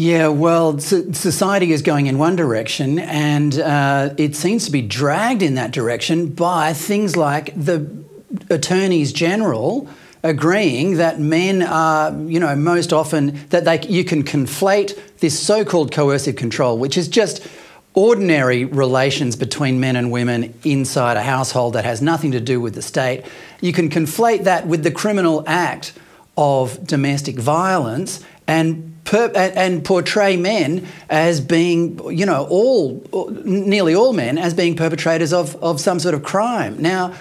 Yeah, 0.00 0.28
well, 0.28 0.78
society 0.78 1.72
is 1.72 1.82
going 1.82 2.06
in 2.06 2.16
one 2.16 2.34
direction, 2.34 2.98
and 2.98 3.58
uh, 3.58 4.14
it 4.16 4.34
seems 4.34 4.64
to 4.64 4.72
be 4.72 4.80
dragged 4.80 5.42
in 5.42 5.56
that 5.56 5.72
direction 5.72 6.30
by 6.30 6.72
things 6.72 7.18
like 7.18 7.52
the 7.54 7.86
attorneys 8.48 9.12
general 9.12 9.90
agreeing 10.22 10.96
that 10.96 11.20
men 11.20 11.60
are, 11.60 12.18
you 12.18 12.40
know, 12.40 12.56
most 12.56 12.94
often 12.94 13.46
that 13.50 13.66
they 13.66 13.82
you 13.88 14.02
can 14.02 14.22
conflate 14.24 14.98
this 15.18 15.38
so-called 15.38 15.92
coercive 15.92 16.34
control, 16.34 16.78
which 16.78 16.96
is 16.96 17.06
just 17.06 17.46
ordinary 17.92 18.64
relations 18.64 19.36
between 19.36 19.80
men 19.80 19.96
and 19.96 20.10
women 20.10 20.54
inside 20.64 21.18
a 21.18 21.22
household 21.22 21.74
that 21.74 21.84
has 21.84 22.00
nothing 22.00 22.32
to 22.32 22.40
do 22.40 22.58
with 22.58 22.74
the 22.74 22.80
state. 22.80 23.22
You 23.60 23.74
can 23.74 23.90
conflate 23.90 24.44
that 24.44 24.66
with 24.66 24.82
the 24.82 24.90
criminal 24.90 25.44
act 25.46 25.92
of 26.38 26.86
domestic 26.86 27.38
violence 27.38 28.24
and 28.46 28.89
per, 29.10 29.28
and 29.34 29.84
portray 29.84 30.36
men 30.36 30.86
as 31.08 31.40
being, 31.40 31.98
you 32.16 32.24
know, 32.24 32.46
all 32.48 33.02
nearly 33.44 33.92
all 33.92 34.12
men 34.12 34.38
as 34.38 34.54
being 34.54 34.76
perpetrators 34.76 35.32
of, 35.32 35.56
of 35.56 35.80
some 35.80 35.98
sort 35.98 36.14
of 36.14 36.22
crime. 36.22 36.80
Now, 36.80 37.14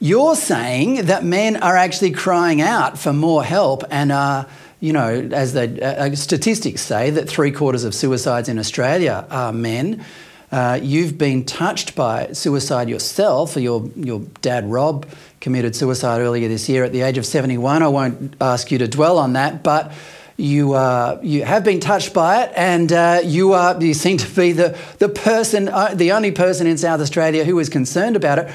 you're 0.00 0.36
saying 0.36 1.04
that 1.06 1.24
men 1.24 1.56
are 1.56 1.76
actually 1.76 2.12
crying 2.12 2.62
out 2.62 2.98
for 2.98 3.12
more 3.12 3.44
help 3.44 3.84
and 3.90 4.10
are 4.10 4.46
you 4.80 4.92
know, 4.92 5.28
as 5.32 5.54
the 5.54 5.84
uh, 5.84 6.14
statistics 6.14 6.80
say, 6.80 7.10
that 7.10 7.28
three 7.28 7.50
quarters 7.50 7.82
of 7.82 7.94
suicides 7.94 8.48
in 8.48 8.60
Australia 8.60 9.26
are 9.28 9.52
men. 9.52 10.04
Uh, 10.52 10.78
you've 10.80 11.18
been 11.18 11.44
touched 11.44 11.96
by 11.96 12.32
suicide 12.32 12.88
yourself. 12.88 13.56
Your, 13.56 13.88
your 13.96 14.20
dad, 14.40 14.70
Rob, 14.70 15.04
committed 15.40 15.74
suicide 15.74 16.20
earlier 16.20 16.48
this 16.48 16.68
year 16.68 16.84
at 16.84 16.92
the 16.92 17.02
age 17.02 17.18
of 17.18 17.26
71. 17.26 17.82
I 17.82 17.88
won't 17.88 18.36
ask 18.40 18.70
you 18.70 18.78
to 18.78 18.86
dwell 18.86 19.18
on 19.18 19.32
that, 19.32 19.64
but 19.64 19.92
you, 20.38 20.72
uh, 20.72 21.18
you 21.20 21.44
have 21.44 21.64
been 21.64 21.80
touched 21.80 22.14
by 22.14 22.44
it, 22.44 22.52
and 22.54 22.92
uh, 22.92 23.20
you, 23.24 23.52
are, 23.54 23.78
you 23.82 23.92
seem 23.92 24.16
to 24.18 24.34
be 24.34 24.52
the, 24.52 24.78
the 24.98 25.08
person, 25.08 25.68
uh, 25.68 25.92
the 25.94 26.12
only 26.12 26.30
person 26.30 26.68
in 26.68 26.78
South 26.78 27.00
Australia 27.00 27.44
who 27.44 27.58
is 27.58 27.68
concerned 27.68 28.14
about 28.14 28.38
it. 28.38 28.48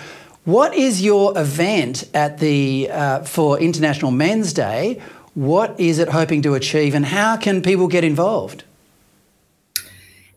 What 0.46 0.74
is 0.74 1.02
your 1.02 1.38
event 1.38 2.10
at 2.14 2.40
the, 2.40 2.90
uh, 2.90 3.24
for 3.24 3.60
International 3.60 4.12
Men's 4.12 4.54
Day? 4.54 5.02
What 5.34 5.78
is 5.78 6.00
it 6.00 6.08
hoping 6.08 6.42
to 6.44 6.56
achieve, 6.56 6.96
and 6.96 7.06
how 7.06 7.36
can 7.36 7.62
people 7.62 7.88
get 7.88 8.06
involved? 8.06 8.64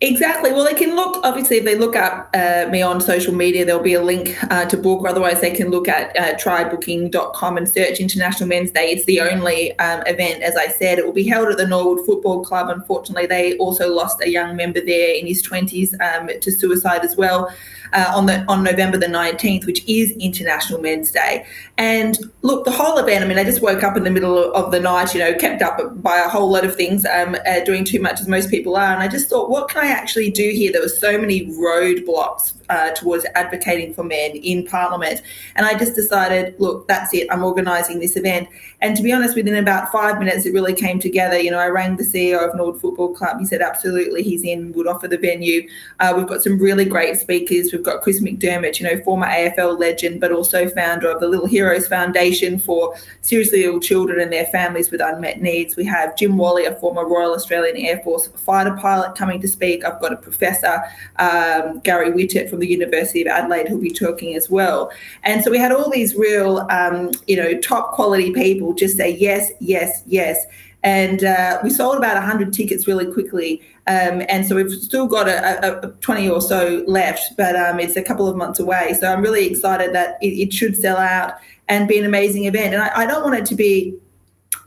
Exactly. 0.03 0.53
Well, 0.53 0.65
they 0.65 0.75
can 0.75 0.95
look, 0.95 1.25
obviously, 1.25 1.57
if 1.57 1.65
they 1.65 1.75
look 1.75 1.97
up 1.97 2.29
uh, 2.35 2.67
me 2.71 2.83
on 2.83 3.01
social 3.01 3.35
media, 3.35 3.65
there'll 3.65 3.83
be 3.83 3.95
a 3.95 4.03
link 4.03 4.37
uh, 4.51 4.67
to 4.67 4.77
book. 4.77 5.09
Otherwise, 5.09 5.41
they 5.41 5.51
can 5.51 5.71
look 5.71 5.89
at 5.89 6.15
uh, 6.19 6.35
trybooking.com 6.35 7.57
and 7.57 7.67
search 7.67 7.99
International 7.99 8.47
Men's 8.47 8.71
Day. 8.71 8.91
It's 8.91 9.07
the 9.07 9.23
only 9.23 9.77
um, 9.79 10.03
event, 10.07 10.43
as 10.43 10.55
I 10.55 10.69
said. 10.69 10.99
It 10.99 11.07
will 11.07 11.15
be 11.15 11.27
held 11.27 11.49
at 11.49 11.57
the 11.57 11.67
Norwood 11.67 12.05
Football 12.05 12.45
Club. 12.45 12.69
Unfortunately, 12.69 13.25
they 13.25 13.57
also 13.57 13.91
lost 13.91 14.21
a 14.21 14.29
young 14.29 14.55
member 14.55 14.83
there 14.83 15.15
in 15.15 15.27
his 15.27 15.43
20s 15.43 15.99
um, 16.03 16.29
to 16.41 16.53
suicide 16.53 17.03
as 17.03 17.17
well 17.17 17.51
uh, 17.93 18.12
on 18.14 18.26
the 18.26 18.45
on 18.49 18.62
November 18.62 18.99
the 18.99 19.07
19th, 19.07 19.66
which 19.66 19.84
is 19.89 20.12
International 20.12 20.80
Men's 20.80 21.11
Day. 21.11 21.47
And 21.78 22.18
look, 22.43 22.64
the 22.64 22.70
whole 22.70 22.99
event, 22.99 23.24
I 23.24 23.28
mean, 23.28 23.39
I 23.39 23.45
just 23.45 23.62
woke 23.62 23.82
up 23.82 23.97
in 23.97 24.05
the 24.05 24.11
middle 24.11 24.53
of 24.55 24.70
the 24.70 24.80
night, 24.80 25.14
you 25.14 25.20
know, 25.20 25.34
kept 25.34 25.62
up 25.62 26.03
by 26.03 26.16
a 26.18 26.28
whole 26.28 26.51
lot 26.51 26.64
of 26.64 26.74
things, 26.74 27.05
um, 27.07 27.37
uh, 27.47 27.61
doing 27.64 27.84
too 27.84 28.01
much 28.01 28.20
as 28.20 28.28
most 28.28 28.51
people 28.51 28.76
are. 28.76 28.93
And 28.93 29.03
I 29.03 29.09
just 29.09 29.28
thought, 29.28 29.51
what 29.51 29.68
can 29.68 29.84
I 29.84 29.89
actually 29.89 30.30
do 30.30 30.51
here? 30.51 30.72
There 30.72 30.82
were 30.82 30.89
so 30.89 31.18
many 31.18 31.47
roadblocks 31.47 32.55
uh, 32.69 32.91
towards 32.91 33.27
advocating 33.35 33.95
for 33.95 34.05
men 34.05 34.33
in 34.33 34.67
Parliament. 34.67 35.23
And 35.55 35.67
I 35.67 35.79
just 35.79 35.95
decided, 35.95 36.55
look, 36.59 36.89
that's 36.89 37.12
it. 37.14 37.27
I'm 37.31 37.45
organising 37.45 38.01
this 38.01 38.17
event. 38.17 38.49
And 38.81 38.97
to 38.97 39.03
be 39.03 39.12
honest, 39.12 39.35
within 39.35 39.57
about 39.57 39.91
five 39.91 40.19
minutes, 40.19 40.45
it 40.45 40.53
really 40.53 40.75
came 40.75 41.01
together. 41.01 41.39
You 41.39 41.51
know, 41.51 41.59
I 41.59 41.69
rang 41.69 41.97
the 41.97 42.05
CEO 42.05 42.47
of 42.47 42.55
Norwood 42.55 42.81
Football 42.81 43.14
Club. 43.14 43.39
He 43.39 43.47
said, 43.47 43.62
absolutely, 43.62 44.23
he's 44.23 44.43
in, 44.43 44.73
would 44.73 44.87
offer 44.87 45.09
the 45.09 45.19
venue. 45.19 45.69
Uh, 45.99 46.14
we've 46.17 46.27
got 46.27 46.43
some 46.43 46.59
really 46.59 46.85
great 46.85 47.17
speakers. 47.17 47.73
We've 47.73 47.83
got 47.83 48.03
Chris 48.03 48.21
McDermott, 48.21 48.79
you 48.79 48.87
know, 48.87 49.03
former 49.03 49.27
AFL 49.27 49.79
legend, 49.79 50.21
but 50.21 50.33
also 50.33 50.69
founder 50.69 51.11
of 51.11 51.21
the 51.21 51.29
Little 51.29 51.47
Heroes 51.47 51.89
Foundation 51.89 52.59
for 52.59 52.95
seriously 53.23 53.64
ill 53.64 53.81
children 53.81 54.21
and 54.21 54.33
their 54.33 54.47
families 54.47 54.91
with 54.91 55.01
unmet 55.01 55.41
needs. 55.41 55.77
We 55.77 55.85
have 55.87 56.17
Jim 56.17 56.37
Wally, 56.37 56.67
a 56.67 56.75
former 56.75 57.07
Royal 57.07 57.33
Australian 57.33 57.77
Air 57.77 58.01
Force 58.05 58.29
fighter 58.29 58.77
pilot, 58.77 59.14
coming 59.14 59.41
to 59.41 59.49
speak. 59.49 59.85
I've 59.85 60.01
got 60.01 60.12
a 60.12 60.17
professor, 60.17 60.83
um, 61.17 61.81
Gary 61.81 62.11
Wittert 62.11 62.51
from 62.57 62.61
the 62.61 62.69
University 62.69 63.21
of 63.21 63.27
Adelaide, 63.27 63.69
who'll 63.69 63.81
be 63.81 63.91
talking 63.91 64.35
as 64.35 64.49
well. 64.49 64.91
And 65.25 65.45
so 65.45 65.51
we 65.51 65.59
had 65.59 65.73
all 65.73 65.91
these 65.91 66.15
real, 66.15 66.67
um, 66.71 67.11
you 67.27 67.37
know, 67.37 67.59
top 67.61 67.93
quality 67.93 68.33
people 68.33 68.73
just 68.73 68.97
say 68.97 69.11
yes, 69.11 69.53
yes, 69.61 70.03
yes. 70.07 70.47
And 70.83 71.25
uh, 71.25 71.59
we 71.63 71.71
sold 71.71 71.99
about 71.99 72.15
100 72.15 72.53
tickets 72.53 72.87
really 72.87 73.13
quickly. 73.13 73.61
Um, 73.87 74.23
and 74.29 74.47
so 74.47 74.57
we've 74.57 74.71
still 74.71 75.07
got 75.07 75.29
a, 75.29 75.85
a, 75.85 75.89
a 75.89 75.93
20 75.93 76.31
or 76.31 76.41
so 76.41 76.83
left, 76.87 77.37
but 77.37 77.57
um, 77.57 77.79
it's 77.79 77.97
a 77.97 78.03
couple 78.03 78.27
of 78.27 78.37
months 78.37 78.59
away. 78.59 78.97
So 78.99 79.13
I'm 79.13 79.21
really 79.21 79.47
excited 79.47 79.95
that 79.95 80.17
it, 80.23 80.29
it 80.29 80.53
should 80.53 80.77
sell 80.77 80.97
out 80.97 81.35
and 81.69 81.89
be 81.89 81.99
an 81.99 82.05
amazing 82.05 82.45
event. 82.45 82.73
And 82.73 82.83
I, 82.83 83.03
I 83.03 83.07
don't 83.07 83.23
want 83.23 83.37
it 83.37 83.47
to 83.47 83.55
be 83.55 83.99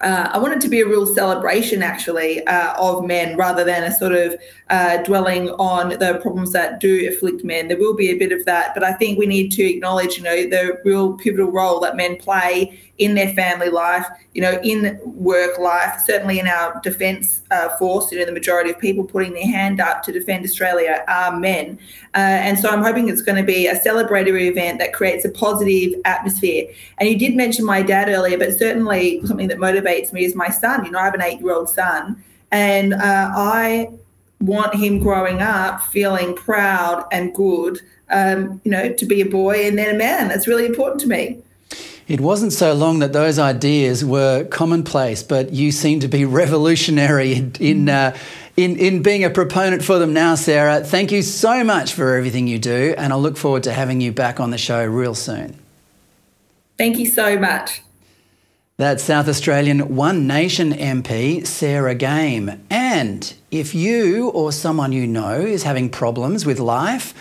uh, 0.01 0.29
I 0.31 0.37
want 0.37 0.53
it 0.53 0.61
to 0.61 0.69
be 0.69 0.79
a 0.79 0.87
real 0.87 1.05
celebration, 1.05 1.83
actually, 1.83 2.45
uh, 2.47 2.73
of 2.77 3.05
men 3.05 3.35
rather 3.35 3.65
than 3.65 3.83
a 3.83 3.91
sort 3.91 4.13
of 4.13 4.35
uh, 4.69 4.97
dwelling 5.03 5.49
on 5.51 5.89
the 5.89 6.19
problems 6.21 6.51
that 6.51 6.79
do 6.79 7.09
afflict 7.09 7.43
men. 7.43 7.67
There 7.67 7.77
will 7.77 7.95
be 7.95 8.09
a 8.11 8.17
bit 8.17 8.31
of 8.31 8.45
that, 8.45 8.73
but 8.75 8.83
I 8.83 8.93
think 8.93 9.17
we 9.17 9.25
need 9.25 9.51
to 9.53 9.63
acknowledge, 9.63 10.17
you 10.17 10.23
know, 10.23 10.47
the 10.47 10.79
real 10.85 11.13
pivotal 11.13 11.51
role 11.51 11.79
that 11.79 11.95
men 11.95 12.17
play 12.17 12.79
in 12.99 13.15
their 13.15 13.33
family 13.33 13.69
life, 13.69 14.05
you 14.33 14.41
know, 14.41 14.59
in 14.61 14.99
work 15.03 15.57
life, 15.57 16.01
certainly 16.05 16.37
in 16.37 16.47
our 16.47 16.79
defence 16.83 17.41
uh, 17.49 17.69
force. 17.77 18.11
You 18.11 18.19
know, 18.19 18.25
the 18.25 18.31
majority 18.31 18.69
of 18.69 18.77
people 18.77 19.05
putting 19.05 19.33
their 19.33 19.47
hand 19.47 19.79
up 19.79 20.03
to 20.03 20.11
defend 20.11 20.45
Australia 20.45 21.03
are 21.07 21.39
men. 21.39 21.79
Uh, 22.13 22.17
and 22.17 22.59
so 22.59 22.69
I'm 22.69 22.83
hoping 22.83 23.09
it's 23.09 23.21
going 23.21 23.37
to 23.37 23.43
be 23.43 23.65
a 23.67 23.79
celebratory 23.79 24.49
event 24.51 24.79
that 24.79 24.93
creates 24.93 25.25
a 25.25 25.29
positive 25.29 25.99
atmosphere. 26.05 26.67
And 26.99 27.09
you 27.09 27.17
did 27.17 27.35
mention 27.35 27.65
my 27.65 27.81
dad 27.81 28.09
earlier, 28.09 28.37
but 28.37 28.55
certainly 28.55 29.25
something 29.25 29.47
that 29.47 29.57
motivates 29.57 30.13
me 30.13 30.25
is 30.25 30.35
my 30.35 30.49
son. 30.49 30.85
You 30.85 30.91
know, 30.91 30.99
I 30.99 31.05
have 31.05 31.15
an 31.15 31.23
eight 31.23 31.39
year 31.39 31.53
old 31.53 31.69
son, 31.69 32.23
and 32.51 32.93
uh, 32.93 33.31
I 33.33 33.89
want 34.41 34.75
him 34.75 34.99
growing 34.99 35.41
up 35.41 35.81
feeling 35.83 36.35
proud 36.35 37.05
and 37.11 37.33
good, 37.33 37.81
um, 38.09 38.61
you 38.63 38.71
know, 38.71 38.93
to 38.93 39.05
be 39.05 39.21
a 39.21 39.25
boy 39.25 39.67
and 39.67 39.77
then 39.77 39.95
a 39.95 39.97
man. 39.97 40.27
That's 40.27 40.47
really 40.47 40.65
important 40.65 41.01
to 41.01 41.07
me. 41.07 41.41
It 42.07 42.21
wasn't 42.21 42.53
so 42.53 42.73
long 42.73 42.99
that 42.99 43.13
those 43.13 43.37
ideas 43.37 44.03
were 44.03 44.43
commonplace, 44.45 45.21
but 45.21 45.53
you 45.53 45.71
seem 45.71 45.99
to 45.99 46.07
be 46.07 46.25
revolutionary 46.41 47.33
in 47.33 47.53
in, 47.59 47.89
uh, 47.89 48.17
in, 48.57 48.77
in 48.77 49.03
being 49.03 49.23
a 49.23 49.29
proponent 49.29 49.83
for 49.83 49.99
them 49.99 50.11
now, 50.13 50.35
Sarah. 50.35 50.83
Thank 50.83 51.11
you 51.11 51.21
so 51.21 51.63
much 51.63 51.93
for 51.93 52.15
everything 52.15 52.47
you 52.47 52.59
do, 52.59 52.95
and 52.97 53.13
I 53.13 53.15
look 53.15 53.37
forward 53.37 53.63
to 53.63 53.73
having 53.73 54.01
you 54.01 54.11
back 54.11 54.39
on 54.39 54.49
the 54.49 54.57
show 54.57 54.83
real 54.85 55.15
soon. 55.15 55.55
Thank 56.77 56.97
you 56.97 57.05
so 57.05 57.37
much. 57.37 57.81
That's 58.79 59.03
South 59.03 59.27
Australian 59.27 59.97
One 59.97 60.25
Nation 60.25 60.71
MP 60.71 61.45
Sarah 61.45 61.95
Game. 61.95 62.63
And 62.69 63.33
if 63.51 63.75
you 63.75 64.29
or 64.29 64.53
someone 64.53 64.93
you 64.93 65.05
know 65.05 65.41
is 65.41 65.63
having 65.63 65.89
problems 65.89 66.45
with 66.45 66.61
life, 66.61 67.13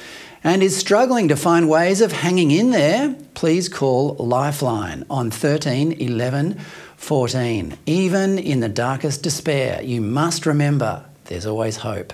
and 0.45 0.63
is 0.63 0.77
struggling 0.77 1.27
to 1.27 1.35
find 1.35 1.69
ways 1.69 2.01
of 2.01 2.13
hanging 2.13 2.53
in 2.53 2.71
there, 2.71 3.17
please 3.35 3.69
call 3.69 4.15
Lifeline 4.21 5.05
on 5.11 5.33
13 5.33 5.91
11 5.91 6.61
14. 6.97 7.77
Even 7.87 8.39
in 8.39 8.61
the 8.61 8.69
darkest 8.69 9.25
despair, 9.25 9.83
you 9.83 10.01
must 10.01 10.47
remember 10.47 11.07
there's 11.25 11.45
always 11.45 11.79
hope. 11.79 12.13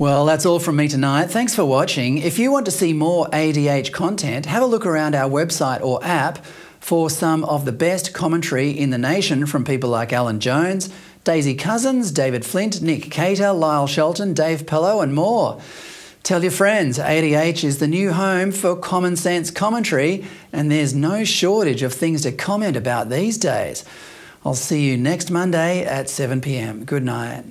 Well, 0.00 0.24
that's 0.24 0.46
all 0.46 0.60
from 0.60 0.76
me 0.76 0.88
tonight. 0.88 1.26
Thanks 1.26 1.54
for 1.54 1.66
watching. 1.66 2.16
If 2.16 2.38
you 2.38 2.50
want 2.50 2.64
to 2.64 2.70
see 2.70 2.94
more 2.94 3.26
ADH 3.34 3.92
content, 3.92 4.46
have 4.46 4.62
a 4.62 4.66
look 4.66 4.86
around 4.86 5.14
our 5.14 5.28
website 5.28 5.82
or 5.82 6.02
app 6.02 6.42
for 6.80 7.10
some 7.10 7.44
of 7.44 7.66
the 7.66 7.72
best 7.72 8.14
commentary 8.14 8.70
in 8.70 8.88
the 8.88 8.96
nation 8.96 9.44
from 9.44 9.62
people 9.62 9.90
like 9.90 10.10
Alan 10.10 10.40
Jones. 10.40 10.88
Daisy 11.22 11.54
Cousens, 11.54 12.14
David 12.14 12.46
Flint, 12.46 12.80
Nick 12.80 13.10
Cater, 13.10 13.52
Lyle 13.52 13.86
Shelton, 13.86 14.32
Dave 14.32 14.64
Pellowe, 14.66 15.02
and 15.02 15.14
more. 15.14 15.60
Tell 16.22 16.42
your 16.42 16.50
friends, 16.50 16.98
ADH 16.98 17.62
is 17.62 17.76
the 17.76 17.86
new 17.86 18.14
home 18.14 18.52
for 18.52 18.76
common 18.76 19.16
sense 19.16 19.50
commentary, 19.50 20.24
and 20.50 20.70
there's 20.70 20.94
no 20.94 21.24
shortage 21.24 21.82
of 21.82 21.92
things 21.92 22.22
to 22.22 22.32
comment 22.32 22.74
about 22.74 23.10
these 23.10 23.36
days. 23.36 23.84
I'll 24.46 24.54
see 24.54 24.88
you 24.88 24.96
next 24.96 25.30
Monday 25.30 25.84
at 25.84 26.08
7 26.08 26.40
pm. 26.40 26.86
Good 26.86 27.04
night. 27.04 27.44